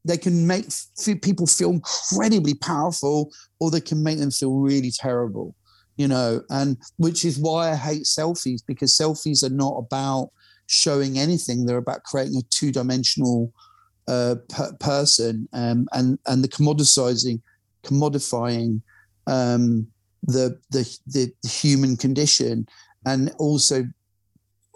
they 0.06 0.18
can 0.18 0.48
make 0.48 0.68
f- 0.68 1.22
people 1.22 1.46
feel 1.46 1.72
incredibly 1.72 2.56
powerful 2.56 3.32
or 3.60 3.70
they 3.70 3.82
can 3.82 4.02
make 4.02 4.18
them 4.18 4.32
feel 4.32 4.56
really 4.56 4.92
terrible, 4.92 5.56
you 5.98 6.08
know, 6.08 6.42
and 6.50 6.78
which 6.98 7.26
is 7.26 7.38
why 7.38 7.72
I 7.72 7.76
hate 7.76 8.04
selfies 8.04 8.62
because 8.66 8.98
selfies 8.98 9.44
are 9.44 9.54
not 9.54 9.76
about 9.78 10.32
showing 10.68 11.20
anything. 11.20 11.66
They're 11.66 11.78
about 11.78 12.04
creating 12.04 12.38
a 12.38 12.48
two 12.50 12.72
dimensional 12.72 13.54
uh, 14.10 14.36
per- 14.49 14.74
person 14.80 15.47
um, 15.53 15.88
and, 15.93 16.18
and 16.26 16.43
the 16.43 16.47
commoditizing, 16.47 17.39
commodifying 17.84 18.82
um, 19.28 19.88
the, 20.24 20.60
the, 20.72 20.97
the 21.07 21.32
human 21.47 21.95
condition. 21.95 22.68
And 23.05 23.32
also 23.38 23.86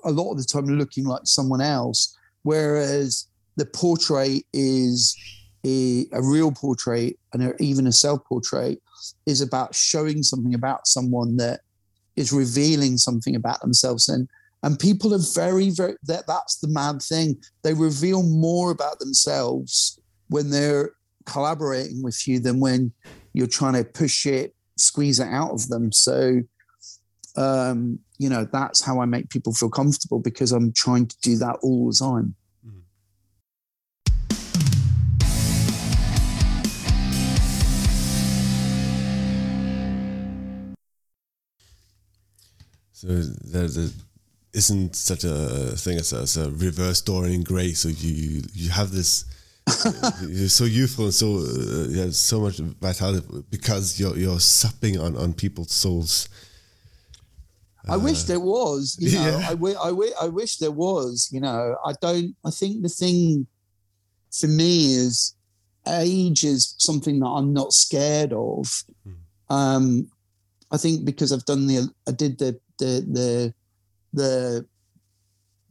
a 0.05 0.11
lot 0.11 0.31
of 0.31 0.38
the 0.38 0.43
time 0.43 0.65
looking 0.65 1.05
like 1.05 1.23
someone 1.25 1.61
else, 1.61 2.15
whereas 2.43 3.27
the 3.55 3.65
portrait 3.65 4.43
is 4.53 5.17
a, 5.65 6.05
a 6.11 6.21
real 6.21 6.51
portrait 6.51 7.17
and 7.34 7.53
even 7.59 7.88
a 7.88 7.91
self 7.91 8.23
portrait 8.25 8.81
is 9.25 9.41
about 9.41 9.73
showing 9.73 10.21
something 10.21 10.53
about 10.53 10.88
someone 10.88 11.38
that 11.38 11.61
is 12.15 12.31
revealing 12.31 12.97
something 12.97 13.36
about 13.36 13.61
themselves. 13.61 14.07
And 14.09 14.29
and 14.64 14.80
people 14.80 15.14
are 15.14 15.26
very 15.34 15.70
very 15.70 15.95
that 16.03 16.26
that's 16.28 16.57
the 16.57 16.68
mad 16.68 17.01
thing. 17.01 17.38
They 17.64 17.74
reveal 17.74 18.24
more 18.24 18.72
about 18.72 18.99
themselves 18.99 19.99
when 20.30 20.49
they're 20.49 20.91
collaborating 21.26 22.01
with 22.01 22.28
you 22.28 22.39
than 22.39 22.59
when 22.59 22.91
you're 23.34 23.47
trying 23.47 23.74
to 23.74 23.84
push 23.84 24.26
it 24.26 24.55
squeeze 24.78 25.20
it 25.20 25.28
out 25.28 25.51
of 25.51 25.68
them. 25.68 25.91
So 25.91 26.41
um, 27.36 27.99
you 28.18 28.30
know, 28.30 28.45
that's 28.45 28.82
how 28.82 29.01
I 29.01 29.05
make 29.05 29.30
people 29.30 29.53
feel 29.53 29.70
comfortable 29.70 30.20
because 30.20 30.51
I'm 30.51 30.72
trying 30.72 31.07
to 31.07 31.18
do 31.22 31.38
that 31.38 31.57
all 31.61 31.88
the 31.88 31.97
time. 31.97 32.36
So 42.91 43.07
there, 43.09 43.68
there 43.68 43.89
isn't 44.54 44.95
such 44.95 45.24
a 45.24 45.76
thing 45.76 45.97
as 45.99 46.14
a, 46.14 46.18
as 46.18 46.38
a 46.38 46.51
reverse 46.51 47.01
Dorian 47.01 47.43
Gray. 47.43 47.74
So 47.74 47.89
you 47.89 48.43
you 48.54 48.70
have 48.70 48.91
this. 48.91 49.26
you're 50.28 50.49
so 50.49 50.66
youthful 50.66 51.06
and 51.06 51.14
so 51.14 51.38
uh, 51.38 51.88
you 51.88 51.99
have 52.01 52.14
so 52.14 52.41
much 52.41 52.58
vitality 52.58 53.26
because 53.49 53.97
you're 53.99 54.18
you're 54.18 54.39
supping 54.39 54.99
on 54.99 55.16
on 55.16 55.34
people's 55.34 55.72
souls. 55.72 56.28
I 57.88 57.97
wish 57.97 58.24
there 58.24 58.39
was, 58.39 58.95
you 58.99 59.12
know, 59.20 59.39
yeah. 59.39 59.47
I, 59.47 59.56
wi- 59.56 59.80
I, 59.80 59.89
wi- 59.89 60.14
I 60.22 60.28
wish 60.28 60.58
there 60.58 60.72
was, 60.72 61.30
you 61.34 61.41
know, 61.41 61.76
I 61.86 61.93
don't, 61.99 62.34
I 62.45 62.49
think 62.49 62.82
the 62.82 62.88
thing 62.88 63.45
for 64.32 64.47
me 64.47 64.95
is 64.95 65.36
age 65.88 66.45
is 66.45 66.76
something 66.78 67.20
that 67.20 67.28
I'm 67.28 67.51
not 67.54 67.74
scared 67.74 68.32
of. 68.32 68.86
Um, 69.49 70.10
I 70.72 70.78
think 70.78 71.04
because 71.04 71.34
I've 71.34 71.43
done 71.43 71.68
the, 71.68 71.89
I 72.08 72.12
did 72.12 72.39
the, 72.39 72.58
the, 72.80 73.06
the, 73.12 73.54
the, 74.14 74.66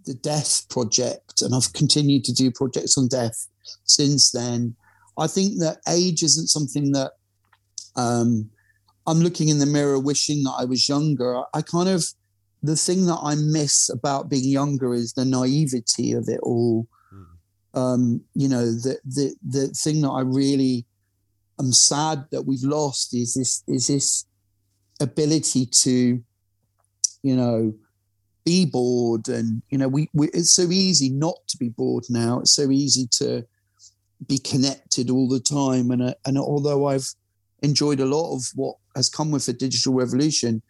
the 0.05 0.15
death 0.15 0.69
project 0.69 1.43
and 1.43 1.55
I've 1.55 1.73
continued 1.73 2.25
to 2.25 2.33
do 2.33 2.51
projects 2.51 2.99
on 2.99 3.09
death 3.09 3.49
since 3.85 4.31
then. 4.31 4.77
I 5.17 5.27
think 5.27 5.59
that 5.61 5.79
age 5.89 6.23
isn't 6.23 6.49
something 6.49 6.93
that 6.93 7.13
Um, 7.95 8.51
I'm 9.07 9.21
looking 9.21 9.51
in 9.51 9.59
the 9.59 9.67
mirror, 9.67 9.99
wishing 9.99 10.45
that 10.45 10.57
I 10.63 10.65
was 10.65 10.89
younger. 10.89 11.43
I 11.53 11.61
kind 11.61 11.89
of 11.89 12.03
the 12.63 12.77
thing 12.77 13.07
that 13.07 13.21
I 13.23 13.35
miss 13.35 13.91
about 13.91 14.31
being 14.31 14.49
younger 14.49 14.95
is 14.95 15.13
the 15.13 15.25
naivety 15.25 16.17
of 16.17 16.29
it 16.29 16.41
all. 16.43 16.87
Mm. 17.13 17.81
Um, 17.81 18.03
you 18.35 18.49
know, 18.49 18.65
the 18.85 18.95
the 19.05 19.37
the 19.57 19.69
thing 19.83 20.01
that 20.03 20.15
I 20.21 20.23
really 20.23 20.87
am 21.59 21.73
sad 21.73 22.25
that 22.31 22.47
we've 22.47 22.65
lost 22.79 23.15
is 23.15 23.35
this 23.35 23.63
is 23.67 23.87
this 23.87 24.25
ability 25.01 25.67
to, 25.85 26.25
you 27.23 27.37
know, 27.37 27.75
be 28.45 28.67
bored 28.67 29.29
and 29.29 29.63
you 29.71 29.79
know 29.79 29.89
we, 29.89 30.09
we 30.13 30.29
it's 30.29 30.53
so 30.53 30.71
easy 30.71 31.09
not 31.09 31.37
to 31.49 31.57
be 31.57 31.69
bored 31.69 32.05
now. 32.09 32.41
It's 32.41 32.53
so 32.53 32.71
easy 32.71 33.07
to 33.19 33.47
be 34.29 34.39
connected 34.39 35.11
all 35.11 35.29
the 35.29 35.41
time 35.41 35.91
and 35.91 36.03
uh, 36.03 36.15
and 36.27 36.39
although 36.39 36.87
I've 36.87 37.09
enjoyed 37.63 38.01
a 38.01 38.07
lot 38.07 38.35
of 38.35 38.45
what 38.55 38.77
has 38.95 39.09
come 39.09 39.31
with 39.31 39.47
the 39.47 39.53
digital 39.53 39.95
revolution. 39.95 40.63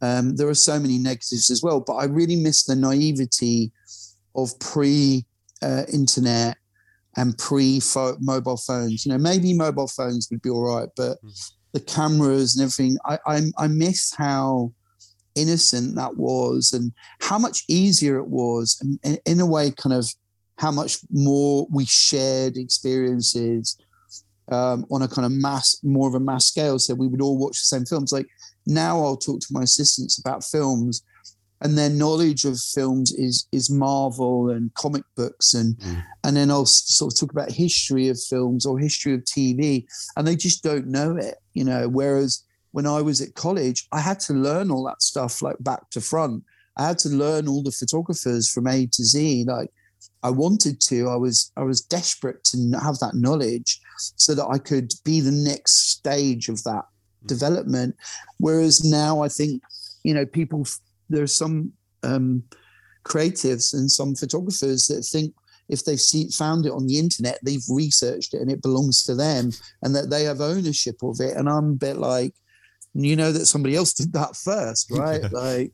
Um, 0.00 0.36
there 0.36 0.48
are 0.48 0.54
so 0.54 0.78
many 0.78 0.98
negatives 0.98 1.50
as 1.50 1.62
well, 1.62 1.80
but 1.80 1.94
I 1.94 2.04
really 2.04 2.36
miss 2.36 2.64
the 2.64 2.74
naivety 2.74 3.70
of 4.34 4.58
pre 4.58 5.24
uh, 5.62 5.84
internet 5.92 6.56
and 7.16 7.36
pre 7.38 7.80
mobile 8.20 8.56
phones. 8.56 9.06
You 9.06 9.12
know, 9.12 9.18
maybe 9.18 9.54
mobile 9.54 9.86
phones 9.86 10.28
would 10.30 10.42
be 10.42 10.50
all 10.50 10.76
right, 10.76 10.88
but 10.96 11.22
mm. 11.22 11.52
the 11.72 11.80
cameras 11.80 12.56
and 12.56 12.64
everything, 12.64 12.98
I, 13.04 13.18
I, 13.26 13.40
I 13.58 13.68
miss 13.68 14.12
how 14.14 14.72
innocent 15.34 15.94
that 15.96 16.16
was 16.16 16.72
and 16.72 16.92
how 17.20 17.38
much 17.38 17.64
easier 17.68 18.16
it 18.18 18.28
was, 18.28 18.78
and, 18.80 18.98
and 19.04 19.18
in 19.26 19.40
a 19.40 19.46
way, 19.46 19.70
kind 19.70 19.94
of 19.94 20.06
how 20.58 20.70
much 20.70 20.98
more 21.10 21.66
we 21.70 21.84
shared 21.84 22.56
experiences 22.56 23.76
um, 24.50 24.84
on 24.90 25.02
a 25.02 25.08
kind 25.08 25.26
of 25.26 25.32
mass, 25.32 25.78
more 25.82 26.08
of 26.08 26.14
a 26.14 26.20
mass 26.20 26.46
scale. 26.46 26.78
So 26.78 26.94
we 26.94 27.08
would 27.08 27.22
all 27.22 27.38
watch 27.38 27.58
the 27.58 27.64
same 27.64 27.84
films. 27.84 28.12
Like 28.12 28.28
now, 28.66 29.00
I'll 29.02 29.16
talk 29.16 29.40
to 29.40 29.52
my 29.52 29.62
assistants 29.62 30.18
about 30.18 30.44
films, 30.44 31.02
and 31.62 31.78
their 31.78 31.90
knowledge 31.90 32.44
of 32.44 32.58
films 32.58 33.12
is 33.12 33.46
is 33.52 33.70
Marvel 33.70 34.50
and 34.50 34.72
comic 34.74 35.04
books, 35.16 35.54
and 35.54 35.76
mm. 35.78 36.04
and 36.24 36.36
then 36.36 36.50
I'll 36.50 36.66
sort 36.66 37.12
of 37.12 37.18
talk 37.18 37.32
about 37.32 37.50
history 37.50 38.08
of 38.08 38.20
films 38.20 38.66
or 38.66 38.78
history 38.78 39.14
of 39.14 39.20
TV, 39.20 39.86
and 40.16 40.26
they 40.26 40.36
just 40.36 40.62
don't 40.62 40.88
know 40.88 41.16
it, 41.16 41.36
you 41.54 41.64
know. 41.64 41.88
Whereas 41.88 42.44
when 42.72 42.86
I 42.86 43.00
was 43.00 43.20
at 43.20 43.34
college, 43.34 43.86
I 43.92 44.00
had 44.00 44.20
to 44.20 44.32
learn 44.32 44.70
all 44.70 44.84
that 44.84 45.02
stuff 45.02 45.42
like 45.42 45.56
back 45.60 45.90
to 45.90 46.00
front. 46.00 46.42
I 46.76 46.86
had 46.86 46.98
to 47.00 47.10
learn 47.10 47.48
all 47.48 47.62
the 47.62 47.70
photographers 47.70 48.50
from 48.50 48.66
A 48.66 48.86
to 48.86 49.04
Z, 49.04 49.44
like 49.46 49.70
I 50.22 50.30
wanted 50.30 50.80
to. 50.82 51.08
I 51.08 51.16
was 51.16 51.52
I 51.56 51.62
was 51.62 51.80
desperate 51.80 52.44
to 52.44 52.78
have 52.82 52.98
that 52.98 53.14
knowledge 53.14 53.80
so 54.16 54.34
that 54.34 54.46
I 54.46 54.58
could 54.58 54.92
be 55.04 55.20
the 55.20 55.30
next 55.30 55.90
stage 55.90 56.48
of 56.48 56.62
that 56.64 56.84
mm. 57.24 57.26
development. 57.26 57.96
Whereas 58.38 58.84
now, 58.84 59.22
I 59.22 59.28
think 59.28 59.62
you 60.02 60.14
know 60.14 60.26
people. 60.26 60.66
There 61.10 61.22
are 61.22 61.26
some 61.26 61.72
um, 62.02 62.42
creatives 63.04 63.74
and 63.74 63.90
some 63.90 64.14
photographers 64.14 64.86
that 64.86 65.02
think 65.02 65.34
if 65.68 65.84
they've 65.84 66.00
see, 66.00 66.28
found 66.30 66.66
it 66.66 66.72
on 66.72 66.86
the 66.86 66.98
internet, 66.98 67.38
they've 67.42 67.64
researched 67.68 68.34
it 68.34 68.40
and 68.40 68.50
it 68.50 68.62
belongs 68.62 69.02
to 69.04 69.14
them, 69.14 69.50
and 69.82 69.94
that 69.94 70.10
they 70.10 70.24
have 70.24 70.40
ownership 70.40 71.02
of 71.02 71.20
it. 71.20 71.36
And 71.36 71.48
I'm 71.48 71.70
a 71.70 71.74
bit 71.74 71.96
like, 71.96 72.34
you 72.94 73.16
know 73.16 73.32
that 73.32 73.46
somebody 73.46 73.74
else 73.76 73.94
did 73.94 74.12
that 74.12 74.36
first, 74.36 74.90
right? 74.90 75.32
like, 75.32 75.72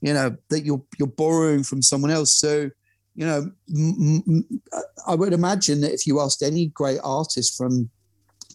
you 0.00 0.12
know 0.12 0.36
that 0.50 0.64
you're 0.64 0.82
you're 0.98 1.08
borrowing 1.08 1.62
from 1.62 1.82
someone 1.82 2.10
else. 2.10 2.34
So 2.34 2.70
you 3.14 3.26
know, 3.26 3.50
m- 3.74 4.22
m- 4.26 4.60
I 5.06 5.14
would 5.14 5.32
imagine 5.32 5.80
that 5.80 5.92
if 5.92 6.06
you 6.06 6.20
asked 6.20 6.42
any 6.42 6.68
great 6.68 7.00
artist 7.02 7.56
from 7.56 7.90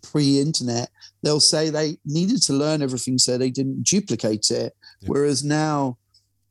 pre-internet, 0.04 0.90
they'll 1.24 1.40
say 1.40 1.70
they 1.70 1.98
needed 2.06 2.42
to 2.44 2.54
learn 2.54 2.82
everything 2.82 3.18
so 3.18 3.38
they 3.38 3.50
didn't 3.50 3.84
duplicate 3.84 4.50
it. 4.52 4.74
Yeah. 5.02 5.08
Whereas 5.08 5.44
now, 5.44 5.98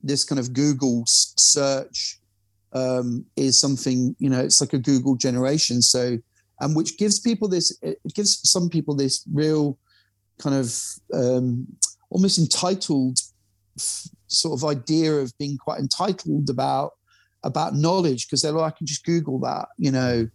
this 0.02 0.24
kind 0.24 0.38
of 0.38 0.52
Google 0.52 1.05
search 1.07 2.20
um, 2.72 3.24
is 3.36 3.61
something 3.61 4.14
you 4.18 4.28
know, 4.28 4.40
it's 4.40 4.61
like 4.61 4.72
a 4.72 4.78
Google 4.78 5.16
generation. 5.16 5.80
So, 5.80 6.18
and 6.61 6.76
which 6.76 6.98
gives 6.98 7.20
people 7.20 7.48
this, 7.48 7.76
it 7.82 7.98
gives 8.14 8.40
some 8.48 8.68
people 8.68 8.94
this 8.94 9.24
real 9.32 9.78
kind 10.39 10.57
of 10.57 10.74
um, 11.12 11.66
almost 12.11 12.39
entitled 12.39 13.18
sort 13.76 14.59
of 14.59 14.64
idea 14.64 15.12
of 15.12 15.37
being 15.39 15.57
quite 15.57 15.80
entitled 15.80 16.49
about 16.51 16.93
about 17.43 17.74
knowledge 17.74 18.26
because 18.26 18.41
they're 18.41 18.53
like, 18.53 18.72
I 18.72 18.76
can 18.76 18.87
just 18.87 19.05
Google 19.05 19.39
that, 19.41 19.68
you 19.78 19.91
know. 19.91 20.28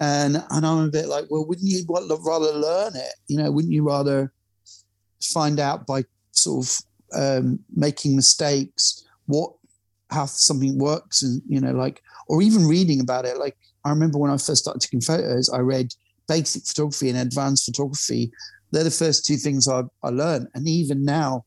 And 0.00 0.44
and 0.50 0.66
I'm 0.66 0.84
a 0.84 0.90
bit 0.90 1.06
like, 1.06 1.26
well, 1.30 1.46
wouldn't 1.46 1.66
you 1.68 1.84
rather 1.88 2.52
learn 2.52 2.96
it? 2.96 3.14
You 3.28 3.38
know, 3.38 3.50
wouldn't 3.50 3.72
you 3.72 3.84
rather 3.84 4.32
find 5.22 5.58
out 5.58 5.86
by 5.86 6.04
sort 6.32 6.66
of 6.66 6.76
um, 7.14 7.60
making 7.74 8.16
mistakes 8.16 9.04
what 9.26 9.52
how 10.10 10.26
something 10.26 10.78
works 10.78 11.22
and 11.22 11.42
you 11.46 11.60
know 11.60 11.72
like 11.72 12.02
or 12.28 12.42
even 12.42 12.66
reading 12.66 13.00
about 13.00 13.24
it 13.24 13.38
like 13.38 13.56
i 13.84 13.90
remember 13.90 14.18
when 14.18 14.30
i 14.30 14.34
first 14.34 14.56
started 14.56 14.80
taking 14.80 15.00
photos 15.00 15.48
i 15.48 15.58
read 15.58 15.92
basic 16.28 16.64
photography 16.64 17.08
and 17.08 17.18
advanced 17.18 17.64
photography 17.64 18.30
they're 18.74 18.84
the 18.84 18.90
first 18.90 19.24
two 19.24 19.36
things 19.36 19.68
i, 19.68 19.82
I 20.02 20.10
learned 20.10 20.48
and 20.54 20.68
even 20.68 21.04
now 21.04 21.44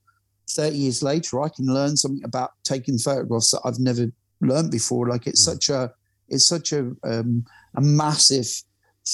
30 0.49 0.77
years 0.77 1.03
later 1.03 1.41
i 1.41 1.49
can 1.49 1.65
learn 1.65 1.97
something 1.97 2.23
about 2.23 2.51
taking 2.63 2.97
photographs 2.97 3.51
that 3.51 3.61
i've 3.65 3.79
never 3.79 4.11
learned 4.41 4.71
before. 4.71 5.07
Like 5.07 5.27
it's 5.27 5.41
mm. 5.41 5.53
such 5.53 5.69
a 5.69 5.91
it's 6.27 6.47
such 6.47 6.73
a 6.73 6.91
um, 7.03 7.45
a 7.75 7.81
massive 7.81 8.47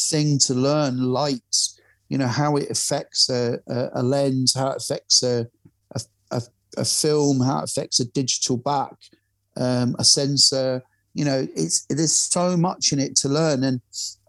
thing 0.09 0.39
to 0.39 0.53
learn. 0.53 0.97
Light, 0.97 1.41
you 2.09 2.17
know, 2.17 2.27
how 2.27 2.55
it 2.57 2.69
affects 2.69 3.29
a, 3.29 3.59
a, 3.67 3.89
a 3.95 4.03
lens, 4.03 4.53
how 4.53 4.71
it 4.71 4.77
affects 4.81 5.23
a, 5.23 5.47
a, 6.31 6.41
a 6.77 6.85
film, 6.85 7.41
how 7.41 7.59
it 7.59 7.69
affects 7.69 7.99
a 7.99 8.05
digital 8.05 8.57
back, 8.57 8.95
um, 9.57 9.95
a 9.99 10.03
sensor. 10.03 10.81
You 11.13 11.25
know, 11.25 11.47
it's 11.55 11.85
there's 11.89 12.15
so 12.15 12.57
much 12.57 12.91
in 12.91 12.99
it 12.99 13.15
to 13.17 13.29
learn, 13.29 13.63
and 13.63 13.81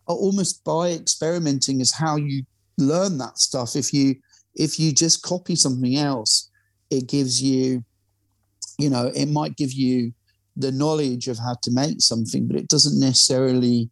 almost 0.06 0.62
by 0.64 0.90
experimenting 0.90 1.80
is 1.80 1.92
how 1.92 2.16
you 2.16 2.44
learn 2.78 3.18
that 3.18 3.38
stuff. 3.38 3.76
If 3.76 3.92
you 3.92 4.16
if 4.54 4.78
you 4.78 4.92
just 4.92 5.22
copy 5.22 5.56
something 5.56 5.96
else, 5.96 6.50
it 6.90 7.08
gives 7.08 7.42
you, 7.42 7.84
you 8.78 8.88
know, 8.88 9.10
it 9.14 9.26
might 9.26 9.56
give 9.56 9.72
you 9.72 10.12
the 10.56 10.70
knowledge 10.70 11.26
of 11.26 11.38
how 11.38 11.56
to 11.62 11.70
make 11.72 12.00
something, 12.00 12.46
but 12.46 12.56
it 12.56 12.68
doesn't 12.68 13.00
necessarily 13.00 13.90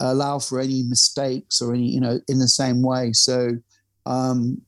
allow 0.00 0.38
for 0.38 0.60
any 0.60 0.82
mistakes 0.82 1.62
or 1.62 1.74
any, 1.74 1.86
you 1.86 2.00
know, 2.00 2.20
in 2.28 2.38
the 2.38 2.48
same 2.48 2.82
way. 2.82 3.12
So, 3.12 3.50
um, 4.06 4.60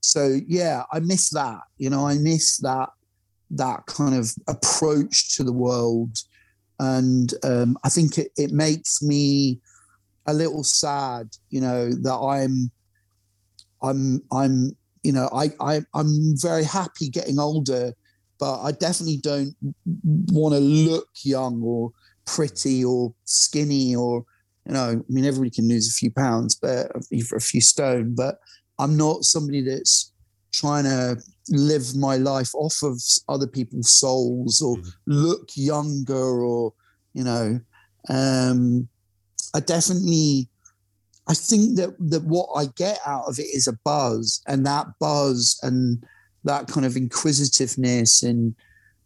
so 0.00 0.38
yeah, 0.46 0.84
I 0.92 1.00
miss 1.00 1.30
that. 1.30 1.60
You 1.78 1.90
know, 1.90 2.06
I 2.06 2.18
miss 2.18 2.58
that 2.58 2.90
that 3.50 3.84
kind 3.86 4.14
of 4.14 4.32
approach 4.48 5.36
to 5.36 5.44
the 5.44 5.52
world, 5.52 6.16
and 6.78 7.34
um, 7.44 7.76
I 7.84 7.88
think 7.88 8.18
it, 8.18 8.32
it 8.36 8.52
makes 8.52 9.02
me 9.02 9.60
a 10.26 10.34
little 10.34 10.64
sad. 10.64 11.28
You 11.50 11.60
know 11.60 11.90
that 11.90 12.14
I'm, 12.14 12.70
I'm, 13.82 14.22
I'm, 14.32 14.76
you 15.02 15.12
know, 15.12 15.28
I, 15.32 15.50
I 15.60 15.82
I'm 15.94 16.34
very 16.40 16.64
happy 16.64 17.08
getting 17.08 17.38
older 17.38 17.94
but 18.42 18.60
I 18.60 18.72
definitely 18.72 19.18
don't 19.18 19.54
want 20.32 20.52
to 20.52 20.58
look 20.58 21.06
young 21.22 21.62
or 21.62 21.92
pretty 22.26 22.84
or 22.84 23.14
skinny 23.24 23.94
or 23.94 24.24
you 24.66 24.72
know. 24.72 25.00
I 25.08 25.12
mean, 25.12 25.24
everybody 25.24 25.50
can 25.50 25.68
lose 25.68 25.88
a 25.88 25.92
few 25.92 26.10
pounds, 26.10 26.56
but 26.56 26.90
a 27.12 27.38
few 27.38 27.60
stone. 27.60 28.16
But 28.16 28.38
I'm 28.80 28.96
not 28.96 29.22
somebody 29.22 29.62
that's 29.62 30.12
trying 30.52 30.82
to 30.82 31.22
live 31.50 31.94
my 31.94 32.16
life 32.16 32.50
off 32.56 32.82
of 32.82 33.00
other 33.28 33.46
people's 33.46 33.92
souls 33.92 34.60
or 34.60 34.76
mm-hmm. 34.76 34.88
look 35.06 35.50
younger 35.54 36.42
or 36.42 36.74
you 37.14 37.22
know. 37.22 37.60
Um, 38.08 38.88
I 39.54 39.60
definitely 39.60 40.48
I 41.28 41.34
think 41.34 41.76
that 41.76 41.94
that 42.10 42.24
what 42.24 42.48
I 42.56 42.66
get 42.76 42.98
out 43.06 43.24
of 43.28 43.38
it 43.38 43.46
is 43.54 43.66
a 43.66 43.78
buzz, 43.84 44.42
and 44.46 44.66
that 44.66 44.86
buzz 44.98 45.58
and 45.62 46.04
that 46.44 46.66
kind 46.68 46.84
of 46.84 46.96
inquisitiveness 46.96 48.22
and 48.22 48.54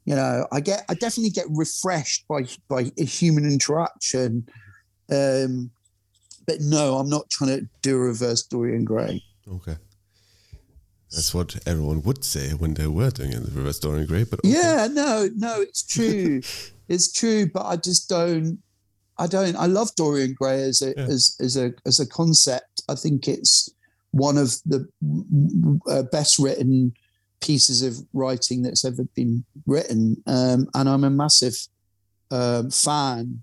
you 0.05 0.14
know 0.14 0.47
i 0.53 0.61
get 0.61 0.84
i 0.89 0.95
definitely 0.95 1.30
get 1.30 1.47
refreshed 1.51 2.26
by 2.28 2.47
by 2.68 2.84
human 2.97 3.45
interaction. 3.45 4.49
Um 5.11 5.70
but 6.47 6.61
no 6.61 6.97
i'm 6.97 7.09
not 7.09 7.28
trying 7.30 7.51
to 7.59 7.68
do 7.82 7.97
a 7.97 7.99
reverse 7.99 8.43
dorian 8.43 8.84
gray. 8.84 9.22
Okay. 9.49 9.76
That's 11.12 11.32
what 11.32 11.57
everyone 11.66 12.03
would 12.03 12.24
say 12.24 12.51
when 12.51 12.74
they 12.74 12.87
were 12.89 13.11
doing 13.11 13.32
it, 13.32 13.45
the 13.45 13.51
reverse 13.53 13.78
dorian 13.78 14.07
gray 14.07 14.24
but 14.24 14.41
okay. 14.41 14.49
yeah 14.49 14.89
no 14.91 15.28
no 15.34 15.61
it's 15.61 15.82
true. 15.82 16.41
It's 16.89 17.11
true 17.11 17.51
but 17.53 17.66
i 17.66 17.74
just 17.74 18.09
don't 18.09 18.62
i 19.18 19.26
don't 19.26 19.56
i 19.56 19.66
love 19.66 19.88
dorian 19.96 20.34
gray 20.38 20.62
as 20.62 20.82
a 20.82 20.94
yeah. 20.96 21.04
as, 21.04 21.36
as 21.40 21.56
a 21.56 21.72
as 21.84 22.00
a 22.00 22.06
concept 22.06 22.82
i 22.88 22.94
think 22.94 23.28
it's 23.28 23.70
one 24.12 24.38
of 24.38 24.56
the 24.64 24.88
uh, 25.90 26.02
best 26.04 26.38
written 26.38 26.92
pieces 27.40 27.82
of 27.82 27.98
writing 28.12 28.62
that's 28.62 28.84
ever 28.84 29.04
been 29.14 29.44
written. 29.66 30.22
Um, 30.26 30.68
and 30.74 30.88
I'm 30.88 31.04
a 31.04 31.10
massive 31.10 31.54
um, 32.30 32.70
fan 32.70 33.42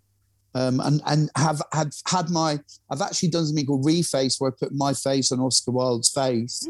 um, 0.55 0.79
and 0.81 1.01
and 1.05 1.31
have 1.35 1.61
had 1.71 1.91
had 2.07 2.29
my 2.29 2.59
I've 2.91 3.01
actually 3.01 3.29
done 3.29 3.45
something 3.45 3.65
called 3.65 3.85
reface 3.85 4.35
where 4.37 4.51
I 4.51 4.53
put 4.59 4.73
my 4.73 4.93
face 4.93 5.31
on 5.31 5.39
Oscar 5.39 5.71
Wilde's 5.71 6.09
face. 6.09 6.67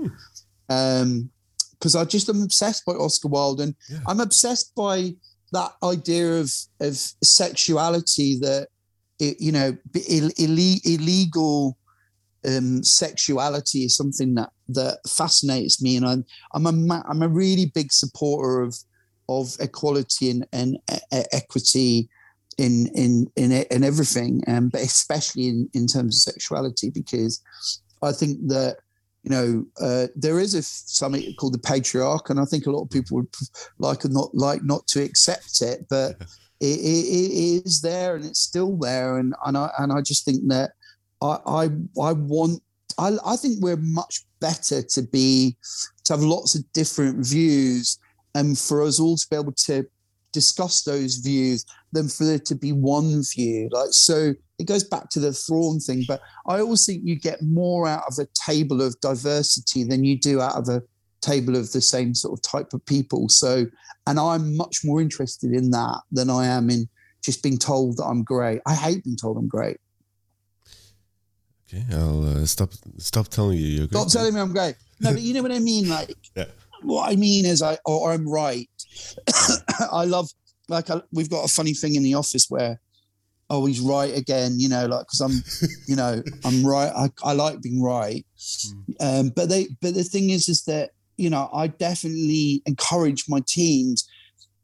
Um, 0.69 1.29
because 1.77 1.95
I 1.97 2.05
just 2.05 2.29
am 2.29 2.43
obsessed 2.43 2.85
by 2.85 2.93
Oscar 2.93 3.27
Wilde, 3.27 3.59
and 3.59 3.75
Yeah. 3.89 3.99
I'm 4.07 4.21
obsessed 4.21 4.73
by 4.73 5.15
that 5.51 5.73
idea 5.83 6.39
of 6.39 6.49
of 6.79 6.95
sexuality 7.21 8.39
that 8.39 8.69
you 9.39 9.51
know 9.51 9.77
Ill, 10.09 10.31
illegal 10.37 11.77
um, 12.45 12.83
sexuality 12.83 13.85
is 13.85 13.95
something 13.95 14.35
that 14.35 14.51
that 14.69 14.99
fascinates 15.07 15.81
me, 15.81 15.97
and 15.97 16.05
I'm 16.05 16.25
I'm 16.53 16.91
a 16.91 17.03
I'm 17.07 17.21
a 17.21 17.27
really 17.27 17.71
big 17.73 17.91
supporter 17.91 18.61
of 18.61 18.75
of 19.29 19.55
equality 19.59 20.29
and, 20.29 20.47
and 20.51 20.77
e- 20.91 21.23
equity 21.31 22.09
in 22.57 22.87
in 22.95 23.27
in 23.35 23.51
in 23.51 23.83
everything, 23.83 24.43
um, 24.47 24.69
but 24.69 24.81
especially 24.81 25.47
in 25.47 25.69
in 25.73 25.87
terms 25.87 26.17
of 26.17 26.33
sexuality, 26.33 26.89
because 26.89 27.41
I 28.01 28.11
think 28.11 28.47
that 28.47 28.77
you 29.23 29.31
know 29.31 29.65
uh, 29.79 30.07
there 30.15 30.39
is 30.39 30.53
a 30.53 30.63
something 30.63 31.33
called 31.35 31.53
the 31.53 31.59
patriarch, 31.59 32.29
and 32.29 32.39
I 32.39 32.45
think 32.45 32.65
a 32.65 32.71
lot 32.71 32.83
of 32.83 32.89
people 32.89 33.17
would 33.17 33.33
like 33.79 34.03
not 34.05 34.33
like 34.33 34.63
not 34.63 34.85
to 34.87 35.01
accept 35.01 35.61
it, 35.61 35.85
but 35.89 36.21
it, 36.63 36.79
it, 36.79 37.61
it 37.61 37.65
is 37.65 37.81
there 37.81 38.15
and 38.15 38.25
it's 38.25 38.39
still 38.39 38.77
there, 38.77 39.17
and 39.17 39.35
and 39.45 39.57
I 39.57 39.69
and 39.79 39.91
I 39.91 40.01
just 40.01 40.25
think 40.25 40.47
that 40.47 40.71
I 41.21 41.37
I, 41.45 41.63
I 42.01 42.13
want. 42.13 42.61
I, 42.99 43.17
I 43.25 43.35
think 43.37 43.57
we're 43.59 43.77
much 43.77 44.23
better 44.39 44.83
to 44.83 45.01
be 45.01 45.57
to 46.05 46.13
have 46.13 46.21
lots 46.21 46.53
of 46.53 46.61
different 46.73 47.25
views 47.25 47.97
and 48.35 48.55
for 48.55 48.83
us 48.83 48.99
all 48.99 49.17
to 49.17 49.27
be 49.31 49.35
able 49.35 49.53
to 49.53 49.87
discuss 50.31 50.83
those 50.83 51.15
views 51.15 51.65
than 51.91 52.07
for 52.07 52.25
there 52.25 52.39
to 52.39 52.53
be 52.53 52.71
one 52.71 53.23
view. 53.33 53.67
Like 53.71 53.89
so 53.91 54.33
it 54.59 54.67
goes 54.67 54.83
back 54.83 55.09
to 55.09 55.19
the 55.19 55.33
Thrawn 55.33 55.79
thing, 55.79 56.05
but 56.07 56.21
I 56.45 56.59
always 56.59 56.85
think 56.85 57.01
you 57.03 57.15
get 57.15 57.41
more 57.41 57.87
out 57.87 58.03
of 58.07 58.19
a 58.19 58.27
table 58.45 58.81
of 58.81 58.99
diversity 58.99 59.83
than 59.83 60.03
you 60.03 60.19
do 60.19 60.39
out 60.39 60.55
of 60.55 60.69
a 60.69 60.83
table 61.23 61.55
of 61.55 61.71
the 61.71 61.81
same 61.81 62.13
sort 62.13 62.37
of 62.37 62.41
type 62.41 62.73
of 62.73 62.85
people. 62.85 63.29
So 63.29 63.65
and 64.05 64.19
I'm 64.19 64.57
much 64.57 64.77
more 64.83 65.01
interested 65.01 65.51
in 65.53 65.71
that 65.71 66.01
than 66.11 66.29
I 66.29 66.45
am 66.45 66.69
in 66.69 66.87
just 67.23 67.41
being 67.41 67.57
told 67.57 67.97
that 67.97 68.05
I'm 68.05 68.23
great. 68.23 68.59
I 68.67 68.73
hate 68.75 69.03
being 69.03 69.15
told 69.15 69.37
I'm 69.37 69.47
great. 69.47 69.77
Okay, 71.67 71.83
I'll 71.91 72.41
uh, 72.41 72.45
stop 72.45 72.71
stop 72.97 73.27
telling 73.29 73.57
you 73.57 73.67
you're 73.67 73.87
Stop 73.87 74.03
great. 74.03 74.11
telling 74.11 74.33
me 74.33 74.39
I'm 74.41 74.53
great. 74.53 74.75
No, 74.99 75.11
but 75.13 75.21
you 75.21 75.33
know 75.33 75.41
what 75.41 75.51
I 75.51 75.59
mean? 75.59 75.87
Like 75.87 76.15
Yeah. 76.35 76.45
what 76.81 77.11
I 77.11 77.15
mean 77.15 77.45
is 77.45 77.61
I 77.61 77.77
or 77.85 78.11
I'm 78.11 78.27
right. 78.29 78.69
I 79.91 80.05
love 80.05 80.29
like 80.69 80.89
I, 80.89 81.01
we've 81.11 81.29
got 81.29 81.45
a 81.45 81.47
funny 81.47 81.73
thing 81.73 81.95
in 81.95 82.03
the 82.03 82.15
office 82.15 82.45
where 82.49 82.79
oh 83.49 83.65
he's 83.65 83.81
right 83.81 84.15
again 84.17 84.53
you 84.57 84.69
know 84.69 84.85
like 84.85 85.01
because 85.05 85.19
i'm 85.19 85.43
you 85.85 85.97
know 85.97 86.23
i'm 86.45 86.65
right 86.65 86.91
I, 86.95 87.09
I 87.21 87.33
like 87.33 87.61
being 87.61 87.83
right 87.83 88.25
um 89.01 89.29
but 89.35 89.49
they 89.49 89.67
but 89.81 89.93
the 89.93 90.03
thing 90.05 90.29
is 90.29 90.47
is 90.47 90.63
that 90.63 90.91
you 91.17 91.29
know 91.29 91.49
i 91.53 91.67
definitely 91.67 92.61
encourage 92.65 93.25
my 93.27 93.39
teams 93.47 94.07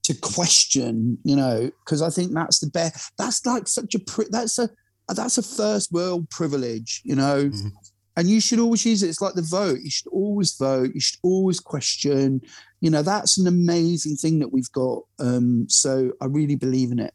to 0.03 0.13
question 0.15 1.17
you 1.23 1.35
know 1.35 1.69
because 1.85 2.01
i 2.01 2.09
think 2.09 2.33
that's 2.33 2.59
the 2.59 2.69
best 2.69 3.11
that's 3.17 3.45
like 3.45 3.67
such 3.67 3.93
a 3.95 3.99
that's 4.29 4.57
a 4.59 4.69
that's 5.15 5.37
a 5.37 5.43
first 5.43 5.91
world 5.91 6.29
privilege 6.29 7.01
you 7.03 7.15
know 7.15 7.49
Mhm. 7.49 7.71
and 8.17 8.29
you 8.29 8.39
should 8.41 8.59
always 8.59 8.85
use 8.85 9.03
it 9.03 9.09
it's 9.09 9.21
like 9.21 9.35
the 9.35 9.41
vote 9.41 9.79
you 9.81 9.89
should 9.91 10.07
always 10.11 10.55
vote 10.55 10.91
you 10.93 10.99
should 10.99 11.19
always 11.23 11.59
question 11.59 12.41
you 12.81 12.89
know 12.89 13.01
that's 13.01 13.37
an 13.37 13.47
amazing 13.47 14.15
thing 14.15 14.39
that 14.39 14.51
we've 14.53 14.71
got 14.71 15.03
um 15.19 15.65
so 15.69 16.11
i 16.21 16.25
really 16.25 16.55
believe 16.55 16.91
in 16.91 16.99
it 16.99 17.13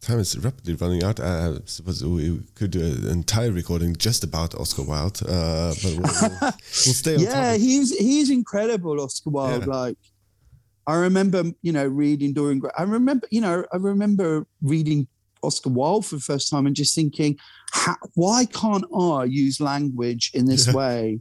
Time 0.00 0.18
is 0.18 0.38
rapidly 0.38 0.74
running 0.74 1.04
out. 1.04 1.20
I 1.20 1.56
suppose 1.66 2.02
we 2.02 2.40
could 2.54 2.70
do 2.70 2.80
an 2.80 3.06
entire 3.08 3.52
recording 3.52 3.94
just 3.96 4.24
about 4.24 4.54
Oscar 4.54 4.82
Wilde, 4.82 5.20
uh, 5.28 5.74
but 5.82 5.84
we'll, 5.84 6.30
we'll, 6.40 6.40
we'll 6.40 6.94
stay 6.94 7.16
on 7.16 7.20
yeah 7.24 7.32
topic. 7.50 7.60
he's 7.60 7.96
he's 7.98 8.30
incredible 8.30 8.98
oscar 9.00 9.28
wilde 9.30 9.66
Yeah. 9.66 9.74
like 9.74 9.98
i 10.86 10.94
remember 10.96 11.44
you 11.60 11.72
know 11.72 11.86
reading 11.86 12.32
dorian 12.32 12.58
gray 12.60 12.70
i 12.78 12.82
remember 12.82 13.26
you 13.30 13.42
know 13.42 13.64
i 13.72 13.76
remember 13.76 14.46
reading 14.62 15.06
oscar 15.42 15.68
wilde 15.68 16.06
for 16.06 16.14
the 16.16 16.22
first 16.22 16.48
time 16.50 16.66
and 16.66 16.74
just 16.74 16.94
thinking 16.94 17.36
how, 17.72 17.96
why 18.14 18.46
can't 18.46 18.84
i 18.98 19.24
use 19.24 19.60
language 19.60 20.30
in 20.32 20.46
this 20.46 20.66
Yeah. 20.66 20.72
way 20.80 21.20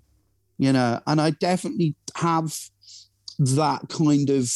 you 0.58 0.72
know 0.72 1.02
and 1.06 1.20
i 1.20 1.32
definitely 1.32 1.96
have 2.16 2.58
that 3.40 3.90
kind 3.90 4.30
of 4.30 4.50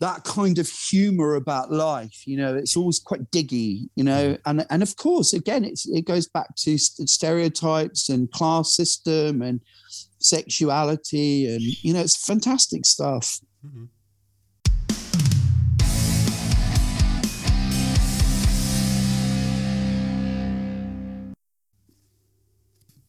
that 0.00 0.22
kind 0.24 0.58
of 0.58 0.68
humor 0.68 1.34
about 1.34 1.72
life 1.72 2.22
you 2.26 2.36
know 2.36 2.54
it's 2.54 2.76
always 2.76 2.98
quite 2.98 3.30
diggy 3.30 3.88
you 3.96 4.04
know 4.04 4.36
and 4.46 4.64
and 4.70 4.82
of 4.82 4.96
course 4.96 5.32
again 5.32 5.64
it's 5.64 5.86
it 5.88 6.04
goes 6.04 6.28
back 6.28 6.54
to 6.56 6.78
st- 6.78 7.08
stereotypes 7.08 8.08
and 8.08 8.30
class 8.30 8.74
system 8.74 9.42
and 9.42 9.60
sexuality 10.18 11.46
and 11.52 11.60
you 11.60 11.92
know 11.92 12.00
it's 12.00 12.24
fantastic 12.26 12.84
stuff 12.86 13.40
Mhm. 13.66 13.88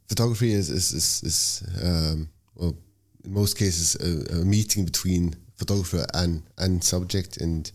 Photography 0.08 0.52
is 0.54 0.70
is 0.70 0.92
is, 0.92 1.24
is 1.24 1.64
um, 1.84 2.30
well, 2.56 2.76
in 3.24 3.34
most 3.34 3.58
cases, 3.58 3.96
a, 3.96 4.42
a 4.42 4.46
meeting 4.46 4.84
between 4.84 5.36
photographer 5.60 6.06
and 6.14 6.44
and 6.58 6.84
subject, 6.84 7.38
and 7.38 7.72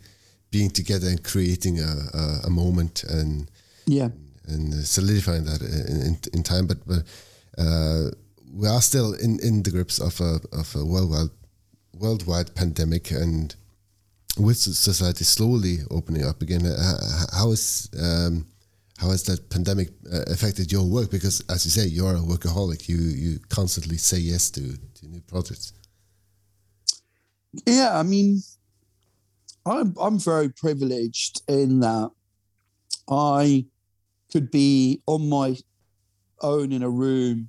being 0.51 0.70
together 0.70 1.09
and 1.09 1.22
creating 1.22 1.80
a, 1.80 1.93
a, 2.22 2.24
a 2.49 2.51
moment 2.51 3.05
and 3.05 3.51
yeah 3.87 4.11
and 4.47 4.74
solidifying 4.87 5.45
that 5.45 5.61
in, 5.62 6.03
in, 6.09 6.18
in 6.32 6.43
time. 6.43 6.66
But, 6.66 6.78
but 6.87 7.03
uh, 7.59 8.11
we 8.53 8.68
are 8.68 8.82
still 8.82 9.14
in, 9.14 9.41
in 9.41 9.62
the 9.62 9.70
grips 9.70 9.99
of 10.01 10.20
a 10.20 10.41
of 10.53 10.74
a 10.76 10.85
worldwide 10.85 11.30
worldwide 11.99 12.55
pandemic, 12.55 13.11
and 13.11 13.55
with 14.39 14.57
society 14.57 15.24
slowly 15.24 15.78
opening 15.91 16.24
up 16.24 16.43
again, 16.43 16.66
uh, 16.66 17.26
how 17.32 17.53
is 17.53 17.89
um, 18.01 18.47
how 18.99 19.11
has 19.11 19.22
that 19.24 19.51
pandemic 19.51 19.89
uh, 20.12 20.22
affected 20.26 20.70
your 20.70 20.85
work? 20.85 21.11
Because, 21.11 21.43
as 21.49 21.64
you 21.64 21.70
say, 21.70 21.87
you're 21.87 22.16
a 22.16 22.20
workaholic. 22.20 22.89
You 22.89 22.99
you 22.99 23.39
constantly 23.49 23.97
say 23.97 24.18
yes 24.18 24.51
to 24.51 24.61
to 24.61 25.07
new 25.07 25.20
projects. 25.22 25.72
Yeah 27.66 27.98
i 27.98 28.02
mean 28.02 28.40
i'm 29.66 29.94
i'm 30.00 30.18
very 30.18 30.48
privileged 30.48 31.42
in 31.48 31.80
that 31.80 32.11
i 33.11 33.64
could 34.32 34.50
be 34.50 35.00
on 35.07 35.28
my 35.28 35.57
own 36.42 36.72
in 36.72 36.82
a 36.82 36.90
room 36.90 37.48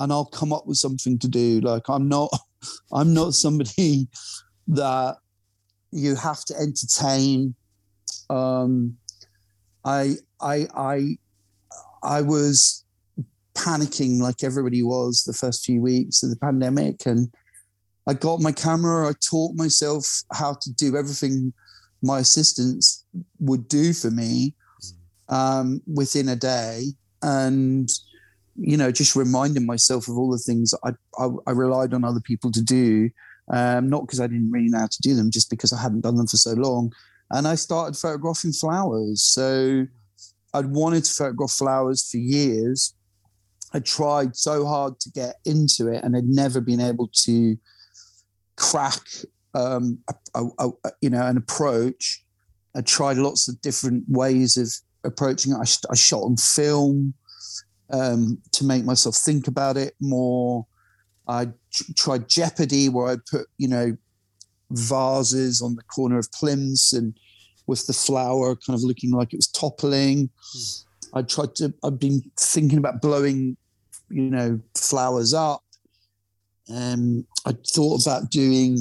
and 0.00 0.12
i'll 0.12 0.24
come 0.24 0.52
up 0.52 0.66
with 0.66 0.76
something 0.76 1.18
to 1.18 1.28
do. 1.28 1.60
Like 1.60 1.88
i'm 1.88 2.08
not 2.08 2.30
i'm 2.92 3.14
not 3.14 3.34
somebody 3.34 4.08
that 4.68 5.16
you 5.90 6.16
have 6.16 6.44
to 6.46 6.54
entertain. 6.56 7.54
Um 8.30 8.96
i 9.84 10.14
i 10.40 10.66
i 10.74 11.16
i 12.02 12.20
was 12.22 12.84
panicking 13.54 14.18
like 14.18 14.42
everybody 14.42 14.82
was 14.82 15.24
the 15.24 15.32
first 15.32 15.64
few 15.64 15.80
weeks 15.80 16.22
of 16.22 16.30
the 16.30 16.36
pandemic 16.36 17.06
and 17.06 17.32
I 18.06 18.14
got 18.14 18.40
my 18.40 18.52
camera. 18.52 19.08
I 19.08 19.12
taught 19.28 19.54
myself 19.54 20.22
how 20.32 20.54
to 20.54 20.72
do 20.72 20.96
everything 20.96 21.52
my 22.02 22.18
assistants 22.18 23.04
would 23.40 23.66
do 23.68 23.92
for 23.94 24.10
me 24.10 24.54
um, 25.28 25.80
within 25.86 26.28
a 26.28 26.36
day, 26.36 26.84
and 27.22 27.88
you 28.56 28.76
know, 28.76 28.92
just 28.92 29.16
reminding 29.16 29.66
myself 29.66 30.06
of 30.06 30.16
all 30.16 30.30
the 30.30 30.38
things 30.38 30.74
I 30.84 30.90
I, 31.18 31.28
I 31.46 31.52
relied 31.52 31.94
on 31.94 32.04
other 32.04 32.20
people 32.20 32.52
to 32.52 32.62
do, 32.62 33.10
um, 33.50 33.88
not 33.88 34.02
because 34.02 34.20
I 34.20 34.26
didn't 34.26 34.50
really 34.50 34.68
know 34.68 34.80
how 34.80 34.86
to 34.86 35.02
do 35.02 35.14
them, 35.14 35.30
just 35.30 35.50
because 35.50 35.72
I 35.72 35.80
hadn't 35.80 36.02
done 36.02 36.16
them 36.16 36.26
for 36.26 36.36
so 36.36 36.52
long. 36.52 36.92
And 37.30 37.48
I 37.48 37.54
started 37.54 37.96
photographing 37.96 38.52
flowers. 38.52 39.22
So 39.22 39.86
I'd 40.52 40.66
wanted 40.66 41.04
to 41.04 41.12
photograph 41.12 41.52
flowers 41.52 42.08
for 42.08 42.18
years. 42.18 42.94
I 43.72 43.80
tried 43.80 44.36
so 44.36 44.66
hard 44.66 45.00
to 45.00 45.10
get 45.10 45.36
into 45.46 45.88
it, 45.88 46.04
and 46.04 46.14
had 46.14 46.28
never 46.28 46.60
been 46.60 46.80
able 46.80 47.08
to 47.24 47.56
crack 48.56 49.00
um, 49.54 49.98
a, 50.34 50.44
a, 50.58 50.68
a- 50.84 50.92
you 51.00 51.10
know 51.10 51.24
an 51.26 51.36
approach. 51.36 52.24
I 52.76 52.80
tried 52.80 53.16
lots 53.18 53.48
of 53.48 53.60
different 53.60 54.04
ways 54.08 54.56
of 54.56 54.68
approaching 55.04 55.52
it. 55.52 55.58
I, 55.60 55.64
sh- 55.64 55.78
I 55.90 55.94
shot 55.94 56.22
on 56.22 56.36
film 56.36 57.14
um, 57.90 58.38
to 58.52 58.64
make 58.64 58.84
myself 58.84 59.14
think 59.16 59.46
about 59.46 59.76
it 59.76 59.94
more. 60.00 60.66
I 61.28 61.46
tr- 61.72 61.92
tried 61.96 62.28
Jeopardy, 62.28 62.88
where 62.88 63.08
I 63.12 63.16
put 63.30 63.46
you 63.58 63.68
know 63.68 63.96
vases 64.70 65.62
on 65.62 65.76
the 65.76 65.82
corner 65.84 66.18
of 66.18 66.30
plinths 66.32 66.92
and 66.92 67.16
with 67.66 67.86
the 67.86 67.92
flower 67.92 68.56
kind 68.56 68.76
of 68.76 68.82
looking 68.82 69.10
like 69.10 69.32
it 69.32 69.36
was 69.36 69.46
toppling. 69.46 70.28
I 71.14 71.22
tried 71.22 71.54
to. 71.56 71.72
I've 71.82 71.98
been 71.98 72.22
thinking 72.38 72.78
about 72.78 73.00
blowing, 73.00 73.56
you 74.10 74.30
know, 74.30 74.60
flowers 74.74 75.32
up. 75.32 75.63
Um, 76.72 77.26
I 77.46 77.52
thought 77.74 78.06
about 78.06 78.30
doing 78.30 78.78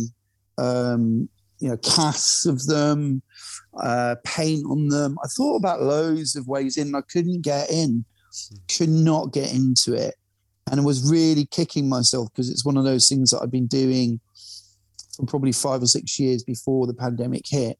um, 0.57 1.29
you 1.59 1.69
know, 1.69 1.77
casts 1.77 2.45
of 2.45 2.65
them, 2.65 3.21
uh, 3.81 4.15
paint 4.25 4.65
on 4.69 4.89
them. 4.89 5.17
I 5.23 5.27
thought 5.27 5.55
about 5.55 5.81
loads 5.81 6.35
of 6.35 6.47
ways 6.47 6.77
in. 6.77 6.93
I 6.93 7.01
couldn't 7.01 7.41
get 7.41 7.71
in, 7.71 8.05
could 8.77 8.89
not 8.89 9.31
get 9.31 9.53
into 9.53 9.93
it. 9.93 10.15
And 10.69 10.79
I 10.79 10.83
was 10.83 11.09
really 11.09 11.45
kicking 11.45 11.87
myself 11.89 12.29
because 12.31 12.49
it's 12.49 12.65
one 12.65 12.77
of 12.77 12.83
those 12.83 13.07
things 13.07 13.31
that 13.31 13.41
I've 13.41 13.51
been 13.51 13.67
doing 13.67 14.19
for 15.15 15.25
probably 15.25 15.51
five 15.51 15.81
or 15.81 15.87
six 15.87 16.19
years 16.19 16.43
before 16.43 16.87
the 16.87 16.93
pandemic 16.93 17.43
hit. 17.47 17.77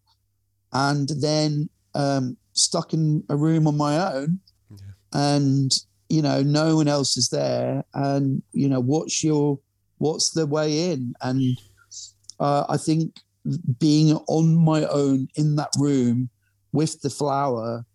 And 0.71 1.09
then 1.19 1.69
um, 1.93 2.37
stuck 2.53 2.93
in 2.93 3.23
a 3.29 3.35
room 3.35 3.67
on 3.67 3.77
my 3.77 4.13
own 4.13 4.39
yeah. 4.69 4.77
and, 5.11 5.71
you 6.09 6.21
know, 6.21 6.41
no 6.41 6.77
one 6.77 6.87
else 6.87 7.17
is 7.17 7.29
there. 7.29 7.83
And, 7.93 8.41
you 8.53 8.69
know, 8.69 8.79
what's 8.79 9.23
your, 9.23 9.59
what's 10.03 10.31
the 10.31 10.45
way 10.45 10.91
in? 10.91 11.13
And 11.21 11.57
uh, 12.37 12.65
I 12.67 12.75
think 12.75 13.15
being 13.79 14.17
on 14.27 14.55
my 14.55 14.83
own 14.85 15.29
in 15.35 15.55
that 15.55 15.69
room 15.79 16.29
with 16.73 17.01
the 17.01 17.09
flower, 17.09 17.85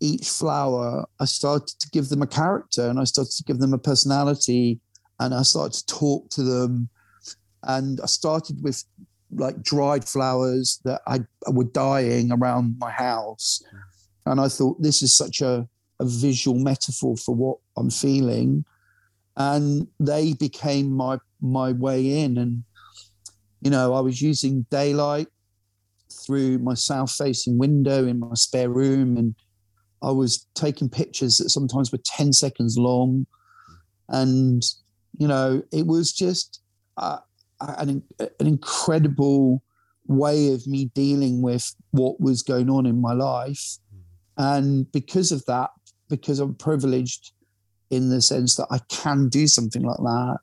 each 0.00 0.26
flower, 0.28 1.04
I 1.20 1.26
started 1.26 1.68
to 1.80 1.90
give 1.90 2.08
them 2.08 2.22
a 2.22 2.26
character 2.26 2.88
and 2.88 2.98
I 2.98 3.04
started 3.04 3.32
to 3.32 3.44
give 3.44 3.58
them 3.58 3.74
a 3.74 3.78
personality 3.78 4.80
and 5.20 5.34
I 5.34 5.42
started 5.42 5.74
to 5.74 5.86
talk 5.86 6.30
to 6.30 6.42
them. 6.42 6.88
And 7.62 8.00
I 8.02 8.06
started 8.06 8.62
with 8.62 8.82
like 9.30 9.62
dried 9.62 10.08
flowers 10.08 10.80
that 10.84 11.02
I 11.06 11.20
were 11.50 11.64
dying 11.64 12.32
around 12.32 12.76
my 12.78 12.90
house. 12.90 13.62
And 14.24 14.40
I 14.40 14.48
thought 14.48 14.80
this 14.80 15.02
is 15.02 15.14
such 15.14 15.42
a, 15.42 15.68
a 16.00 16.06
visual 16.06 16.58
metaphor 16.58 17.16
for 17.18 17.34
what 17.34 17.58
I'm 17.76 17.90
feeling. 17.90 18.64
And 19.36 19.88
they 19.98 20.34
became 20.34 20.90
my 20.90 21.18
my 21.44 21.72
way 21.72 22.22
in. 22.22 22.38
And 22.38 22.64
you 23.60 23.70
know, 23.70 23.94
I 23.94 24.00
was 24.00 24.20
using 24.20 24.66
daylight 24.70 25.28
through 26.12 26.58
my 26.58 26.74
south 26.74 27.12
facing 27.12 27.58
window 27.58 28.06
in 28.06 28.18
my 28.18 28.34
spare 28.34 28.68
room 28.68 29.16
and 29.16 29.34
I 30.02 30.10
was 30.10 30.46
taking 30.54 30.88
pictures 30.88 31.38
that 31.38 31.48
sometimes 31.48 31.90
were 31.90 31.98
10 32.04 32.34
seconds 32.34 32.76
long. 32.76 33.26
And, 34.08 34.62
you 35.18 35.26
know, 35.26 35.62
it 35.72 35.86
was 35.86 36.12
just 36.12 36.60
uh, 36.98 37.18
an, 37.60 38.02
an 38.18 38.46
incredible 38.46 39.62
way 40.06 40.52
of 40.52 40.66
me 40.66 40.90
dealing 40.94 41.40
with 41.40 41.74
what 41.92 42.20
was 42.20 42.42
going 42.42 42.68
on 42.68 42.84
in 42.84 43.00
my 43.00 43.14
life. 43.14 43.78
And 44.36 44.90
because 44.92 45.32
of 45.32 45.44
that, 45.46 45.70
because 46.10 46.38
I'm 46.38 46.54
privileged 46.54 47.32
in 47.90 48.10
the 48.10 48.20
sense 48.20 48.56
that 48.56 48.66
I 48.70 48.80
can 48.90 49.28
do 49.30 49.46
something 49.46 49.82
like 49.82 49.98
that, 49.98 50.38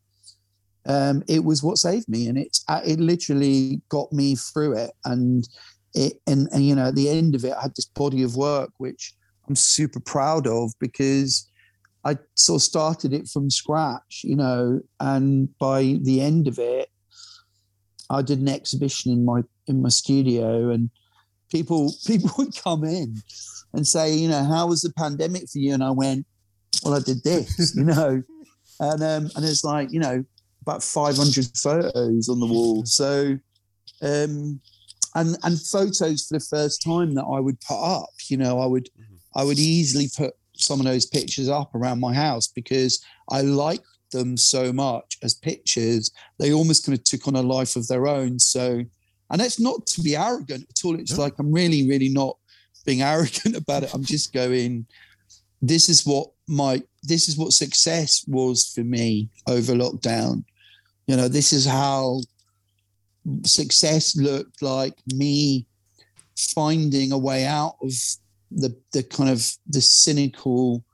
um, 0.85 1.23
it 1.27 1.43
was 1.43 1.61
what 1.61 1.77
saved 1.77 2.09
me, 2.09 2.27
and 2.27 2.37
it's 2.37 2.63
uh, 2.67 2.81
it 2.85 2.99
literally 2.99 3.81
got 3.89 4.11
me 4.11 4.35
through 4.35 4.77
it. 4.77 4.91
And 5.05 5.47
it 5.93 6.13
and, 6.27 6.47
and 6.51 6.65
you 6.65 6.75
know 6.75 6.87
at 6.87 6.95
the 6.95 7.09
end 7.09 7.35
of 7.35 7.45
it, 7.45 7.53
I 7.53 7.61
had 7.61 7.75
this 7.75 7.85
body 7.85 8.23
of 8.23 8.35
work 8.35 8.71
which 8.77 9.13
I'm 9.47 9.55
super 9.55 9.99
proud 9.99 10.47
of 10.47 10.71
because 10.79 11.49
I 12.03 12.17
sort 12.35 12.61
of 12.61 12.63
started 12.63 13.13
it 13.13 13.27
from 13.27 13.49
scratch, 13.49 14.21
you 14.23 14.35
know, 14.35 14.81
and 14.99 15.49
by 15.59 15.99
the 16.01 16.21
end 16.21 16.47
of 16.47 16.57
it, 16.57 16.89
I 18.09 18.21
did 18.21 18.39
an 18.39 18.49
exhibition 18.49 19.11
in 19.11 19.23
my 19.23 19.43
in 19.67 19.81
my 19.81 19.89
studio, 19.89 20.69
and 20.69 20.89
people 21.51 21.93
people 22.05 22.31
would 22.37 22.55
come 22.55 22.83
in 22.83 23.17
and 23.73 23.87
say, 23.87 24.13
you 24.13 24.27
know, 24.27 24.43
how 24.43 24.67
was 24.67 24.81
the 24.81 24.93
pandemic 24.97 25.49
for 25.49 25.59
you? 25.59 25.73
And 25.73 25.83
I 25.83 25.91
went, 25.91 26.25
well, 26.83 26.95
I 26.95 26.99
did 26.99 27.23
this, 27.23 27.73
you 27.75 27.83
know, 27.83 28.23
and 28.79 29.03
um, 29.03 29.29
and 29.35 29.45
it's 29.45 29.63
like, 29.63 29.91
you 29.91 29.99
know, 29.99 30.23
about 30.61 30.83
500 30.83 31.45
photos 31.57 32.29
on 32.29 32.39
the 32.39 32.45
wall. 32.45 32.85
So, 32.85 33.37
um, 34.01 34.59
and 35.15 35.37
and 35.43 35.61
photos 35.61 36.27
for 36.27 36.35
the 36.37 36.45
first 36.45 36.83
time 36.83 37.13
that 37.15 37.25
I 37.25 37.39
would 37.39 37.59
put 37.61 37.81
up. 37.81 38.09
You 38.27 38.37
know, 38.37 38.59
I 38.59 38.65
would 38.65 38.85
mm-hmm. 38.85 39.15
I 39.39 39.43
would 39.43 39.59
easily 39.59 40.09
put 40.15 40.33
some 40.53 40.79
of 40.79 40.85
those 40.85 41.05
pictures 41.05 41.49
up 41.49 41.73
around 41.73 41.99
my 41.99 42.13
house 42.13 42.47
because 42.47 43.03
I 43.29 43.41
liked 43.41 43.85
them 44.11 44.37
so 44.37 44.71
much 44.71 45.17
as 45.23 45.33
pictures. 45.33 46.11
They 46.39 46.53
almost 46.53 46.85
kind 46.85 46.97
of 46.97 47.03
took 47.03 47.27
on 47.27 47.35
a 47.35 47.41
life 47.41 47.75
of 47.75 47.87
their 47.87 48.07
own. 48.07 48.39
So, 48.39 48.83
and 49.29 49.41
that's 49.41 49.59
not 49.59 49.87
to 49.87 50.01
be 50.01 50.15
arrogant 50.15 50.65
at 50.69 50.85
all. 50.85 50.99
It's 50.99 51.17
like 51.17 51.33
I'm 51.39 51.51
really, 51.51 51.87
really 51.87 52.09
not 52.09 52.37
being 52.85 53.01
arrogant 53.01 53.55
about 53.55 53.83
it. 53.83 53.93
I'm 53.93 54.03
just 54.03 54.33
going. 54.33 54.85
This 55.63 55.89
is 55.89 56.07
what 56.07 56.31
my 56.47 56.81
this 57.03 57.29
is 57.29 57.37
what 57.37 57.53
success 57.53 58.25
was 58.27 58.71
for 58.73 58.83
me 58.83 59.29
over 59.47 59.73
lockdown 59.73 60.43
you 61.11 61.17
know, 61.17 61.27
this 61.27 61.51
is 61.51 61.65
how 61.65 62.21
success 63.43 64.15
looked 64.15 64.61
like 64.61 64.93
me 65.13 65.67
finding 66.55 67.11
a 67.11 67.17
way 67.17 67.45
out 67.45 67.75
of 67.83 67.91
the 68.49 68.73
the 68.93 69.03
kind 69.03 69.29
of 69.29 69.45
the 69.67 69.81
cynical, 69.81 70.85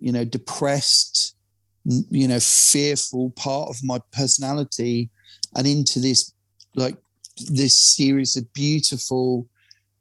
you 0.00 0.10
know, 0.10 0.24
depressed, 0.24 1.36
you 1.84 2.26
know, 2.26 2.40
fearful 2.40 3.30
part 3.36 3.70
of 3.70 3.76
my 3.84 4.00
personality 4.12 5.08
and 5.54 5.68
into 5.68 6.00
this 6.00 6.32
like 6.74 6.96
this 7.48 7.80
series 7.80 8.36
of 8.36 8.52
beautiful 8.54 9.48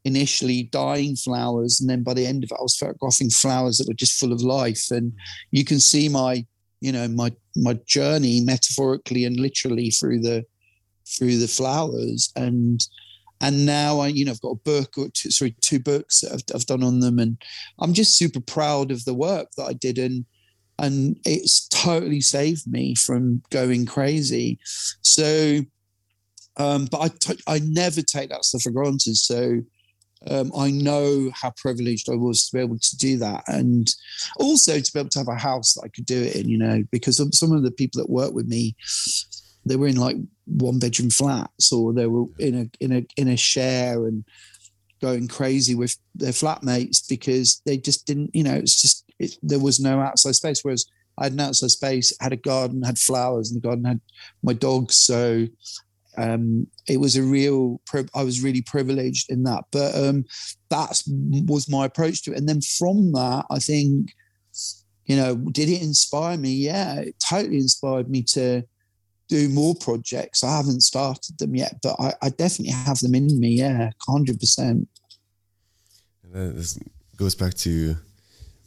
initially 0.04 0.64
dying 0.64 1.16
flowers. 1.16 1.80
And 1.80 1.88
then 1.88 2.02
by 2.02 2.16
the 2.16 2.26
end 2.26 2.44
of 2.44 2.50
it 2.52 2.58
i 2.60 2.64
was 2.64 2.76
photographing 2.76 3.30
flowers 3.30 3.78
that 3.78 3.88
were 3.88 3.94
just 3.94 4.20
full 4.20 4.34
of 4.34 4.42
life. 4.42 4.90
And 4.90 5.14
you 5.52 5.64
can 5.64 5.80
see 5.80 6.10
my 6.10 6.44
you 6.84 6.92
know 6.92 7.08
my 7.08 7.32
my 7.56 7.74
journey 7.86 8.42
metaphorically 8.42 9.24
and 9.24 9.40
literally 9.40 9.90
through 9.90 10.20
the 10.20 10.44
through 11.08 11.38
the 11.38 11.48
flowers. 11.48 12.32
And 12.36 12.86
and 13.40 13.66
now 13.66 14.02
I 14.02 14.08
you 14.08 14.26
know 14.26 14.32
I've 14.32 14.42
got 14.42 14.58
a 14.60 14.66
book 14.72 14.98
or 14.98 15.08
two, 15.14 15.32
sorry 15.32 15.56
two 15.62 15.80
books 15.80 16.22
that 16.22 16.34
I've, 16.34 16.44
I've 16.54 16.66
done 16.66 16.84
on 16.84 17.00
them. 17.00 17.20
And 17.20 17.42
I'm 17.80 17.94
just 17.94 18.18
super 18.18 18.42
proud 18.42 18.92
of 18.92 19.06
the 19.06 19.14
work 19.14 19.48
that 19.56 19.64
I 19.64 19.74
did. 19.74 19.98
And 19.98 20.26
and 20.78 21.18
it's 21.24 21.70
totally 21.70 22.20
saved 22.20 22.68
me 22.68 22.96
from 22.96 23.42
going 23.50 23.86
crazy. 23.86 24.60
So 25.02 25.62
um 26.58 26.88
but 26.92 27.00
I, 27.00 27.08
t- 27.08 27.44
I 27.48 27.60
never 27.60 28.02
take 28.02 28.30
that 28.30 28.44
stuff 28.44 28.64
for 28.64 28.72
granted. 28.72 29.16
So 29.16 29.62
um, 30.30 30.52
I 30.58 30.72
know 30.72 31.32
how 31.34 31.52
privileged 31.58 32.10
I 32.10 32.16
was 32.16 32.48
to 32.48 32.58
be 32.58 32.62
able 32.62 32.80
to 32.80 32.98
do 32.98 33.18
that, 33.18 33.44
and 33.48 33.94
also 34.38 34.80
to 34.80 34.94
be 34.94 35.00
able 35.00 35.10
to 35.10 35.20
have 35.20 35.28
a 35.28 35.36
house 35.36 35.74
that 35.74 35.84
I 35.84 35.90
could 35.90 36.06
do 36.06 36.22
it 36.22 36.36
in. 36.36 36.50
You 36.50 36.58
know, 36.58 36.84
because 36.92 37.22
some 37.38 37.52
of 37.52 37.64
the 37.64 37.72
people 37.72 38.02
that 38.02 38.10
work 38.10 38.34
with 38.34 38.48
me, 38.48 38.76
they 39.66 39.76
were 39.76 39.88
in 39.88 39.98
like 39.98 40.18
one 40.46 40.80
bedroom 40.80 41.10
flats, 41.10 41.72
or 41.72 41.94
they 41.94 42.08
were 42.08 42.26
in 42.40 42.56
a 42.56 42.84
in 42.84 42.92
a 42.94 43.06
in 43.18 43.28
a 43.30 43.38
share 43.38 44.06
and 44.06 44.24
going 45.02 45.28
crazy 45.28 45.76
with 45.76 45.98
their 46.16 46.32
flatmates 46.32 47.08
because 47.08 47.62
they 47.66 47.78
just 47.78 48.06
didn't. 48.08 48.32
You 48.34 48.44
know, 48.44 48.56
it's 48.56 48.82
just 48.82 49.06
it, 49.20 49.38
there 49.44 49.60
was 49.60 49.80
no 49.80 50.00
outside 50.00 50.36
space. 50.36 50.62
Whereas 50.64 50.86
I 51.18 51.26
had 51.26 51.34
an 51.34 51.42
outside 51.42 51.72
space, 51.72 52.14
had 52.20 52.34
a 52.34 52.38
garden, 52.38 52.82
had 52.82 52.98
flowers, 52.98 53.52
and 53.52 53.62
the 53.62 53.68
garden 53.68 53.86
had 53.86 54.02
my 54.42 54.54
dogs. 54.54 54.98
So 54.98 55.48
um, 56.18 56.68
it 56.88 57.00
was 57.00 57.16
a 57.16 57.24
real 57.24 57.82
i 58.14 58.24
was 58.24 58.44
really 58.44 58.62
privileged 58.62 59.32
in 59.32 59.44
that 59.44 59.64
but 59.72 59.96
um, 59.96 60.26
that 60.70 61.02
was 61.46 61.70
my 61.70 61.86
approach 61.86 62.24
to 62.24 62.32
it. 62.32 62.38
And 62.38 62.48
then 62.48 62.62
from 62.62 63.12
that 63.14 63.46
i 63.50 63.60
think 63.60 64.14
you 65.06 65.16
know 65.16 65.36
did 65.36 65.70
it 65.70 65.82
inspire 65.82 66.38
me? 66.38 66.54
Yeah 66.54 67.00
it 67.00 67.16
totally 67.20 67.58
inspired 67.58 68.10
me 68.10 68.24
to 68.24 68.64
do 69.30 69.50
more 69.50 69.74
projects. 69.74 70.44
I 70.44 70.56
haven't 70.58 70.82
started 70.82 71.38
them 71.40 71.56
yet 71.56 71.76
but 71.82 71.96
i, 72.00 72.14
I 72.22 72.30
definitely 72.30 72.74
have 72.74 73.00
them 73.00 73.16
in 73.16 73.40
me. 73.40 73.50
Yeah 73.50 73.92
100% 74.08 74.88
and 76.34 76.58
this 76.58 76.80
goes 77.16 77.36
back 77.36 77.54
to 77.54 77.96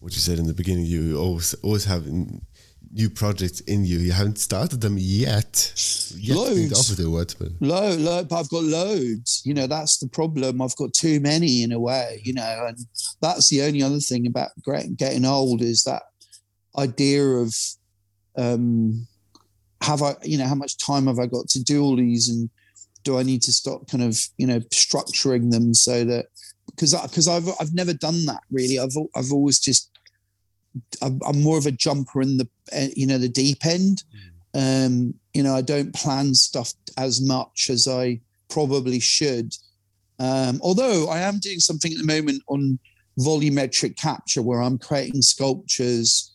what 0.01 0.13
you 0.13 0.21
said 0.21 0.39
in 0.39 0.47
the 0.47 0.55
beginning. 0.55 0.87
You 0.87 1.19
always 1.19 1.55
always 1.63 1.85
have 1.85 2.07
new 2.97 3.11
projects 3.11 3.61
in 3.61 3.85
you. 3.85 3.99
You 3.99 4.13
haven't 4.13 4.39
started 4.39 4.81
them 4.81 4.97
yet. 4.99 5.73
yet 6.17 6.37
loads. 6.37 6.97
The 6.97 7.11
word, 7.11 7.35
load, 7.61 8.29
but 8.29 8.41
I've 8.41 8.49
got 8.49 8.65
loads. 8.65 9.43
You 9.45 9.55
know, 9.55 9.67
that's 9.67 9.99
the 9.99 10.09
problem. 10.09 10.63
I've 10.63 10.77
got 10.77 10.95
too 10.95 11.21
many 11.21 11.63
in 11.63 11.73
a 11.73 11.79
way, 11.79 12.23
you 12.25 12.33
know, 12.33 12.65
and 12.67 12.79
that's 13.21 13.51
the 13.51 13.63
only 13.63 13.83
other 13.83 14.01
thing 14.01 14.27
about 14.27 14.51
getting 14.97 15.25
old 15.25 15.61
is 15.61 15.83
that 15.85 16.03
idea 16.79 17.23
of 17.23 17.55
um, 18.37 19.07
have 19.83 20.03
I, 20.03 20.15
you 20.23 20.39
know, 20.39 20.47
how 20.47 20.55
much 20.55 20.79
time 20.79 21.07
have 21.07 21.19
I 21.19 21.27
got 21.27 21.49
to 21.49 21.63
do 21.63 21.83
all 21.83 21.97
these 21.97 22.29
and 22.29 22.49
do 23.05 23.19
I 23.19 23.23
need 23.23 23.43
to 23.43 23.53
stop 23.53 23.89
kind 23.89 24.03
of, 24.03 24.19
you 24.39 24.47
know, 24.47 24.61
structuring 24.73 25.51
them 25.51 25.75
so 25.75 26.05
that 26.05 26.27
because 26.71 26.95
because 27.03 27.29
I've 27.29 27.49
I've 27.61 27.75
never 27.75 27.93
done 27.93 28.25
that 28.27 28.41
really. 28.51 28.79
I've 28.79 28.97
I've 29.15 29.33
always 29.33 29.59
just 29.59 29.96
I'm 31.03 31.43
more 31.43 31.59
of 31.59 31.67
a 31.67 31.71
jumper 31.71 32.23
in 32.23 32.37
the 32.39 32.49
eh, 32.73 32.91
you 32.97 33.07
know 33.07 33.19
the 33.19 33.29
deep 33.29 33.65
end. 33.65 34.03
Mm. 34.55 34.87
Um, 34.87 35.15
you 35.35 35.43
know, 35.43 35.55
I 35.55 35.61
don't 35.61 35.95
plan 35.95 36.35
stuff 36.35 36.73
as 36.97 37.21
much 37.21 37.69
as 37.71 37.87
I 37.87 38.21
probably 38.49 39.01
should. 39.01 39.55
Um, 40.19 40.61
although 40.63 41.09
I 41.09 41.21
am 41.21 41.39
doing 41.39 41.61
something 41.61 41.93
at 41.93 41.99
the 41.99 42.05
moment 42.05 42.43
on 42.49 42.79
volumetric 43.19 43.97
capture 43.97 44.41
where 44.41 44.63
I'm 44.63 44.79
creating 44.79 45.21
sculptures 45.21 46.33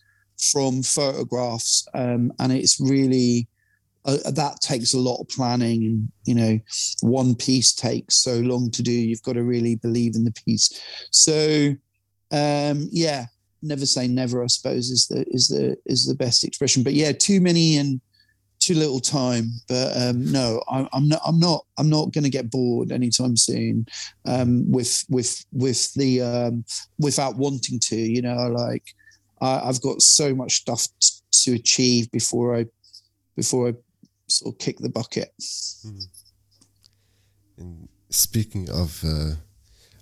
from 0.51 0.83
photographs, 0.83 1.87
um, 1.93 2.31
and 2.39 2.51
it's 2.51 2.79
really 2.79 3.47
uh, 4.05 4.17
that 4.31 4.59
takes 4.61 4.93
a 4.93 4.99
lot 4.99 5.19
of 5.19 5.29
planning 5.29 5.83
and 5.83 6.11
you 6.25 6.35
know 6.35 6.59
one 7.01 7.35
piece 7.35 7.73
takes 7.73 8.15
so 8.15 8.39
long 8.39 8.71
to 8.71 8.81
do 8.81 8.91
you've 8.91 9.21
got 9.21 9.33
to 9.33 9.43
really 9.43 9.75
believe 9.75 10.15
in 10.15 10.23
the 10.23 10.31
piece 10.31 10.81
so 11.11 11.75
um 12.31 12.89
yeah 12.91 13.25
never 13.62 13.86
say 13.86 14.07
never 14.07 14.43
i 14.43 14.47
suppose 14.47 14.89
is 14.89 15.07
the 15.07 15.26
is 15.30 15.47
the 15.47 15.78
is 15.86 16.05
the 16.05 16.16
best 16.16 16.43
expression 16.43 16.84
but 16.84 16.93
yeah 16.93 17.12
too 17.12 17.39
many 17.41 17.78
and 17.78 18.01
too 18.59 18.76
little 18.76 18.99
time 18.99 19.49
but 19.68 19.95
um 19.97 20.32
no 20.32 20.62
I, 20.70 20.88
i'm 20.93 21.07
not 21.07 21.22
i'm 21.26 21.39
not 21.39 21.66
i'm 21.78 21.89
not 21.89 22.12
going 22.14 22.24
to 22.24 22.30
get 22.30 22.51
bored 22.51 22.91
anytime 22.91 23.36
soon 23.36 23.88
um 24.26 24.70
with 24.70 25.03
with 25.09 25.43
with 25.51 25.91
the 25.95 26.22
um 26.22 26.66
without 26.99 27.38
wanting 27.38 27.80
to 27.80 27.95
you 27.95 28.22
know 28.22 28.47
like 28.49 28.84
I, 29.41 29.62
i've 29.68 29.82
got 29.82 30.01
so 30.01 30.36
much 30.36 30.57
stuff 30.57 30.88
t- 30.99 31.09
to 31.43 31.53
achieve 31.55 32.12
before 32.12 32.55
i 32.55 32.66
before 33.36 33.70
i 33.70 33.74
sort 34.32 34.55
of 34.55 34.59
kick 34.59 34.80
the 34.80 34.89
bucket. 34.89 35.34
Mm. 35.86 36.03
And 37.57 37.89
speaking 38.09 38.70
of 38.70 39.03
uh, 39.03 39.36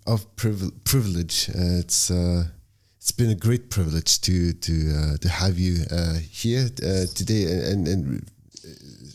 of 0.05 0.35
priv- 0.35 0.83
privilege, 0.83 1.49
uh, 1.49 1.79
it's 1.79 2.11
uh, 2.11 2.45
it's 3.09 3.17
been 3.17 3.31
a 3.31 3.35
great 3.35 3.71
privilege 3.71 4.21
to 4.21 4.53
to 4.53 4.73
uh, 4.95 5.17
to 5.17 5.29
have 5.29 5.57
you 5.57 5.83
uh, 5.89 6.13
here 6.29 6.69
uh, 6.83 7.07
today, 7.15 7.45
and, 7.71 7.87
and 7.87 8.31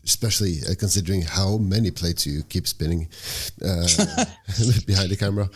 especially 0.02 0.56
considering 0.80 1.22
how 1.22 1.58
many 1.58 1.92
plates 1.92 2.26
you 2.26 2.42
keep 2.48 2.66
spinning 2.66 3.06
behind 4.90 5.10
the 5.10 5.16
camera. 5.16 5.48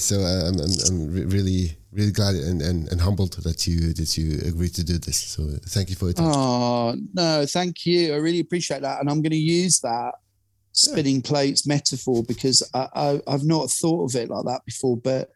so 0.00 0.16
I'm, 0.18 0.58
I'm, 0.58 0.72
I'm 0.88 1.28
really 1.30 1.76
really 1.92 2.10
glad 2.10 2.34
and, 2.34 2.60
and, 2.62 2.90
and 2.90 3.00
humbled 3.00 3.34
that 3.44 3.64
you 3.68 3.92
that 3.92 4.18
you 4.18 4.40
agreed 4.48 4.74
to 4.74 4.82
do 4.82 4.98
this. 4.98 5.18
So 5.18 5.44
thank 5.68 5.88
you 5.88 5.94
for 5.94 6.10
it. 6.10 6.16
Oh 6.18 6.96
no, 7.14 7.46
thank 7.46 7.86
you. 7.86 8.12
I 8.12 8.16
really 8.16 8.40
appreciate 8.40 8.82
that, 8.82 8.98
and 9.00 9.08
I'm 9.08 9.22
going 9.22 9.38
to 9.38 9.46
use 9.60 9.78
that 9.80 10.14
spinning 10.72 11.22
yeah. 11.22 11.30
plates 11.30 11.64
metaphor 11.64 12.24
because 12.26 12.68
I, 12.74 12.88
I 12.96 13.20
I've 13.28 13.44
not 13.44 13.70
thought 13.70 14.10
of 14.10 14.16
it 14.20 14.30
like 14.30 14.46
that 14.46 14.62
before. 14.66 14.96
But 14.96 15.30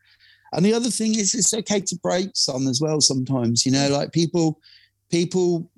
and 0.52 0.64
the 0.64 0.72
other 0.72 0.90
thing 0.90 1.14
is, 1.14 1.34
it's 1.34 1.54
okay 1.54 1.80
to 1.80 1.96
break 2.02 2.30
some 2.34 2.66
as 2.68 2.80
well. 2.80 3.00
Sometimes 3.00 3.66
you 3.66 3.72
know, 3.72 3.88
like 3.88 4.12
people 4.12 4.60
people 5.10 5.70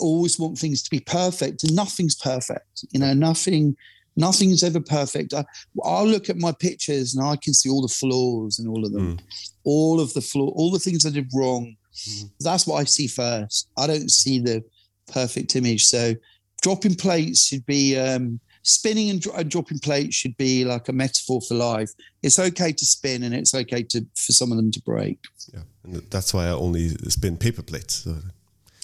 always 0.00 0.38
want 0.38 0.58
things 0.58 0.82
to 0.82 0.90
be 0.90 1.00
perfect, 1.00 1.64
and 1.64 1.74
nothing's 1.74 2.14
perfect. 2.14 2.84
You 2.92 3.00
know, 3.00 3.14
nothing 3.14 3.76
Nothing's 4.16 4.62
ever 4.62 4.80
perfect. 4.80 5.32
I, 5.32 5.44
I'll 5.84 6.06
look 6.06 6.28
at 6.28 6.36
my 6.36 6.52
pictures 6.52 7.14
and 7.14 7.24
I 7.24 7.36
can 7.36 7.54
see 7.54 7.70
all 7.70 7.82
the 7.82 7.88
flaws 7.88 8.58
and 8.58 8.68
all 8.68 8.84
of 8.84 8.92
them, 8.92 9.16
mm. 9.16 9.20
all 9.64 10.00
of 10.00 10.12
the 10.12 10.20
flaw, 10.20 10.50
all 10.50 10.70
the 10.70 10.78
things 10.78 11.06
I 11.06 11.10
did 11.10 11.30
wrong. 11.34 11.76
Mm. 11.94 12.30
That's 12.40 12.66
what 12.66 12.76
I 12.76 12.84
see 12.84 13.06
first. 13.06 13.68
I 13.78 13.86
don't 13.86 14.10
see 14.10 14.38
the 14.38 14.62
perfect 15.10 15.56
image. 15.56 15.84
So 15.84 16.14
dropping 16.60 16.96
plates 16.96 17.46
should 17.46 17.64
be 17.64 17.98
um, 17.98 18.38
spinning 18.62 19.10
and, 19.10 19.20
dro- 19.20 19.34
and, 19.34 19.50
dropping 19.50 19.78
plates 19.78 20.14
should 20.14 20.36
be 20.36 20.64
like 20.64 20.88
a 20.88 20.92
metaphor 20.92 21.40
for 21.40 21.54
life. 21.54 21.90
It's 22.22 22.38
okay 22.38 22.72
to 22.72 22.84
spin 22.86 23.22
and 23.24 23.34
it's 23.34 23.54
okay 23.54 23.82
to 23.84 24.00
for 24.14 24.32
some 24.32 24.50
of 24.50 24.56
them 24.56 24.70
to 24.70 24.82
break. 24.82 25.18
Yeah, 25.52 25.62
and 25.84 25.96
that's 26.10 26.32
why 26.32 26.46
I 26.46 26.50
only 26.50 26.90
spin 27.08 27.36
paper 27.36 27.62
plates. 27.62 27.94
So. 28.04 28.16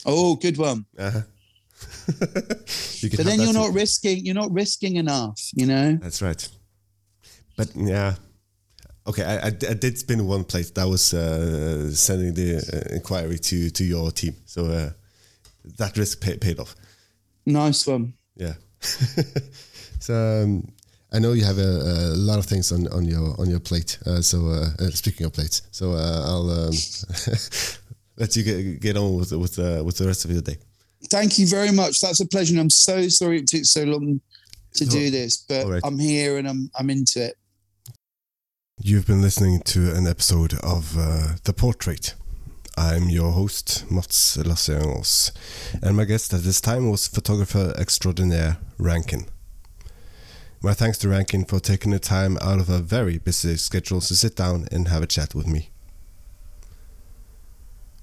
Oh, 0.05 0.37
good 0.37 0.59
one. 0.59 0.87
Uh-huh. 0.99 1.22
but 2.18 3.24
then 3.24 3.41
you're 3.41 3.53
not 3.53 3.72
risking. 3.72 4.24
You're 4.24 4.35
not 4.35 4.53
risking 4.53 4.97
enough. 4.97 5.41
You 5.55 5.66
know. 5.66 5.95
That's 5.95 6.22
right. 6.22 6.49
But 7.57 7.70
yeah, 7.76 8.14
okay. 9.07 9.24
I, 9.24 9.37
I, 9.37 9.47
I 9.47 9.74
did 9.74 9.99
spin 9.99 10.26
one 10.26 10.45
plate. 10.45 10.74
That 10.74 10.89
was 10.89 11.14
uh, 11.14 11.93
sending 11.93 12.35
the 12.35 12.59
uh, 12.59 12.95
inquiry 12.95 13.39
to 13.39 13.70
to 13.70 13.85
your 13.85 14.11
team. 14.11 14.35
So 14.45 14.66
uh, 14.66 14.91
that 15.76 15.97
risk 15.97 16.20
pay, 16.20 16.37
paid 16.37 16.59
off. 16.59 16.74
Nice 17.47 17.87
one. 17.87 18.14
Yeah. 18.37 18.55
so 20.01 20.43
um, 20.45 20.68
I 21.12 21.18
know 21.18 21.33
you 21.33 21.45
have 21.45 21.59
a, 21.59 22.12
a, 22.12 22.16
lot 22.16 22.39
of 22.39 22.47
things 22.47 22.70
on, 22.72 22.87
on 22.89 23.05
your 23.05 23.41
on 23.41 23.49
your 23.49 23.61
plate. 23.61 23.99
Uh, 24.07 24.20
so 24.20 24.47
uh, 24.47 24.68
uh, 24.79 24.91
speaking 24.91 25.26
of 25.26 25.33
plates, 25.33 25.62
so 25.70 25.93
I'll 25.93 26.51
um, 26.51 26.74
let 28.16 28.37
you 28.37 28.43
get, 28.43 28.81
get 28.81 28.97
on 28.97 29.16
with 29.16 29.33
with 29.33 29.59
with 29.59 29.97
the 29.97 30.07
rest 30.07 30.24
of 30.24 30.31
your 30.31 30.43
day. 30.43 30.57
Thank 31.11 31.39
you 31.39 31.47
very 31.47 31.72
much. 31.72 32.01
That's 32.01 32.20
a 32.20 32.26
pleasure. 32.26 32.53
And 32.53 32.61
I'm 32.61 32.70
so 32.70 33.09
sorry 33.09 33.39
it 33.39 33.47
took 33.47 33.64
so 33.64 33.85
long 33.85 34.20
to 34.74 34.85
do 34.85 35.11
this, 35.11 35.37
but 35.37 35.66
right. 35.66 35.83
I'm 35.85 35.99
here 35.99 36.39
and 36.39 36.49
I'm 36.49 36.70
I'm 36.79 36.91
into 36.91 37.24
it. 37.26 37.35
You've 38.81 39.07
been 39.07 39.22
listening 39.22 39.61
to 39.62 39.93
an 39.95 40.07
episode 40.07 40.55
of 40.62 40.97
uh, 40.97 41.35
The 41.43 41.53
Portrait. 41.53 42.14
I'm 42.79 43.09
your 43.09 43.33
host, 43.33 43.91
Mats 43.91 44.37
Lasseangos, 44.37 45.33
and 45.83 45.97
my 45.97 46.05
guest 46.05 46.33
at 46.33 46.43
this 46.43 46.61
time 46.61 46.89
was 46.89 47.09
photographer 47.09 47.74
extraordinaire 47.76 48.59
Rankin. 48.79 49.26
My 50.62 50.74
thanks 50.74 50.97
to 50.99 51.09
Rankin 51.09 51.45
for 51.45 51.59
taking 51.59 51.91
the 51.91 51.99
time 51.99 52.39
out 52.41 52.61
of 52.61 52.70
a 52.70 52.79
very 52.79 53.18
busy 53.18 53.57
schedule 53.57 54.01
to 54.03 54.14
sit 54.14 54.37
down 54.37 54.68
and 54.70 54.87
have 54.87 55.03
a 55.03 55.09
chat 55.09 55.35
with 55.35 55.49
me. 55.49 55.70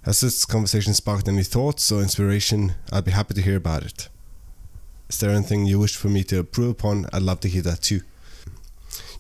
Has 0.02 0.20
this 0.20 0.44
conversation 0.44 0.94
sparked 0.94 1.30
any 1.30 1.44
thoughts 1.44 1.90
or 1.90 2.02
inspiration? 2.02 2.74
I'd 2.92 3.06
be 3.06 3.12
happy 3.12 3.34
to 3.36 3.42
hear 3.42 3.56
about 3.56 3.84
it. 3.84 4.10
Is 5.10 5.20
there 5.20 5.32
anything 5.32 5.66
you 5.66 5.80
wish 5.80 5.96
for 5.96 6.10
me 6.10 6.26
to 6.26 6.40
improve 6.40 6.72
upon? 6.72 7.06
I'd 7.14 7.22
love 7.22 7.40
to 7.40 7.48
hear 7.48 7.62
that 7.62 7.82
too. 7.82 8.02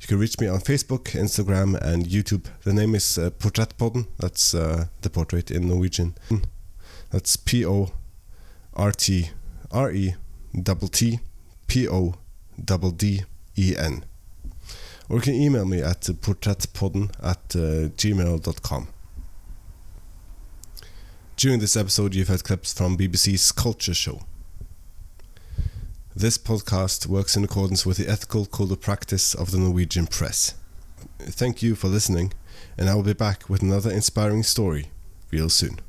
You 0.05 0.09
can 0.09 0.19
reach 0.19 0.39
me 0.39 0.45
on 0.47 0.59
Facebook, 0.59 1.19
Instagram, 1.19 1.81
and 1.81 2.05
YouTube. 2.05 2.45
The 2.63 2.73
name 2.73 2.93
is 2.93 3.17
uh, 3.17 3.31
Portrettpodden. 3.39 4.05
That's 4.19 4.53
uh, 4.53 4.85
the 5.01 5.09
portrait 5.09 5.49
in 5.49 5.67
Norwegian. 5.67 6.13
That's 7.09 7.35
P 7.35 7.65
O 7.65 7.91
R 8.75 8.91
T 8.91 9.31
R 9.71 9.91
E 9.91 10.13
double 10.61 10.89
T 10.89 11.21
P 11.65 11.89
O 11.89 12.13
double 12.63 12.91
D 12.91 13.23
E 13.57 13.73
N. 13.75 14.05
Or 15.09 15.15
you 15.15 15.21
can 15.23 15.33
email 15.33 15.65
me 15.65 15.81
at 15.81 16.01
portrettpodden 16.01 17.09
at 17.23 17.55
uh, 17.55 17.89
gmail.com. 17.97 18.87
During 21.35 21.59
this 21.59 21.75
episode, 21.75 22.13
you've 22.13 22.27
had 22.27 22.43
clips 22.43 22.73
from 22.73 22.95
BBC's 22.95 23.51
Culture 23.51 23.95
Show. 23.95 24.21
This 26.17 26.37
podcast 26.37 27.07
works 27.07 27.35
in 27.35 27.43
accordance 27.43 27.85
with 27.85 27.97
the 27.97 28.07
ethical 28.07 28.45
code 28.45 28.71
of 28.71 28.79
practice 28.79 29.35
of 29.35 29.51
the 29.51 29.57
Norwegian 29.57 30.07
press. 30.07 30.53
Thank 31.19 31.61
you 31.61 31.75
for 31.75 31.89
listening, 31.89 32.31
and 32.77 32.89
I 32.89 32.95
will 32.95 33.03
be 33.03 33.11
back 33.11 33.49
with 33.49 33.61
another 33.61 33.91
inspiring 33.91 34.41
story 34.43 34.91
real 35.29 35.49
soon. 35.49 35.81